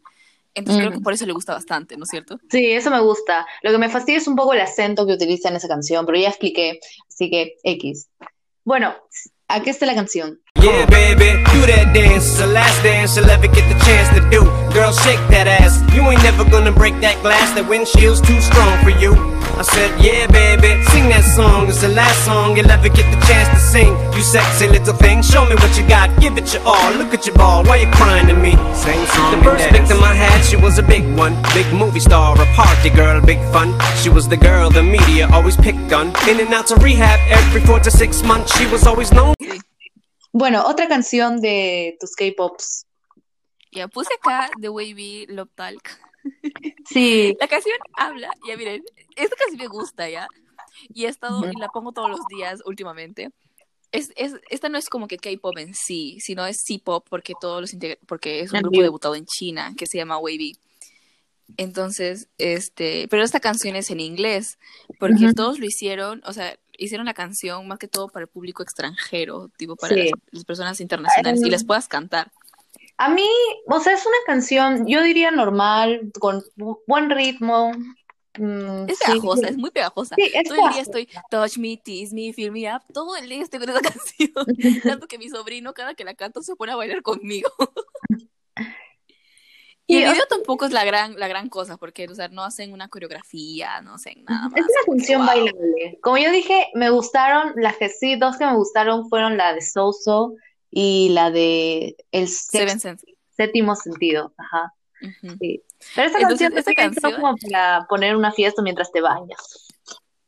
Entonces, 0.53 0.83
creo 0.83 0.91
que 0.91 1.01
por 1.01 1.13
eso 1.13 1.25
le 1.25 1.33
gusta 1.33 1.53
bastante, 1.53 1.95
¿no 1.95 2.03
es 2.03 2.09
cierto? 2.09 2.39
Sí, 2.49 2.71
eso 2.71 2.91
me 2.91 2.99
gusta. 2.99 3.47
Lo 3.63 3.71
que 3.71 3.77
me 3.77 3.89
fastidia 3.89 4.17
es 4.17 4.27
un 4.27 4.35
poco 4.35 4.53
el 4.53 4.59
acento 4.59 5.07
que 5.07 5.13
utiliza 5.13 5.49
en 5.49 5.55
esa 5.55 5.67
canción, 5.67 6.05
pero 6.05 6.17
ya 6.17 6.27
expliqué, 6.27 6.79
así 7.07 7.29
que 7.29 7.55
X. 7.63 8.09
Bueno, 8.65 8.93
aquí 9.47 9.69
está 9.69 9.85
la 9.85 9.95
canción. 9.95 10.41
Yeah, 10.55 10.85
baby, 10.87 11.41
do 11.53 11.65
that 11.67 11.93
dance. 11.93 12.27
It's 12.27 12.37
the 12.37 12.47
last 12.47 12.83
dance 12.83 13.15
you'll 13.15 13.29
ever 13.29 13.47
get 13.47 13.67
the 13.69 13.79
chance 13.85 14.09
to 14.13 14.21
do. 14.29 14.43
Girl, 14.73 14.91
shake 14.91 15.19
that 15.29 15.47
ass. 15.47 15.81
You 15.95 16.03
ain't 16.11 16.21
never 16.21 16.43
gonna 16.43 16.71
break 16.71 16.99
that 16.99 17.21
glass. 17.21 17.53
That 17.55 17.67
windshield's 17.69 18.21
too 18.21 18.39
strong 18.41 18.77
for 18.83 18.91
you. 18.91 19.30
I 19.61 19.63
said, 19.63 19.93
yeah, 20.01 20.25
baby, 20.25 20.73
sing 20.89 21.05
that 21.13 21.21
song. 21.21 21.69
It's 21.69 21.85
the 21.85 21.93
last 21.93 22.25
song 22.25 22.57
you'll 22.57 22.71
ever 22.71 22.89
get 22.89 23.05
the 23.13 23.19
chance 23.29 23.45
to 23.53 23.61
sing. 23.61 23.93
You 24.17 24.25
sexy 24.25 24.65
little 24.65 24.97
thing, 24.97 25.21
show 25.21 25.45
me 25.45 25.53
what 25.53 25.69
you 25.77 25.85
got. 25.87 26.09
Give 26.19 26.35
it 26.35 26.51
your 26.51 26.65
all. 26.65 26.89
Look 26.97 27.13
at 27.13 27.27
your 27.27 27.37
ball. 27.37 27.61
Why 27.69 27.85
you 27.85 27.89
crying 27.93 28.25
to 28.25 28.33
me? 28.33 28.57
Same 28.73 29.05
song. 29.13 29.37
The 29.37 29.43
first 29.45 29.69
victim 29.69 30.01
I 30.01 30.17
had, 30.17 30.41
she 30.49 30.57
was 30.57 30.79
a 30.79 30.81
big 30.81 31.05
one. 31.13 31.37
Big 31.53 31.69
movie 31.77 31.99
star, 31.99 32.33
a 32.41 32.45
party 32.57 32.89
girl, 32.89 33.21
big 33.21 33.37
fun. 33.53 33.77
She 34.01 34.09
was 34.09 34.27
the 34.27 34.35
girl 34.35 34.71
the 34.71 34.81
media 34.81 35.29
always 35.29 35.57
picked 35.57 35.93
on. 35.93 36.07
In 36.25 36.41
and 36.41 36.51
out 36.57 36.65
to 36.73 36.75
rehab 36.81 37.19
every 37.29 37.61
four 37.61 37.79
to 37.81 37.91
six 37.91 38.23
months. 38.23 38.57
She 38.57 38.65
was 38.65 38.87
always 38.87 39.11
known. 39.13 39.35
Bueno, 40.33 40.65
otra 40.65 40.87
canción 40.87 41.39
de 41.39 41.97
tus 41.99 42.15
K-Pops. 42.15 42.87
Ya 43.71 43.87
puse 43.87 44.09
acá 44.09 44.49
The 44.59 44.69
Wavy 44.69 45.27
Love 45.29 45.53
Talk. 45.55 46.10
Sí. 46.85 47.35
La 47.39 47.47
canción 47.47 47.75
habla, 47.93 48.29
ya 48.47 48.57
miren, 48.57 48.83
esta 49.15 49.35
canción 49.35 49.59
me 49.59 49.67
gusta 49.67 50.09
ya. 50.09 50.27
Y 50.93 51.05
he 51.05 51.07
estado, 51.07 51.49
y 51.51 51.57
la 51.59 51.69
pongo 51.69 51.91
todos 51.91 52.09
los 52.09 52.19
días 52.27 52.61
últimamente. 52.65 53.29
Es, 53.91 54.11
es, 54.15 54.35
esta 54.49 54.69
no 54.69 54.77
es 54.77 54.87
como 54.87 55.07
que 55.07 55.17
K-pop 55.17 55.57
en 55.57 55.73
sí, 55.75 56.17
sino 56.21 56.45
es 56.45 56.63
C-pop 56.65 57.05
porque 57.09 57.33
todos 57.39 57.61
los 57.61 57.75
porque 58.07 58.39
es 58.39 58.53
un 58.53 58.61
grupo 58.61 58.81
debutado 58.81 59.15
en 59.15 59.25
China 59.25 59.73
que 59.77 59.85
se 59.85 59.97
llama 59.97 60.17
Wavy. 60.17 60.53
Entonces, 61.57 62.29
este, 62.37 63.07
pero 63.09 63.23
esta 63.23 63.41
canción 63.41 63.75
es 63.75 63.89
en 63.91 63.99
inglés, 63.99 64.57
porque 64.97 65.25
Ujú. 65.25 65.33
todos 65.33 65.59
lo 65.59 65.65
hicieron, 65.65 66.21
o 66.25 66.31
sea, 66.31 66.57
hicieron 66.77 67.05
la 67.05 67.13
canción 67.13 67.67
más 67.67 67.79
que 67.79 67.89
todo 67.89 68.07
para 68.07 68.23
el 68.23 68.29
público 68.29 68.63
extranjero, 68.63 69.49
tipo 69.57 69.75
para 69.75 69.93
Sí. 69.95 70.03
las, 70.03 70.11
las 70.31 70.45
personas 70.45 70.79
internacionales, 70.79 71.41
y 71.41 71.45
Em, 71.45 71.51
les 71.51 71.65
puedas 71.65 71.89
cantar. 71.89 72.31
A 73.03 73.09
mí, 73.09 73.27
o 73.65 73.79
sea, 73.79 73.93
es 73.93 74.05
una 74.05 74.17
canción, 74.27 74.85
yo 74.85 75.01
diría 75.01 75.31
normal, 75.31 76.11
con 76.19 76.43
bu- 76.55 76.81
buen 76.85 77.09
ritmo. 77.09 77.71
mm, 78.37 78.85
Es 78.87 78.99
sí. 78.99 79.05
pegajosa, 79.07 79.47
es 79.47 79.57
muy 79.57 79.71
pegajosa. 79.71 80.13
Sí, 80.15 80.29
es 80.31 80.47
Todo 80.47 80.67
el 80.67 80.73
día 80.73 80.81
estoy 80.83 81.09
touch 81.31 81.57
me, 81.57 81.77
tease 81.83 82.13
me, 82.13 82.31
fill 82.31 82.51
me 82.51 82.71
up. 82.71 82.81
Todo 82.93 83.15
el 83.15 83.27
día 83.27 83.41
estoy 83.41 83.59
con 83.59 83.69
esa 83.69 83.81
canción. 83.81 84.31
Tanto 84.83 85.07
que 85.07 85.17
mi 85.17 85.29
sobrino, 85.29 85.73
cada 85.73 85.95
que 85.95 86.03
la 86.03 86.13
canto, 86.13 86.43
se 86.43 86.55
pone 86.55 86.73
a 86.73 86.75
bailar 86.75 87.01
conmigo. 87.01 87.49
Y 89.87 89.97
el 89.97 90.11
video 90.13 90.25
tampoco 90.29 90.63
es 90.65 90.71
la 90.71 90.85
gran, 90.85 91.19
la 91.19 91.27
gran 91.27 91.49
cosa, 91.49 91.75
porque 91.75 92.07
o 92.09 92.15
sea, 92.15 92.29
no 92.29 92.43
hacen 92.43 92.71
una 92.71 92.87
coreografía, 92.87 93.81
no 93.81 93.95
hacen 93.95 94.23
nada 94.23 94.47
más. 94.47 94.61
Es 94.61 94.65
una 94.65 94.95
canción 94.95 95.21
wow. 95.21 95.27
bailable. 95.27 95.99
Como 96.01 96.17
yo 96.17 96.31
dije, 96.31 96.67
me 96.75 96.89
gustaron, 96.91 97.51
las 97.57 97.75
que 97.75 97.89
sí, 97.89 98.15
dos 98.15 98.37
que 98.37 98.45
me 98.45 98.55
gustaron 98.55 99.09
fueron 99.09 99.35
la 99.35 99.53
de 99.53 99.61
Soso 99.61 100.35
y 100.71 101.09
la 101.09 101.29
de 101.29 101.95
El 102.11 102.27
Sexto-. 102.27 102.95
Séptimo 103.35 103.75
Sentido. 103.75 104.33
Ajá. 104.37 104.73
Sí. 105.39 105.61
Pero 105.95 106.07
Entonces, 106.07 106.21
canción 106.27 106.57
esta 106.57 106.71
también 106.73 106.91
es 106.93 107.01
canción- 107.01 107.21
como 107.21 107.35
para 107.37 107.85
poner 107.89 108.15
una 108.15 108.31
fiesta 108.31 108.61
mientras 108.61 108.91
te 108.91 109.01
bañas. 109.01 109.67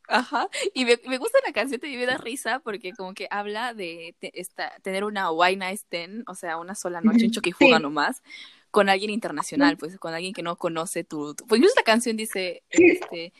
Ajá. 0.08 0.48
Y 0.74 0.84
me, 0.84 0.98
me 1.06 1.16
gusta 1.18 1.38
la 1.46 1.52
canción, 1.52 1.80
te 1.80 1.88
me 1.96 2.04
da 2.06 2.18
risa 2.18 2.58
porque 2.60 2.92
como 2.92 3.14
que 3.14 3.26
habla 3.30 3.72
de 3.72 4.14
te- 4.18 4.38
esta, 4.38 4.70
tener 4.82 5.04
una 5.04 5.30
one 5.30 5.56
night 5.56 5.78
stand, 5.80 6.24
o 6.28 6.34
sea, 6.34 6.58
una 6.58 6.74
sola 6.74 7.00
noche, 7.00 7.24
un 7.24 7.30
choque 7.30 7.50
y 7.50 7.52
fuga 7.52 7.76
Sí. 7.78 7.82
nomás, 7.82 8.22
con 8.70 8.88
alguien 8.88 9.10
internacional, 9.10 9.76
pues 9.78 9.96
con 9.98 10.12
alguien 10.12 10.34
que 10.34 10.42
no 10.42 10.56
conoce 10.56 11.04
tu... 11.04 11.34
tu- 11.34 11.46
Pues 11.46 11.58
incluso 11.60 11.76
la 11.76 11.84
canción 11.84 12.16
dice, 12.16 12.64
este, 12.70 13.32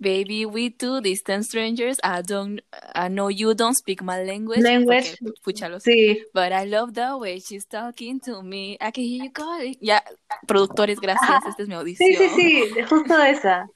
Baby, 0.00 0.46
we 0.46 0.70
two 0.70 1.02
distant 1.02 1.44
strangers, 1.44 1.98
I 2.02 2.22
don't, 2.22 2.62
I 2.94 3.08
know 3.08 3.28
you 3.28 3.52
don't 3.54 3.74
speak 3.74 4.02
my 4.02 4.24
language, 4.24 4.62
Language. 4.62 5.18
lo 5.20 5.78
Sí. 5.78 6.22
But 6.32 6.52
I 6.52 6.64
love 6.64 6.94
the 6.94 7.18
way 7.18 7.38
she's 7.38 7.66
talking 7.66 8.18
to 8.20 8.42
me. 8.42 8.78
I 8.80 8.92
can 8.92 9.04
hear 9.04 9.24
you 9.24 9.30
calling. 9.30 9.76
Ya, 9.78 10.02
productores, 10.46 11.00
gracias. 11.00 11.44
Esta 11.46 11.62
es 11.62 11.68
mi 11.68 11.74
audición. 11.74 12.08
Sí, 12.08 12.16
sí, 12.16 12.28
sí, 12.74 12.82
justo 12.88 13.22
esa. 13.22 13.68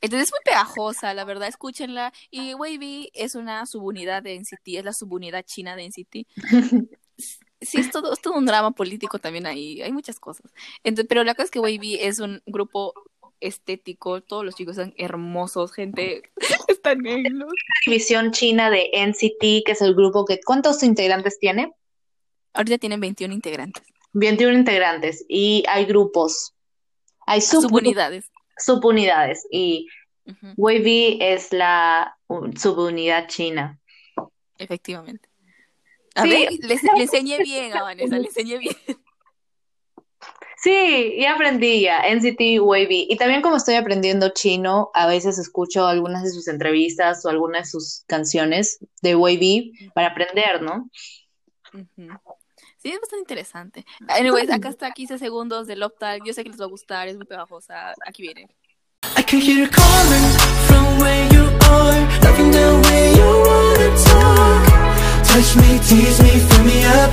Entonces 0.00 0.28
es 0.28 0.32
muy 0.32 0.40
pegajosa, 0.44 1.14
la 1.14 1.24
verdad, 1.24 1.48
escúchenla. 1.48 2.12
Y 2.30 2.54
Wavy 2.54 3.10
es 3.12 3.34
una 3.34 3.66
subunidad 3.66 4.22
de 4.22 4.36
NCT, 4.36 4.78
es 4.78 4.84
la 4.84 4.92
subunidad 4.92 5.44
china 5.44 5.74
de 5.74 5.88
NCT. 5.88 6.26
Sí, 7.62 7.78
es 7.78 7.90
todo, 7.90 8.14
es 8.14 8.22
todo 8.22 8.38
un 8.38 8.46
drama 8.46 8.70
político 8.70 9.18
también 9.18 9.46
ahí, 9.46 9.82
hay 9.82 9.92
muchas 9.92 10.18
cosas. 10.18 10.50
Entonces, 10.82 11.06
pero 11.06 11.24
la 11.24 11.34
cosa 11.34 11.44
es 11.44 11.50
que 11.50 11.60
Wavy 11.60 11.96
es 12.00 12.18
un 12.18 12.40
grupo 12.46 12.94
estético, 13.40 14.20
todos 14.22 14.44
los 14.44 14.54
chicos 14.54 14.76
son 14.76 14.94
hermosos, 14.96 15.72
gente, 15.72 16.22
están 16.68 16.98
negros. 16.98 17.52
División 17.86 18.30
china 18.32 18.70
de 18.70 18.90
NCT, 18.92 19.64
que 19.64 19.72
es 19.72 19.80
el 19.82 19.94
grupo 19.94 20.24
que... 20.24 20.40
¿Cuántos 20.44 20.82
integrantes 20.82 21.38
tiene? 21.38 21.72
Ahorita 22.52 22.78
tienen 22.78 23.00
21 23.00 23.32
integrantes, 23.34 23.84
21 24.12 24.54
integrantes 24.58 25.24
y 25.28 25.62
hay 25.68 25.84
grupos. 25.86 26.54
Hay 27.26 27.40
subunidades. 27.40 28.30
subunidades 28.58 29.46
y 29.50 29.86
Ujú, 30.26 30.52
Wavy 30.56 31.18
es 31.20 31.52
la 31.52 32.16
uh, 32.28 32.50
subunidad 32.56 33.26
china. 33.28 33.80
efectivamente. 34.58 35.28
A 36.14 36.22
Sí. 36.24 36.28
ver, 36.28 36.52
le, 36.60 36.80
le 36.96 37.02
enseñé 37.02 37.38
bien 37.38 37.72
a 37.72 37.82
Vanessa, 37.82 38.18
le 38.18 38.26
enseñé 38.28 38.58
bien. 38.58 38.74
Sí, 40.62 41.16
ya 41.18 41.34
aprendí 41.34 41.80
ya, 41.80 42.02
NCT 42.02 42.60
Wavy. 42.60 43.06
Y 43.08 43.16
también 43.16 43.40
como 43.40 43.56
estoy 43.56 43.76
aprendiendo 43.76 44.28
chino, 44.28 44.90
a 44.92 45.06
veces 45.06 45.38
escucho 45.38 45.86
algunas 45.86 46.22
de 46.22 46.30
sus 46.30 46.48
entrevistas 46.48 47.24
o 47.24 47.30
algunas 47.30 47.62
de 47.62 47.70
sus 47.70 48.04
canciones 48.06 48.78
de 49.00 49.16
Wavy 49.16 49.90
para 49.94 50.08
aprender, 50.08 50.60
¿no? 50.60 50.90
Sí, 51.72 52.90
es 52.90 53.00
bastante 53.00 53.20
interesante. 53.20 53.84
Anyways, 54.08 54.50
acá 54.50 54.68
está 54.68 54.90
15 54.90 55.18
segundos 55.18 55.66
de 55.66 55.76
Love 55.76 55.96
Tag. 55.98 56.22
Yo 56.26 56.34
sé 56.34 56.42
que 56.42 56.50
les 56.50 56.60
va 56.60 56.66
a 56.66 56.68
gustar, 56.68 57.08
es 57.08 57.16
muy 57.16 57.24
pegajosa. 57.24 57.94
Aquí 58.06 58.20
viene. 58.20 58.46
I 59.16 59.22
can 59.22 59.40
hear 59.40 59.56
you 59.56 59.70
calling 59.70 60.26
from 60.66 60.98
where 61.00 61.26
you 61.32 61.44
are, 61.70 62.20
loving 62.22 62.50
the 62.50 62.80
way 62.84 63.14
you 63.16 63.28
wanna 63.48 63.96
talk. 64.04 65.24
Touch 65.24 65.56
me, 65.56 65.78
tease 65.88 66.22
me, 66.22 66.38
fill 66.38 66.64
me 66.64 66.84
up. 66.84 67.10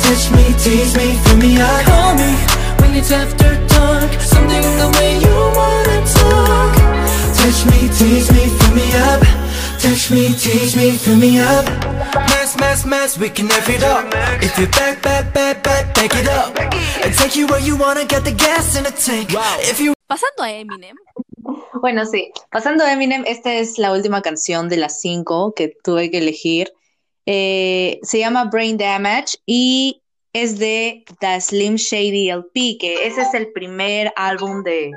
Touch 0.00 0.30
me, 0.32 0.54
tease 0.58 0.96
me, 0.96 1.14
fill 1.22 1.36
me 1.36 1.60
up. 1.60 1.84
Call 1.84 2.14
me 2.16 2.49
when 2.80 2.94
it's 2.94 3.12
after 3.12 3.50
dark. 3.68 4.10
Something 4.20 4.62
the 4.82 4.88
way 4.98 5.18
you 5.24 5.36
wanna 5.58 5.98
talk. 6.18 6.72
Touch 7.38 7.60
me, 7.70 7.88
tease 7.96 8.30
me, 8.32 8.44
fill 8.58 8.74
me 8.74 8.88
up. 9.08 9.22
Touch 9.78 10.10
me, 10.10 10.34
tease 10.34 10.76
me, 10.76 10.92
fill 10.92 11.16
me 11.16 11.38
up. 11.40 11.66
Mess, 12.30 12.56
mess, 12.58 12.84
mess, 12.84 13.18
we 13.18 13.28
can 13.28 13.50
F 13.50 13.68
it 13.68 13.82
up. 13.82 14.04
If 14.42 14.58
you 14.58 14.66
back, 14.68 15.02
back, 15.02 15.32
back, 15.32 15.62
back, 15.62 15.94
back 15.94 16.12
it 16.14 16.28
up. 16.28 16.58
And 17.04 17.14
take 17.14 17.36
you 17.36 17.46
where 17.46 17.60
you 17.60 17.76
wanna 17.76 18.04
get 18.04 18.24
the 18.24 18.32
gas 18.32 18.76
in 18.76 18.84
the 18.84 18.90
tank. 18.90 19.30
If 19.70 19.80
you 19.80 19.94
Pasando 20.10 20.42
a 20.42 20.50
Eminem. 20.50 20.96
Bueno, 21.80 22.04
sí, 22.04 22.32
pasando 22.50 22.84
a 22.84 22.92
Eminem, 22.92 23.22
esta 23.26 23.54
es 23.54 23.78
la 23.78 23.92
última 23.92 24.22
canción 24.22 24.68
de 24.68 24.76
las 24.76 25.00
cinco 25.00 25.54
que 25.54 25.72
tuve 25.84 26.10
que 26.10 26.18
elegir. 26.18 26.72
Eh, 27.26 28.00
se 28.02 28.18
llama 28.18 28.46
Brain 28.46 28.76
Damage 28.76 29.38
y 29.46 30.02
es 30.32 30.58
de 30.58 31.04
The 31.20 31.40
Slim 31.40 31.76
Shady 31.76 32.30
LP, 32.30 32.78
que 32.78 33.06
ese 33.06 33.22
es 33.22 33.34
el 33.34 33.52
primer 33.52 34.12
álbum 34.16 34.62
de 34.62 34.92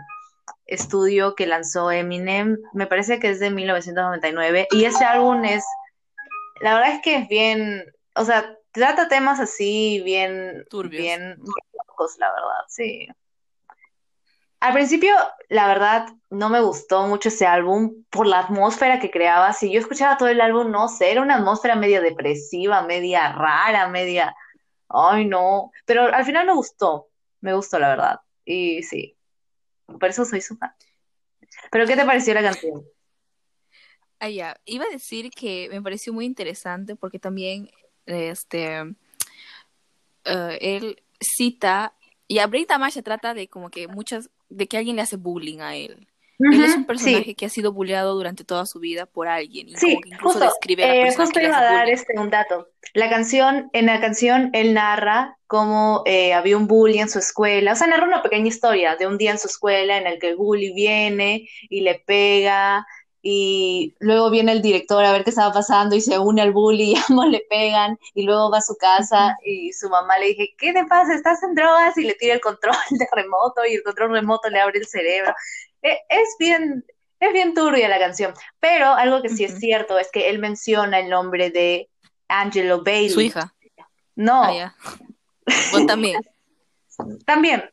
estudio 0.65 1.35
que 1.35 1.47
lanzó 1.47 1.91
Eminem. 1.91 2.57
Me 2.73 2.87
parece 2.87 3.19
que 3.19 3.29
es 3.29 3.39
de 3.39 3.49
1999 3.49 4.67
y 4.71 4.85
ese 4.85 5.03
álbum 5.03 5.43
es, 5.45 5.65
la 6.61 6.75
verdad 6.75 6.95
es 6.95 7.01
que 7.01 7.15
es 7.15 7.27
bien, 7.27 7.83
o 8.15 8.25
sea, 8.25 8.57
trata 8.71 9.07
temas 9.07 9.39
así 9.39 10.01
bien, 10.03 10.65
Turbios. 10.69 11.01
bien 11.01 11.37
locos, 11.87 12.17
la 12.19 12.29
verdad, 12.29 12.65
sí. 12.67 13.07
Al 14.59 14.71
principio, 14.71 15.13
la 15.49 15.67
verdad, 15.67 16.07
no 16.29 16.47
me 16.49 16.61
gustó 16.61 17.05
mucho 17.05 17.27
ese 17.27 17.45
álbum 17.45 18.05
por 18.09 18.25
la 18.27 18.39
atmósfera 18.39 18.99
que 18.99 19.11
creaba. 19.11 19.51
Si 19.51 19.69
yo 19.69 19.79
escuchaba 19.79 20.15
todo 20.15 20.29
el 20.29 20.39
álbum, 20.39 20.71
no 20.71 20.87
sé, 20.87 21.11
era 21.11 21.21
una 21.21 21.35
atmósfera 21.35 21.75
media 21.75 22.01
depresiva, 22.01 22.83
media 22.83 23.33
rara, 23.33 23.87
media... 23.89 24.33
Ay, 24.93 25.25
no. 25.25 25.71
Pero 25.85 26.03
al 26.13 26.23
final 26.23 26.45
me 26.45 26.53
gustó, 26.53 27.09
me 27.41 27.53
gustó, 27.53 27.79
la 27.79 27.89
verdad. 27.89 28.19
Y 28.45 28.83
sí, 28.83 29.17
por 29.87 30.05
eso 30.05 30.23
soy 30.23 30.41
su 30.41 30.55
fan. 30.55 30.73
¿Pero 31.71 31.87
qué 31.87 31.95
te 31.95 32.05
pareció 32.05 32.33
la 32.33 32.43
canción? 32.43 32.85
Ah, 34.19 34.29
ya. 34.29 34.55
Iba 34.65 34.85
a 34.85 34.89
decir 34.89 35.31
que 35.31 35.67
me 35.71 35.81
pareció 35.81 36.13
muy 36.13 36.25
interesante 36.25 36.95
porque 36.95 37.19
también 37.19 37.69
este 38.05 38.95
eh, 40.25 40.57
él 40.61 41.03
cita 41.19 41.95
y 42.27 42.39
a 42.39 42.47
Damage 42.47 42.93
se 42.93 43.03
trata 43.03 43.33
de 43.33 43.47
como 43.47 43.69
que 43.69 43.87
muchas 43.87 44.29
de 44.49 44.67
que 44.67 44.77
alguien 44.77 44.95
le 44.95 45.01
hace 45.01 45.17
bullying 45.17 45.59
a 45.59 45.75
él. 45.75 46.07
Él 46.51 46.63
es 46.63 46.75
un 46.75 46.85
personaje 46.85 47.23
sí. 47.25 47.35
que 47.35 47.45
ha 47.45 47.49
sido 47.49 47.73
bulleado 47.73 48.15
durante 48.15 48.43
toda 48.43 48.65
su 48.65 48.79
vida 48.79 49.05
por 49.05 49.27
alguien 49.27 49.69
y 49.69 49.75
Sí, 49.75 49.87
como 49.87 50.01
que 50.01 50.09
incluso 50.09 50.39
justo, 50.39 50.45
describe 50.45 50.83
a 50.83 50.87
la 50.87 50.95
eh, 50.95 51.01
persona 51.01 51.25
justo 51.25 51.39
que 51.39 51.39
le 51.39 51.45
iba 51.47 51.57
a 51.57 51.63
dar 51.63 51.79
bullying. 51.79 51.93
este 51.93 52.19
un 52.19 52.29
dato. 52.29 52.67
La 52.93 53.09
canción, 53.09 53.69
en 53.73 53.85
la 53.85 53.99
canción 54.01 54.49
él 54.53 54.73
narra 54.73 55.37
cómo 55.47 56.03
eh, 56.05 56.33
había 56.33 56.57
un 56.57 56.67
bully 56.67 56.99
en 56.99 57.09
su 57.09 57.19
escuela, 57.19 57.73
o 57.73 57.75
sea, 57.75 57.87
narra 57.87 58.07
una 58.07 58.21
pequeña 58.21 58.47
historia 58.47 58.95
de 58.95 59.07
un 59.07 59.17
día 59.17 59.31
en 59.31 59.39
su 59.39 59.47
escuela 59.47 59.97
en 59.97 60.07
el 60.07 60.19
que 60.19 60.29
el 60.29 60.35
bully 60.35 60.73
viene 60.73 61.47
y 61.69 61.81
le 61.81 62.01
pega 62.05 62.85
y 63.25 63.95
luego 63.99 64.29
viene 64.29 64.51
el 64.51 64.61
director 64.61 65.03
a 65.03 65.13
ver 65.13 65.23
qué 65.23 65.29
estaba 65.29 65.53
pasando 65.53 65.95
y 65.95 66.01
se 66.01 66.19
une 66.19 66.41
al 66.41 66.51
bully 66.51 66.91
y 66.91 66.95
ambos 67.09 67.27
le 67.27 67.45
pegan 67.49 67.97
y 68.13 68.23
luego 68.23 68.51
va 68.51 68.57
a 68.57 68.61
su 68.61 68.75
casa 68.75 69.37
y 69.45 69.71
su 69.71 69.89
mamá 69.89 70.19
le 70.19 70.27
dije, 70.27 70.53
¿qué 70.57 70.73
te 70.73 70.85
pasa? 70.85 71.15
¿Estás 71.15 71.41
en 71.41 71.55
drogas? 71.55 71.97
Y 71.97 72.03
le 72.03 72.15
tira 72.15 72.33
el 72.33 72.41
control 72.41 72.75
de 72.91 73.07
remoto 73.13 73.65
y 73.65 73.75
el 73.75 73.83
control 73.83 74.11
remoto 74.11 74.49
le 74.49 74.59
abre 74.59 74.79
el 74.79 74.85
cerebro. 74.85 75.33
Eh, 75.83 75.99
Es 76.09 76.35
bien, 76.39 76.85
es 77.19 77.33
bien 77.33 77.53
turbia 77.53 77.87
la 77.87 77.99
canción, 77.99 78.33
pero 78.59 78.93
algo 78.93 79.21
que 79.21 79.29
sí 79.29 79.43
es 79.43 79.59
cierto 79.59 79.99
es 79.99 80.09
que 80.11 80.29
él 80.29 80.39
menciona 80.39 80.99
el 80.99 81.09
nombre 81.09 81.51
de 81.51 81.89
Angelo 82.27 82.83
Bailey. 82.83 83.09
Su 83.09 83.21
hija. 83.21 83.53
No, 84.15 84.43
Ah. 84.43 84.75
Vos 85.71 85.85
también. 85.85 86.21
también. 87.25 87.69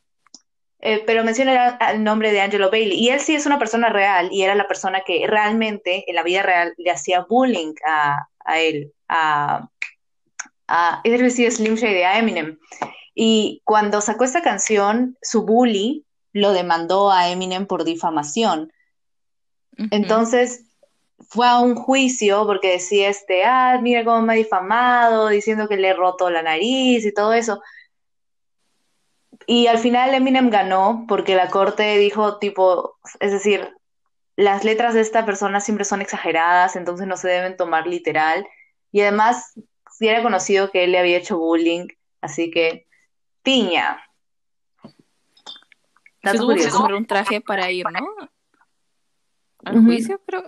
Eh, 0.82 1.02
pero 1.06 1.24
menciona 1.24 1.78
el, 1.90 2.02
nombre 2.02 2.32
de 2.32 2.40
Angelo 2.40 2.70
Bailey. 2.70 2.98
Y 2.98 3.10
él 3.10 3.20
sí 3.20 3.34
es 3.34 3.46
una 3.46 3.58
persona 3.58 3.90
real 3.90 4.28
y 4.32 4.42
era 4.42 4.54
la 4.54 4.66
persona 4.66 5.02
que 5.06 5.26
realmente 5.26 6.04
en 6.08 6.16
la 6.16 6.22
vida 6.22 6.42
real 6.42 6.74
le 6.78 6.90
hacía 6.90 7.26
bullying 7.28 7.74
a, 7.86 8.28
a 8.44 8.60
él, 8.60 8.92
a, 9.08 9.68
a, 10.66 11.02
decir, 11.04 11.52
Slim 11.52 11.74
Shady, 11.74 12.02
a 12.02 12.18
Eminem. 12.18 12.58
Y 13.14 13.60
cuando 13.64 14.00
sacó 14.00 14.24
esta 14.24 14.42
canción, 14.42 15.18
su 15.20 15.44
bully 15.44 16.06
lo 16.32 16.52
demandó 16.52 17.10
a 17.10 17.28
Eminem 17.28 17.66
por 17.66 17.84
difamación. 17.84 18.72
Entonces, 19.90 20.66
fue 21.28 21.46
a 21.46 21.58
un 21.58 21.74
juicio 21.74 22.46
porque 22.46 22.72
decía, 22.72 23.08
este, 23.08 23.44
ah, 23.44 23.78
mira 23.80 24.04
cómo 24.04 24.20
me 24.22 24.34
ha 24.34 24.36
difamado, 24.36 25.28
diciendo 25.28 25.68
que 25.68 25.76
le 25.76 25.88
he 25.88 25.94
roto 25.94 26.28
la 26.30 26.42
nariz 26.42 27.04
y 27.04 27.14
todo 27.14 27.32
eso. 27.32 27.60
Y 29.46 29.66
al 29.66 29.78
final 29.78 30.14
Eminem 30.14 30.50
ganó 30.50 31.06
porque 31.08 31.34
la 31.34 31.48
corte 31.48 31.98
dijo, 31.98 32.38
tipo, 32.38 32.98
es 33.20 33.32
decir, 33.32 33.74
las 34.36 34.64
letras 34.64 34.94
de 34.94 35.00
esta 35.00 35.26
persona 35.26 35.60
siempre 35.60 35.84
son 35.84 36.00
exageradas, 36.00 36.76
entonces 36.76 37.06
no 37.06 37.16
se 37.16 37.28
deben 37.28 37.56
tomar 37.56 37.86
literal. 37.86 38.46
Y 38.92 39.00
además, 39.02 39.52
sí 39.90 40.08
era 40.08 40.22
conocido 40.22 40.70
que 40.70 40.84
él 40.84 40.92
le 40.92 40.98
había 40.98 41.18
hecho 41.18 41.38
bullying, 41.38 41.88
así 42.20 42.50
que, 42.50 42.86
piña. 43.42 44.02
Se 46.22 46.38
que 46.38 46.44
curioso. 46.44 46.76
comprar 46.76 46.94
un 46.98 47.06
traje 47.06 47.40
para 47.40 47.70
ir, 47.70 47.86
¿no? 47.90 48.06
Al 49.64 49.76
Ujú. 49.78 49.86
juicio, 49.86 50.20
pero 50.26 50.42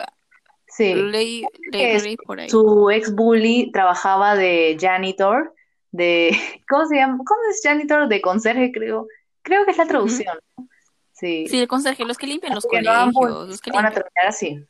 Sí. 0.68 0.94
leí, 0.94 1.44
leí, 1.70 1.82
Es 1.96 2.02
leí 2.04 2.16
por 2.16 2.40
ahí. 2.40 2.48
Su 2.48 2.90
ex 2.90 3.14
bully 3.14 3.70
trabajaba 3.72 4.34
de 4.36 4.76
janitor, 4.80 5.54
de, 5.90 6.30
¿cómo 6.68 6.86
se 6.86 6.96
llama? 6.96 7.18
¿Cómo 7.18 7.40
es 7.50 7.60
janitor? 7.62 8.08
De 8.08 8.20
conserje, 8.22 8.72
creo. 8.72 9.06
Creo 9.42 9.64
que 9.64 9.72
es 9.72 9.76
la 9.76 9.86
traducción. 9.86 10.38
¿no? 10.56 10.68
Sí. 11.12 11.46
Sí, 11.48 11.58
el 11.58 11.68
conserje, 11.68 12.04
los 12.04 12.16
que 12.16 12.26
limpian 12.26 12.54
los 12.54 12.64
no 12.64 12.70
colegios, 12.70 13.12
bullying, 13.12 13.48
los 13.50 13.60
que 13.60 13.70
van 13.70 13.86
a 13.86 13.90
terminar 13.90 14.26
así. 14.28 14.64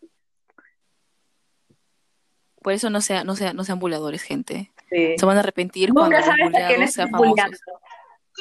Por 2.62 2.72
eso 2.72 2.90
no, 2.90 3.00
sea, 3.00 3.24
no, 3.24 3.34
sea, 3.34 3.52
no 3.52 3.64
sean 3.64 3.78
buleadores, 3.78 4.22
gente. 4.22 4.72
Sí. 4.88 5.14
Se 5.18 5.26
van 5.26 5.36
a 5.36 5.40
arrepentir 5.40 5.92
cuando 5.92 6.16
Nunca 6.16 6.24
sabes 6.24 6.46
a 6.54 6.66
quién 6.68 6.82
famosos. 7.10 7.60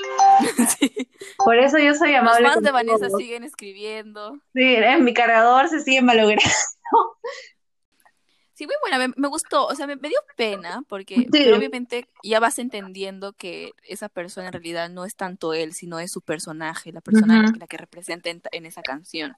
Sí. 0.80 1.10
Por 1.38 1.58
eso 1.58 1.78
yo 1.78 1.94
soy 1.96 2.12
Los 2.12 2.20
amable 2.22 2.44
fans 2.46 2.56
con 2.56 2.64
de 2.64 2.72
Vanessa 2.72 3.08
todos. 3.08 3.20
siguen 3.22 3.44
escribiendo. 3.44 4.34
Sí, 4.54 4.62
en 4.76 5.04
mi 5.04 5.14
cargador 5.14 5.68
se 5.70 5.80
sigue 5.82 6.02
malogrando. 6.02 6.50
Sí, 8.54 8.68
muy 8.68 8.76
buena, 8.82 9.00
me, 9.00 9.14
me 9.18 9.28
gustó, 9.28 9.66
o 9.66 9.74
sea, 9.74 9.88
me, 9.88 9.96
me 9.96 10.10
dio 10.10 10.20
pena 10.38 10.84
porque 10.88 11.16
Sí. 11.16 11.28
pero 11.32 11.58
obviamente 11.58 12.08
ya 12.22 12.40
vas 12.40 12.60
entendiendo 12.60 13.34
que 13.34 13.72
esa 13.84 14.08
persona 14.08 14.48
en 14.48 14.54
realidad 14.54 14.88
no 14.90 15.04
es 15.04 15.16
tanto 15.16 15.54
él, 15.56 15.74
sino 15.74 16.00
es 16.00 16.12
su 16.12 16.22
personaje, 16.22 16.92
la 16.92 17.02
persona 17.02 17.52
la 17.58 17.66
que 17.68 17.78
representa 17.78 18.30
en, 18.30 18.42
en 18.52 18.66
esa 18.68 18.84
canción. 18.84 19.36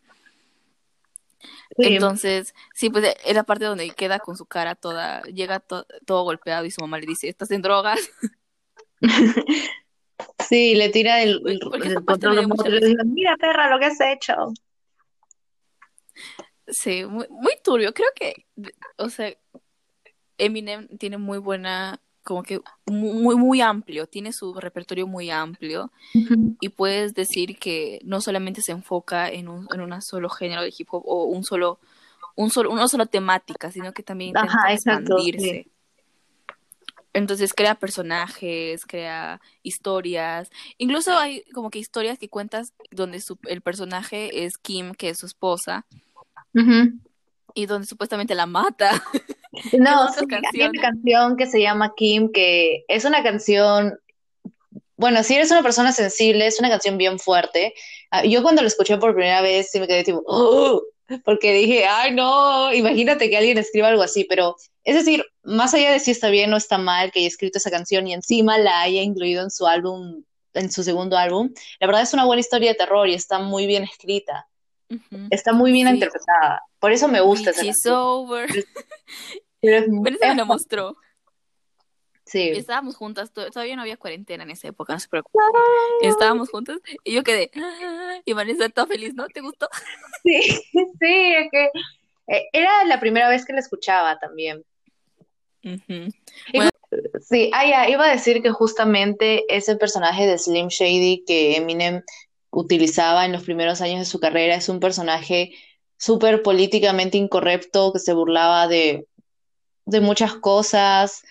Sí. 1.78 1.94
Entonces, 1.96 2.54
sí, 2.74 2.90
pues 2.90 3.16
es 3.24 3.34
la 3.36 3.44
parte 3.44 3.64
donde 3.66 3.90
queda 3.92 4.20
con 4.20 4.36
su 4.36 4.46
cara 4.46 4.76
toda, 4.76 5.22
llega 5.24 5.60
to- 5.62 5.86
todo 6.06 6.24
golpeado 6.24 6.66
y 6.66 6.72
su 6.72 6.82
mamá 6.82 6.98
le 7.00 7.06
dice, 7.06 7.30
¿estás 7.30 7.52
en 7.52 7.62
drogas? 7.62 8.00
Sí, 10.48 10.76
le 10.76 10.90
tira 10.90 11.22
el, 11.22 11.42
el, 11.46 11.60
el 11.84 12.06
control 12.06 12.36
remoto 12.36 12.68
y 12.68 12.72
le 12.72 12.88
dice, 12.88 13.04
mira 13.06 13.36
perra 13.38 13.70
lo 13.70 13.80
que 13.80 13.86
has 13.86 14.00
hecho. 14.02 14.54
Sí, 16.68 17.06
muy, 17.06 17.26
muy 17.30 17.54
turbio. 17.64 17.94
Creo 17.94 18.10
que, 18.16 18.46
o 18.98 19.10
sea, 19.10 19.34
Eminem 20.38 20.88
tiene 20.98 21.18
muy 21.18 21.38
buena, 21.38 22.00
como 22.24 22.44
que 22.44 22.62
muy, 22.86 23.36
muy 23.36 23.62
amplio, 23.62 24.08
tiene 24.08 24.32
su 24.34 24.54
repertorio 24.54 25.08
muy 25.08 25.30
amplio 25.30 25.92
y 26.60 26.70
puedes 26.70 27.14
decir 27.14 27.58
que 27.58 28.00
no 28.04 28.22
solamente 28.22 28.62
se 28.62 28.72
enfoca 28.72 29.30
en 29.30 29.48
un, 29.48 29.68
en 29.74 29.82
un 29.82 30.02
solo 30.02 30.30
género 30.30 30.62
de 30.62 30.74
hip 30.76 30.88
hop 30.92 31.04
o 31.06 31.26
un 31.26 31.44
solo, 31.44 31.80
un 32.36 32.50
solo, 32.50 32.72
una 32.72 32.88
sola 32.88 33.06
temática, 33.06 33.72
sino 33.72 33.94
que 33.94 34.04
también 34.04 34.30
intenta 34.30 34.54
Ajá, 34.54 34.74
exacto, 34.74 35.18
expandirse. 35.18 35.68
Entonces 37.14 37.54
crea 37.54 37.76
personajes, 37.76 38.86
crea 38.86 39.40
historias. 39.62 40.50
Incluso 40.78 41.16
hay 41.18 41.44
como 41.54 41.70
que 41.70 41.80
historias 41.80 42.18
que 42.18 42.28
cuentas 42.30 42.74
donde 42.92 43.22
su- 43.22 43.38
el 43.48 43.62
personaje 43.62 44.46
es 44.46 44.58
Kim, 44.58 44.94
que 44.94 45.10
es 45.10 45.20
su 45.20 45.28
esposa, 45.28 45.86
y 47.54 47.66
donde 47.68 47.88
supuestamente 47.88 48.36
la 48.36 48.46
mata. 48.48 48.92
No, 49.74 50.08
sí, 50.12 50.26
hay 50.36 50.62
una 50.62 50.82
canción 50.82 51.38
que 51.38 51.46
se 51.46 51.62
llama 51.62 51.94
Kim, 51.96 52.32
que 52.32 52.84
es 52.88 53.06
una 53.06 53.22
canción, 53.22 53.94
bueno, 54.98 55.22
si 55.22 55.36
eres 55.36 55.52
una 55.52 55.62
persona 55.62 55.92
sensible, 55.92 56.48
es 56.48 56.60
una 56.60 56.70
canción 56.70 56.98
bien 56.98 57.20
fuerte. 57.20 57.76
Ah, 58.10 58.26
Yo 58.26 58.42
cuando 58.42 58.64
la 58.64 58.68
escuché 58.68 58.98
por 58.98 59.14
primera 59.14 59.42
vez 59.44 59.70
sí 59.72 59.80
me 59.80 59.88
quedé 59.88 60.04
tipo, 60.04 60.24
"Oh", 60.26 60.82
porque 61.26 61.54
dije, 61.54 61.86
ay 61.86 62.14
no, 62.14 62.74
imagínate 62.74 63.30
que 63.30 63.38
alguien 63.38 63.58
escriba 63.58 63.88
algo 63.90 64.04
así, 64.04 64.26
pero 64.26 64.56
es 64.84 64.96
decir, 64.96 65.24
más 65.44 65.74
allá 65.74 65.92
de 65.92 66.00
si 66.00 66.12
está 66.12 66.30
bien 66.30 66.54
o 66.54 66.58
está 66.58 66.78
mal 66.78 67.12
que 67.12 67.20
haya 67.20 67.28
escrito 67.28 67.58
esa 67.58 67.72
canción 67.72 68.08
y 68.08 68.14
encima 68.14 68.58
la 68.58 68.82
haya 68.82 69.02
incluido 69.02 69.44
en 69.44 69.52
su 69.52 69.66
álbum, 69.68 70.24
en 70.54 70.72
su 70.72 70.84
segundo 70.84 71.18
álbum, 71.18 71.54
la 71.80 71.88
verdad 71.88 72.02
es 72.04 72.14
una 72.14 72.26
buena 72.26 72.40
historia 72.42 72.70
de 72.72 72.76
terror 72.76 73.08
y 73.10 73.14
está 73.14 73.40
muy 73.40 73.66
bien 73.68 73.84
escrita, 73.84 74.48
está 75.30 75.54
muy 75.54 75.72
bien 75.72 75.88
Sí. 75.88 75.94
interpretada, 75.96 76.62
por 76.80 76.92
eso 76.92 77.08
me 77.08 77.22
gusta 77.22 77.50
esa 77.52 77.64
canción. 77.64 77.96
over. 77.98 78.50
Pero 79.62 79.78
es- 79.78 79.88
me 79.90 80.36
la 80.36 80.46
mostró. 80.46 80.96
Sí. 82.26 82.50
Estábamos 82.50 82.96
juntas, 82.96 83.32
to- 83.32 83.50
todavía 83.52 83.76
no 83.76 83.82
había 83.82 83.98
cuarentena 83.98 84.44
en 84.44 84.52
esa 84.52 84.68
época, 84.68 84.94
no 84.94 85.00
se 85.00 85.08
preocupen. 85.10 85.46
Estábamos 86.02 86.50
juntas 86.50 86.78
y 87.04 87.14
yo 87.14 87.24
quedé. 87.24 87.52
"Ah", 87.56 88.20
Y 88.26 88.34
Vanessa 88.34 88.66
está 88.66 88.86
feliz, 88.88 89.14
¿no? 89.16 89.28
¿Te 89.28 89.42
gustó? 89.42 89.68
Sí, 90.24 90.40
sí, 91.02 91.34
es 91.36 91.48
que 91.52 91.70
eh, 92.28 92.46
era 92.54 92.84
la 92.86 93.00
primera 93.00 93.30
vez 93.30 93.46
que 93.46 93.54
la 93.54 93.60
escuchaba 93.60 94.18
también. 94.20 94.64
Sí, 97.22 97.50
ah, 97.54 97.66
ya, 97.66 97.90
iba 97.90 98.06
a 98.06 98.12
decir 98.12 98.42
que 98.42 98.52
justamente 98.52 99.44
ese 99.54 99.76
personaje 99.76 100.28
de 100.28 100.38
Slim 100.38 100.68
Shady 100.68 101.24
que 101.26 101.56
Eminem 101.58 102.04
utilizaba 102.52 103.26
en 103.26 103.32
los 103.32 103.44
primeros 103.44 103.82
años 103.82 104.00
de 104.00 104.06
su 104.06 104.20
carrera 104.20 104.56
es 104.56 104.70
un 104.70 104.80
personaje 104.80 105.54
súper 105.98 106.44
políticamente 106.44 107.18
incorrecto 107.18 107.92
que 107.94 108.00
se 108.00 108.14
burlaba 108.14 108.68
de, 108.68 109.08
de 109.86 110.02
muchas 110.02 110.36
cosas. 110.36 111.24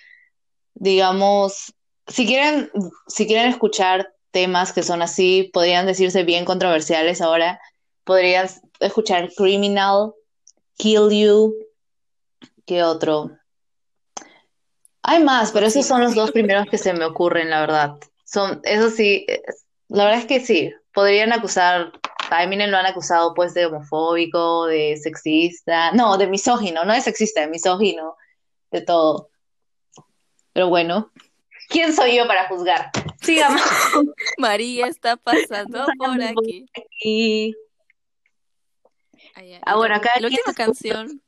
Digamos, 0.74 1.74
si 2.06 2.26
quieren, 2.26 2.70
si 3.06 3.26
quieren 3.26 3.50
escuchar 3.50 4.12
temas 4.30 4.72
que 4.72 4.82
son 4.82 5.02
así, 5.02 5.50
podrían 5.52 5.86
decirse 5.86 6.24
bien 6.24 6.44
controversiales 6.44 7.20
ahora, 7.20 7.60
podrías 8.04 8.62
escuchar 8.80 9.30
Criminal, 9.36 10.12
Kill 10.76 11.10
You, 11.10 11.54
¿qué 12.66 12.82
otro? 12.82 13.30
Hay 15.02 15.22
más, 15.22 15.52
pero 15.52 15.66
esos 15.66 15.86
son 15.86 16.00
los 16.00 16.14
dos 16.14 16.30
primeros 16.30 16.66
que 16.66 16.78
se 16.78 16.92
me 16.92 17.04
ocurren, 17.04 17.50
la 17.50 17.60
verdad. 17.60 17.96
Son, 18.24 18.60
eso 18.64 18.90
sí, 18.90 19.26
la 19.88 20.04
verdad 20.04 20.20
es 20.20 20.26
que 20.26 20.40
sí, 20.40 20.72
podrían 20.94 21.32
acusar, 21.32 21.92
a 22.30 22.44
Eminem 22.44 22.70
lo 22.70 22.78
han 22.78 22.86
acusado 22.86 23.34
pues 23.34 23.52
de 23.52 23.66
homofóbico, 23.66 24.66
de 24.66 24.96
sexista, 24.96 25.92
no, 25.92 26.16
de 26.16 26.28
misógino, 26.28 26.84
no 26.84 26.94
de 26.94 27.00
sexista, 27.00 27.42
de 27.42 27.48
misógino, 27.48 28.16
de 28.70 28.80
todo. 28.80 29.28
Pero 30.52 30.68
bueno, 30.68 31.10
¿quién 31.68 31.92
soy 31.94 32.16
yo 32.16 32.26
para 32.26 32.46
juzgar? 32.48 32.90
Sigamos 33.20 33.60
María 34.38 34.86
está 34.88 35.16
pasando 35.16 35.86
por 35.98 36.22
aquí. 36.22 36.66
aquí. 36.76 37.54
Ay, 39.34 39.58
Ah, 39.64 39.76
la- 39.76 39.96
acá 39.96 40.10
La 40.20 40.28
última 40.28 40.52
canción. 40.54 41.20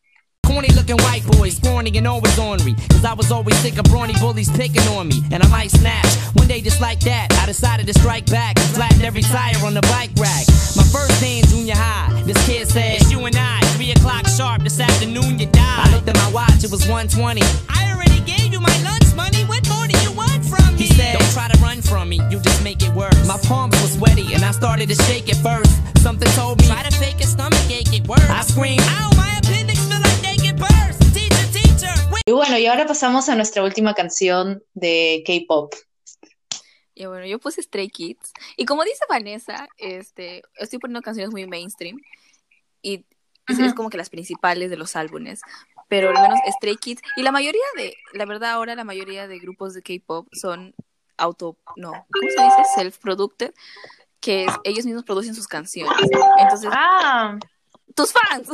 Corny 0.47 0.69
looking 0.77 0.97
white 1.09 1.25
boys, 1.39 1.57
scrawny 1.57 1.91
and 1.97 2.07
always 2.07 2.39
ornery. 2.39 2.75
Cause 2.91 3.03
I 3.05 3.15
was 3.15 3.33
always 3.33 3.57
sick 3.61 3.79
of 3.79 3.85
brawny 3.85 4.13
bullies 4.21 4.51
picking 4.51 4.87
on 4.89 5.09
me. 5.09 5.23
And 5.33 5.43
I 5.43 5.49
might 5.49 5.71
snatch. 5.71 6.05
One 6.37 6.47
day, 6.47 6.61
just 6.61 6.83
like 6.83 7.01
that, 7.01 7.33
I 7.41 7.47
decided 7.47 7.87
to 7.87 7.95
strike 7.95 8.27
back 8.27 8.59
and 8.61 8.69
flattened 8.77 9.03
every 9.05 9.23
tire 9.23 9.57
on 9.65 9.73
the 9.73 9.81
bike 9.89 10.11
rack. 10.21 10.45
My 10.77 10.85
first 10.93 11.19
day 11.23 11.39
in 11.39 11.47
junior 11.47 11.75
high, 11.75 12.13
this 12.25 12.37
kid 12.47 12.69
said, 12.69 13.01
It's 13.01 13.11
you 13.11 13.25
and 13.25 13.35
I, 13.35 13.61
3 13.81 13.93
o'clock 13.93 14.27
sharp 14.29 14.63
this 14.65 14.79
afternoon, 14.79 15.39
you 15.39 15.47
die. 15.47 15.81
I 15.89 15.95
looked 15.95 16.09
at 16.11 16.17
my 16.17 16.31
watch, 16.31 16.63
it 16.63 16.71
was 16.71 16.85
120. 16.87 17.41
I 17.71 17.93
already 17.95 18.04
my 18.65 18.77
lunch 18.89 19.09
money, 19.15 19.45
what 19.45 19.63
more 19.69 19.87
do 19.87 19.97
you 20.01 20.13
want 20.13 20.41
from 20.45 20.75
me? 20.75 20.83
He 20.85 20.89
said, 20.97 21.19
Don't 21.19 21.33
try 21.37 21.49
to 21.49 21.59
run 21.61 21.83
from 21.83 22.09
me, 22.09 22.19
you 22.31 22.41
just 22.41 22.63
make 22.65 22.83
it 22.83 22.93
worse. 22.95 23.21
My 23.29 23.39
palms 23.49 23.77
were 23.83 23.93
sweaty 23.99 24.35
and 24.35 24.43
I 24.45 24.53
started 24.53 24.89
to 24.89 24.97
shake 25.07 25.29
at 25.29 25.39
first. 25.49 25.73
Something 26.07 26.31
told 26.33 26.61
me, 26.61 26.67
Try 26.67 26.83
to 26.83 26.95
fake 26.97 27.21
a 27.21 27.27
stomach 27.27 27.69
ache, 27.71 27.93
it 27.93 28.07
works. 28.09 28.29
I 28.29 28.43
screamed, 28.43 28.87
Ow, 28.99 29.11
my 29.17 29.31
appendix 29.39 29.79
feel 29.89 30.01
like 30.01 30.21
naked 30.23 30.57
burst. 30.59 30.99
Teacher, 31.15 31.47
teacher, 31.53 31.95
Y 32.27 32.33
bueno, 32.33 32.59
y 32.59 32.67
ahora 32.67 32.87
pasamos 32.87 33.29
a 33.29 33.35
nuestra 33.37 33.63
última 33.63 33.95
canción 33.95 34.63
de 34.75 35.23
K-pop. 35.27 35.75
Y 36.95 37.07
bueno, 37.07 37.27
yo 37.27 37.39
puse 37.41 37.61
Stray 37.61 37.89
Kids. 37.89 38.33
Y 38.57 38.67
como 38.67 38.85
dice 38.85 39.05
Vanessa, 39.09 39.69
este, 39.79 40.43
estoy 40.57 40.79
poniendo 40.79 41.03
canciones 41.03 41.33
muy 41.33 41.47
mainstream. 41.47 42.01
Y 42.83 43.05
es 43.49 43.75
como 43.75 43.91
que 43.91 43.97
las 43.97 44.11
principales 44.11 44.71
de 44.71 44.77
los 44.77 44.95
álbumes. 44.97 45.41
Pero 45.95 46.09
al 46.11 46.21
menos 46.23 46.41
Stray 46.57 46.77
Kids. 46.77 47.03
Y 47.17 47.23
la 47.23 47.31
mayoría 47.31 47.63
de, 47.77 47.97
la 48.15 48.25
verdad, 48.25 48.51
ahora 48.51 48.75
la 48.75 48.83
mayoría 48.83 49.29
de 49.29 49.39
grupos 49.39 49.75
de 49.75 49.83
K-pop 49.83 50.27
son 50.33 50.75
auto, 51.17 51.57
no, 51.77 51.93
¿cómo 51.93 52.29
se 52.37 52.43
dice? 52.43 52.63
Self-producted. 52.75 53.55
Que 54.19 54.47
es- 54.47 54.59
ellos 54.65 54.85
mismos 54.87 55.05
producen 55.05 55.35
sus 55.37 55.47
canciones. 55.47 55.95
Entonces, 56.39 56.69
Ah, 56.73 57.39
tus 57.95 58.13
fans. 58.13 58.49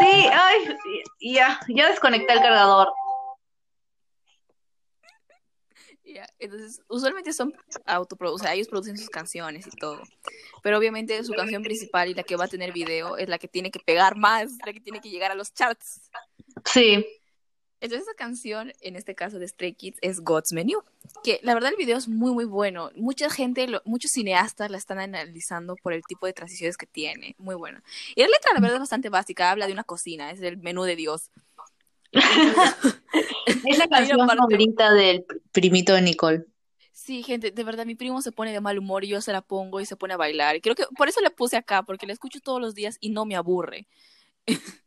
sí, 0.00 0.26
ay, 0.32 0.76
ya, 1.20 1.60
ya 1.68 1.88
desconecté 1.90 2.32
el 2.32 2.40
cargador. 2.40 2.88
Entonces, 6.38 6.80
usualmente 6.88 7.32
son 7.32 7.52
autoproducidos, 7.84 8.40
o 8.40 8.44
sea, 8.44 8.54
ellos 8.54 8.68
producen 8.68 8.96
sus 8.96 9.10
canciones 9.10 9.66
y 9.66 9.70
todo. 9.70 10.02
Pero 10.62 10.78
obviamente 10.78 11.22
su 11.24 11.32
canción 11.32 11.62
principal 11.62 12.08
y 12.08 12.14
la 12.14 12.22
que 12.22 12.36
va 12.36 12.44
a 12.44 12.48
tener 12.48 12.72
video 12.72 13.16
es 13.16 13.28
la 13.28 13.38
que 13.38 13.48
tiene 13.48 13.70
que 13.70 13.80
pegar 13.80 14.16
más, 14.16 14.52
la 14.64 14.72
que 14.72 14.80
tiene 14.80 15.00
que 15.00 15.10
llegar 15.10 15.30
a 15.30 15.34
los 15.34 15.52
charts. 15.52 16.10
Sí. 16.64 17.06
Entonces, 17.78 18.08
esa 18.08 18.16
canción, 18.16 18.72
en 18.80 18.96
este 18.96 19.14
caso 19.14 19.38
de 19.38 19.46
Stray 19.46 19.74
Kids, 19.74 19.98
es 20.00 20.20
God's 20.20 20.50
Menu. 20.52 20.82
Que 21.22 21.40
la 21.42 21.52
verdad 21.52 21.70
el 21.70 21.76
video 21.76 21.98
es 21.98 22.08
muy, 22.08 22.32
muy 22.32 22.46
bueno. 22.46 22.90
Mucha 22.96 23.28
gente, 23.28 23.68
lo- 23.68 23.82
muchos 23.84 24.12
cineastas 24.12 24.70
la 24.70 24.78
están 24.78 24.98
analizando 24.98 25.76
por 25.76 25.92
el 25.92 26.02
tipo 26.02 26.26
de 26.26 26.32
transiciones 26.32 26.78
que 26.78 26.86
tiene. 26.86 27.34
Muy 27.38 27.54
bueno. 27.54 27.80
Y 28.14 28.22
la 28.22 28.28
letra, 28.28 28.52
la 28.54 28.60
verdad, 28.60 28.76
es 28.76 28.80
bastante 28.80 29.10
básica. 29.10 29.50
Habla 29.50 29.66
de 29.66 29.74
una 29.74 29.84
cocina, 29.84 30.30
es 30.30 30.40
el 30.40 30.56
menú 30.56 30.84
de 30.84 30.96
Dios. 30.96 31.30
Es 32.12 33.78
la 33.78 33.86
canción 33.90 34.26
favorita 34.26 34.92
del 34.92 35.24
primito 35.52 35.94
de 35.94 36.02
Nicole. 36.02 36.44
Sí, 36.92 37.22
gente, 37.22 37.50
de 37.50 37.64
verdad, 37.64 37.86
mi 37.86 37.94
primo 37.94 38.20
se 38.20 38.32
pone 38.32 38.52
de 38.52 38.60
mal 38.60 38.78
humor 38.78 39.04
y 39.04 39.08
yo 39.08 39.20
se 39.20 39.32
la 39.32 39.42
pongo 39.42 39.80
y 39.80 39.86
se 39.86 39.96
pone 39.96 40.14
a 40.14 40.16
bailar. 40.16 40.60
Creo 40.60 40.74
que 40.74 40.84
por 40.96 41.08
eso 41.08 41.20
la 41.20 41.30
puse 41.30 41.56
acá, 41.56 41.82
porque 41.82 42.06
la 42.06 42.12
escucho 42.12 42.40
todos 42.40 42.60
los 42.60 42.74
días 42.74 42.96
y 43.00 43.10
no 43.10 43.24
me 43.26 43.36
aburre. 43.36 43.86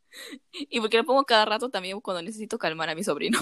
y 0.51 0.79
porque 0.81 0.97
la 0.97 1.03
pongo 1.03 1.23
cada 1.23 1.45
rato 1.45 1.69
también 1.69 2.01
cuando 2.01 2.21
necesito 2.21 2.57
calmar 2.57 2.89
a 2.89 2.95
mi 2.95 3.03
sobrino. 3.03 3.39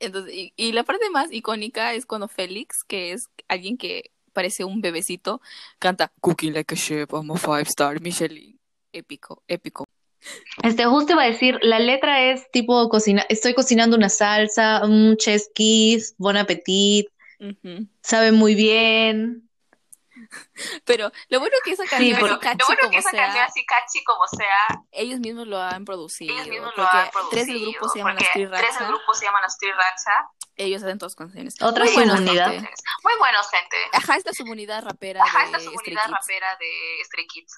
Entonces, 0.00 0.34
y, 0.34 0.52
y 0.56 0.72
la 0.72 0.82
parte 0.82 1.08
más 1.10 1.32
icónica 1.32 1.94
es 1.94 2.04
cuando 2.04 2.26
Félix, 2.26 2.82
que 2.84 3.12
es 3.12 3.30
alguien 3.48 3.76
que 3.76 4.10
parece 4.32 4.64
un 4.64 4.80
bebecito, 4.80 5.40
canta 5.78 6.12
Cooking 6.20 6.52
like 6.52 6.74
a 6.74 6.76
chef, 6.76 7.12
I'm 7.12 7.30
a 7.30 7.36
five 7.36 7.62
star 7.68 8.00
Michelin. 8.00 8.58
Épico, 8.92 9.42
épico. 9.48 9.84
Este, 10.62 10.84
justo 10.86 11.12
iba 11.12 11.22
a 11.22 11.26
decir, 11.26 11.58
la 11.62 11.78
letra 11.78 12.22
es 12.22 12.50
tipo 12.50 12.88
cocina, 12.88 13.24
estoy 13.28 13.54
cocinando 13.54 13.96
una 13.96 14.08
salsa, 14.08 14.82
un 14.84 15.16
chef's 15.16 15.50
kiss, 15.54 16.14
bon 16.18 16.36
appetit, 16.36 17.08
sabe 18.02 18.32
muy 18.32 18.54
bien. 18.54 19.48
Pero 20.84 21.10
lo 21.28 21.38
bueno 21.40 21.54
que 21.64 21.72
esa 21.72 21.84
canción 21.84 22.18
pero- 22.20 22.34
así 22.40 22.58
bueno 22.66 22.80
como 22.80 22.90
que 22.90 22.98
esa 22.98 23.10
sea, 23.10 23.22
canción 23.26 23.44
así 23.44 23.66
catchy 23.66 24.02
como 24.04 24.26
sea, 24.28 24.80
ellos 24.92 25.20
mismos 25.20 25.46
lo 25.46 25.60
han 25.60 25.84
producido. 25.84 26.32
ellos 26.34 26.48
mismos 26.48 26.72
lo 26.76 26.82
han 26.84 27.10
tres 27.30 27.46
del 27.46 27.56
producido. 27.56 27.70
grupo 27.80 27.88
se 27.92 27.98
llaman 27.98 28.16
tres 28.16 28.78
del 28.78 28.88
grupo 28.88 29.14
se 29.14 29.24
llaman 29.26 29.42
Racha. 29.42 30.28
ellos 30.56 30.82
hacen 30.82 30.98
todas 30.98 31.14
canciones. 31.14 31.54
Otra 31.60 31.84
Muy 31.84 31.94
buenos, 31.94 32.18
subunidad. 32.18 32.50
gente. 32.50 32.70
Muy 33.02 33.12
buenos, 33.18 33.46
gente. 33.50 33.76
Ajá, 33.92 34.16
esta 34.16 34.32
subunidad 34.32 34.82
rapera 34.84 35.22
Ajá, 35.22 35.38
de 35.40 35.44
esta 35.46 35.58
Stray 35.60 35.74
subunidad 35.76 36.08
rapera 36.08 36.56
de 36.58 37.04
Stray 37.04 37.26
Kids. 37.26 37.54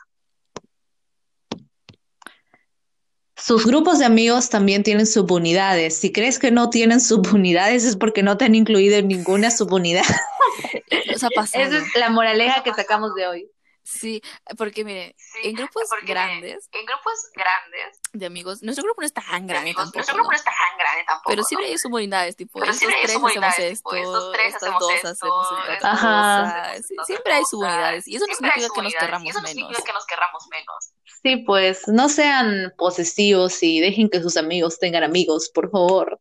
Sus 3.36 3.66
grupos 3.66 3.98
de 3.98 4.06
amigos 4.06 4.48
también 4.48 4.82
tienen 4.82 5.06
subunidades. 5.06 5.98
Si 5.98 6.10
crees 6.10 6.38
que 6.38 6.50
no 6.50 6.70
tienen 6.70 7.00
subunidades 7.00 7.84
es 7.84 7.96
porque 7.96 8.22
no 8.22 8.38
te 8.38 8.46
han 8.46 8.54
incluido 8.54 8.96
en 8.96 9.08
ninguna 9.08 9.50
subunidad. 9.50 10.04
Esa 10.90 11.28
es 11.54 11.94
la 11.96 12.10
moraleja 12.10 12.62
que 12.62 12.72
sacamos 12.72 13.14
de 13.14 13.26
hoy. 13.26 13.50
Sí, 13.86 14.20
porque 14.58 14.84
mire, 14.84 15.14
Sí, 15.16 15.48
en 15.48 15.54
grupos 15.54 15.84
porque 15.88 16.06
grandes 16.06 16.68
En 16.72 16.84
grupos 16.86 17.12
grandes, 17.34 18.00
de 18.12 18.26
amigos, 18.26 18.60
nuestro 18.62 18.82
grupo 18.82 19.00
no 19.00 19.06
es 19.06 19.12
tan 19.12 19.24
de 19.24 19.30
grande 19.30 19.58
amigos, 19.58 19.84
tampoco, 19.84 19.98
nuestro 19.98 20.16
¿no? 20.16 20.22
grupo 20.22 20.32
no 20.32 20.36
está 20.36 20.50
tan 20.50 20.78
grande 20.78 21.04
tampoco. 21.06 21.30
Pero 21.30 21.42
¿no? 21.42 21.46
siempre 21.46 21.68
hay 21.68 21.78
subunidades, 21.78 22.34
tipo, 22.36 22.58
Pero 22.58 22.72
estos 22.72 22.78
siempre 22.80 23.00
hay 23.00 23.08
subunidades, 23.16 23.58
esto, 23.58 23.90
tipo, 23.90 23.94
estos 23.94 24.32
tres 24.32 24.46
estas 24.46 24.62
hacemos 24.62 24.80
dos 24.80 24.92
esto, 24.92 25.08
hacemos 25.08 25.46
Ajá. 25.82 26.42
dos 26.42 26.50
cosas. 26.50 26.66
hacemos 26.66 26.86
Sí, 26.88 26.94
siempre 27.06 27.32
hay 27.32 27.44
subunidades. 27.48 28.08
Y 28.08 28.16
eso 28.16 28.26
no 28.26 28.34
Siempre 28.34 28.50
hay 28.50 28.62
significa 28.62 28.74
que 28.74 28.82
nos 28.82 28.94
querramos 28.94 29.26
y 29.26 29.30
eso 29.30 29.38
no 29.38 29.42
menos. 29.44 29.54
significa 29.54 29.82
que 29.86 29.92
nos 29.92 30.06
querramos 30.06 30.48
menos. 30.50 30.90
Sí, 31.26 31.38
pues 31.38 31.88
no 31.88 32.08
sean 32.08 32.72
posesivos 32.78 33.60
y 33.60 33.80
dejen 33.80 34.08
que 34.08 34.22
sus 34.22 34.36
amigos 34.36 34.78
tengan 34.78 35.02
amigos, 35.02 35.50
por 35.52 35.72
favor. 35.72 36.20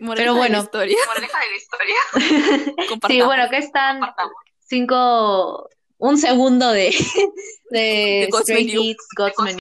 Moraleja 0.00 0.16
Pero 0.16 0.16
de 0.16 0.26
la 0.26 0.32
bueno. 0.32 0.58
historia. 0.64 0.96
Moraleja 1.06 1.38
de 1.38 1.50
la 1.50 1.56
historia. 1.56 1.96
Sí, 3.06 3.22
bueno, 3.22 3.44
acá 3.44 3.58
están 3.58 4.00
cinco, 4.66 5.70
un 5.98 6.18
segundo 6.18 6.72
de, 6.72 6.92
de 7.70 7.78
De 7.80 8.28
God's 8.32 8.42
Stray 8.46 8.64
Menu. 8.66 8.80
Kids, 8.80 9.06
God's 9.16 9.38
Menu. 9.44 9.58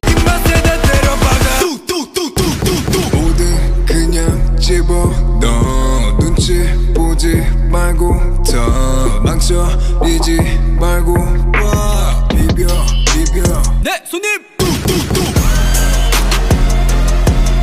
모 11.57 11.86
비벼 13.86 13.86
네 13.86 14.04
손님 14.04 14.44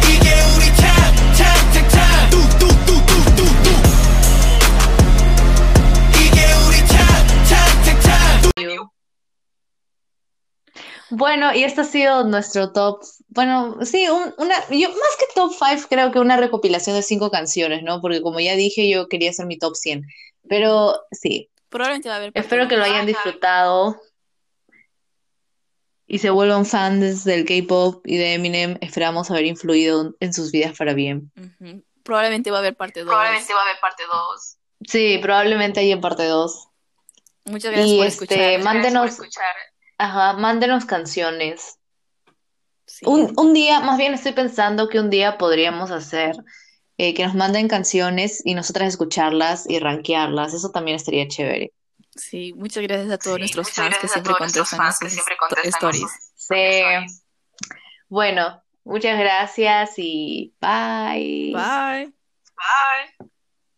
이게 0.10 0.30
우리 0.56 0.66
참참참참 0.76 2.30
뚝뚝뚝뚝뚝뚝 2.30 3.68
이게 6.16 6.38
우리 6.68 6.76
참참참참 6.88 8.10
Bueno, 11.12 11.52
y 11.56 11.64
este 11.64 11.82
ha 11.82 11.86
sido 11.86 12.24
nuestro 12.24 12.72
top. 12.72 13.02
Bueno, 13.30 13.84
sí, 13.84 14.08
un- 14.08 14.32
una, 14.38 14.54
yo 14.70 14.90
más 14.90 15.16
que 15.18 15.26
top 15.34 15.52
5, 15.58 15.88
creo 15.90 16.12
que 16.12 16.20
una 16.20 16.38
recopilación 16.38 16.96
de 16.96 17.02
cinco 17.02 17.32
canciones, 17.32 17.82
¿no? 17.82 18.00
Porque 18.00 18.22
como 18.22 18.40
ya 18.40 18.56
dije, 18.56 18.88
yo 18.88 19.08
quería 19.08 19.32
hacer 19.32 19.48
mi 19.48 19.58
top 19.58 19.76
100. 19.76 20.04
Pero 20.48 21.00
sí, 21.12 21.50
Probablemente 21.70 22.10
va 22.10 22.16
a 22.16 22.18
haber 22.20 22.32
parte 22.34 22.46
espero 22.48 22.68
que 22.68 22.78
lo 22.78 22.84
dos. 22.86 22.92
hayan 22.94 23.08
disfrutado 23.08 24.00
y 26.15 26.19
se 26.21 26.31
vuelvan 26.31 26.65
fans 26.65 27.25
del 27.25 27.45
K-pop 27.45 28.07
y 28.07 28.19
de 28.19 28.35
Eminem. 28.35 28.79
Esperamos 28.81 29.33
haber 29.33 29.47
influido 29.47 30.15
en 30.21 30.33
sus 30.33 30.53
vidas 30.53 30.79
para 30.79 30.95
bien. 30.95 31.33
Probablemente 32.05 32.53
va 32.53 32.59
a 32.59 32.61
haber 32.61 32.77
parte 32.77 33.01
2. 33.01 33.09
Probablemente 33.09 33.53
va 33.53 33.59
a 33.59 33.63
haber 33.65 33.81
parte 33.81 34.05
2. 34.07 34.57
Sí, 34.87 35.19
probablemente 35.21 35.81
hay 35.81 35.91
en 35.91 36.01
parte 36.01 36.23
2. 36.27 36.69
Muchas 37.47 37.73
gracias 37.73 37.91
Y 37.91 37.97
por 37.97 38.07
este, 38.07 38.25
escuchar. 38.27 38.63
mándenos, 38.63 39.11
escuchar. 39.11 39.55
ajá, 39.99 40.35
mándenos 40.35 40.85
canciones. 40.85 41.81
Sí. 42.87 43.05
Un, 43.09 43.35
un 43.37 43.53
día, 43.53 43.81
más 43.81 43.99
bien 43.99 44.15
estoy 44.15 44.35
pensando 44.35 44.89
que 44.89 45.01
un 45.01 45.11
día 45.11 45.37
podríamos 45.37 45.91
hacer 45.91 46.37
eh, 46.97 47.13
que 47.15 47.27
nos 47.27 47.35
manden 47.35 47.67
canciones 47.67 48.41
y 48.45 48.55
nosotras 48.55 48.87
escucharlas 48.87 49.69
y 49.69 49.81
rankearlas. 49.81 50.55
Eso 50.55 50.71
también 50.71 50.95
estaría 50.95 51.27
chévere. 51.27 51.73
Sí, 52.17 52.53
muchas 52.55 52.83
gracias 52.83 53.11
a 53.11 53.19
todos 53.19 53.37
Sí, 53.37 53.41
nuestros 53.41 53.71
fans 53.71 53.97
que 53.99 54.09
siempre 54.09 54.35
contestan 54.35 54.93
sus 54.95 55.13
stories. 55.75 56.11
Sí. 56.37 56.55
stories. 56.55 57.25
Bueno, 58.09 58.63
muchas 58.85 59.19
gracias 59.19 59.95
y 59.97 60.55
bye. 60.61 61.53
Bye. 61.53 62.13
Bye. 62.57 63.31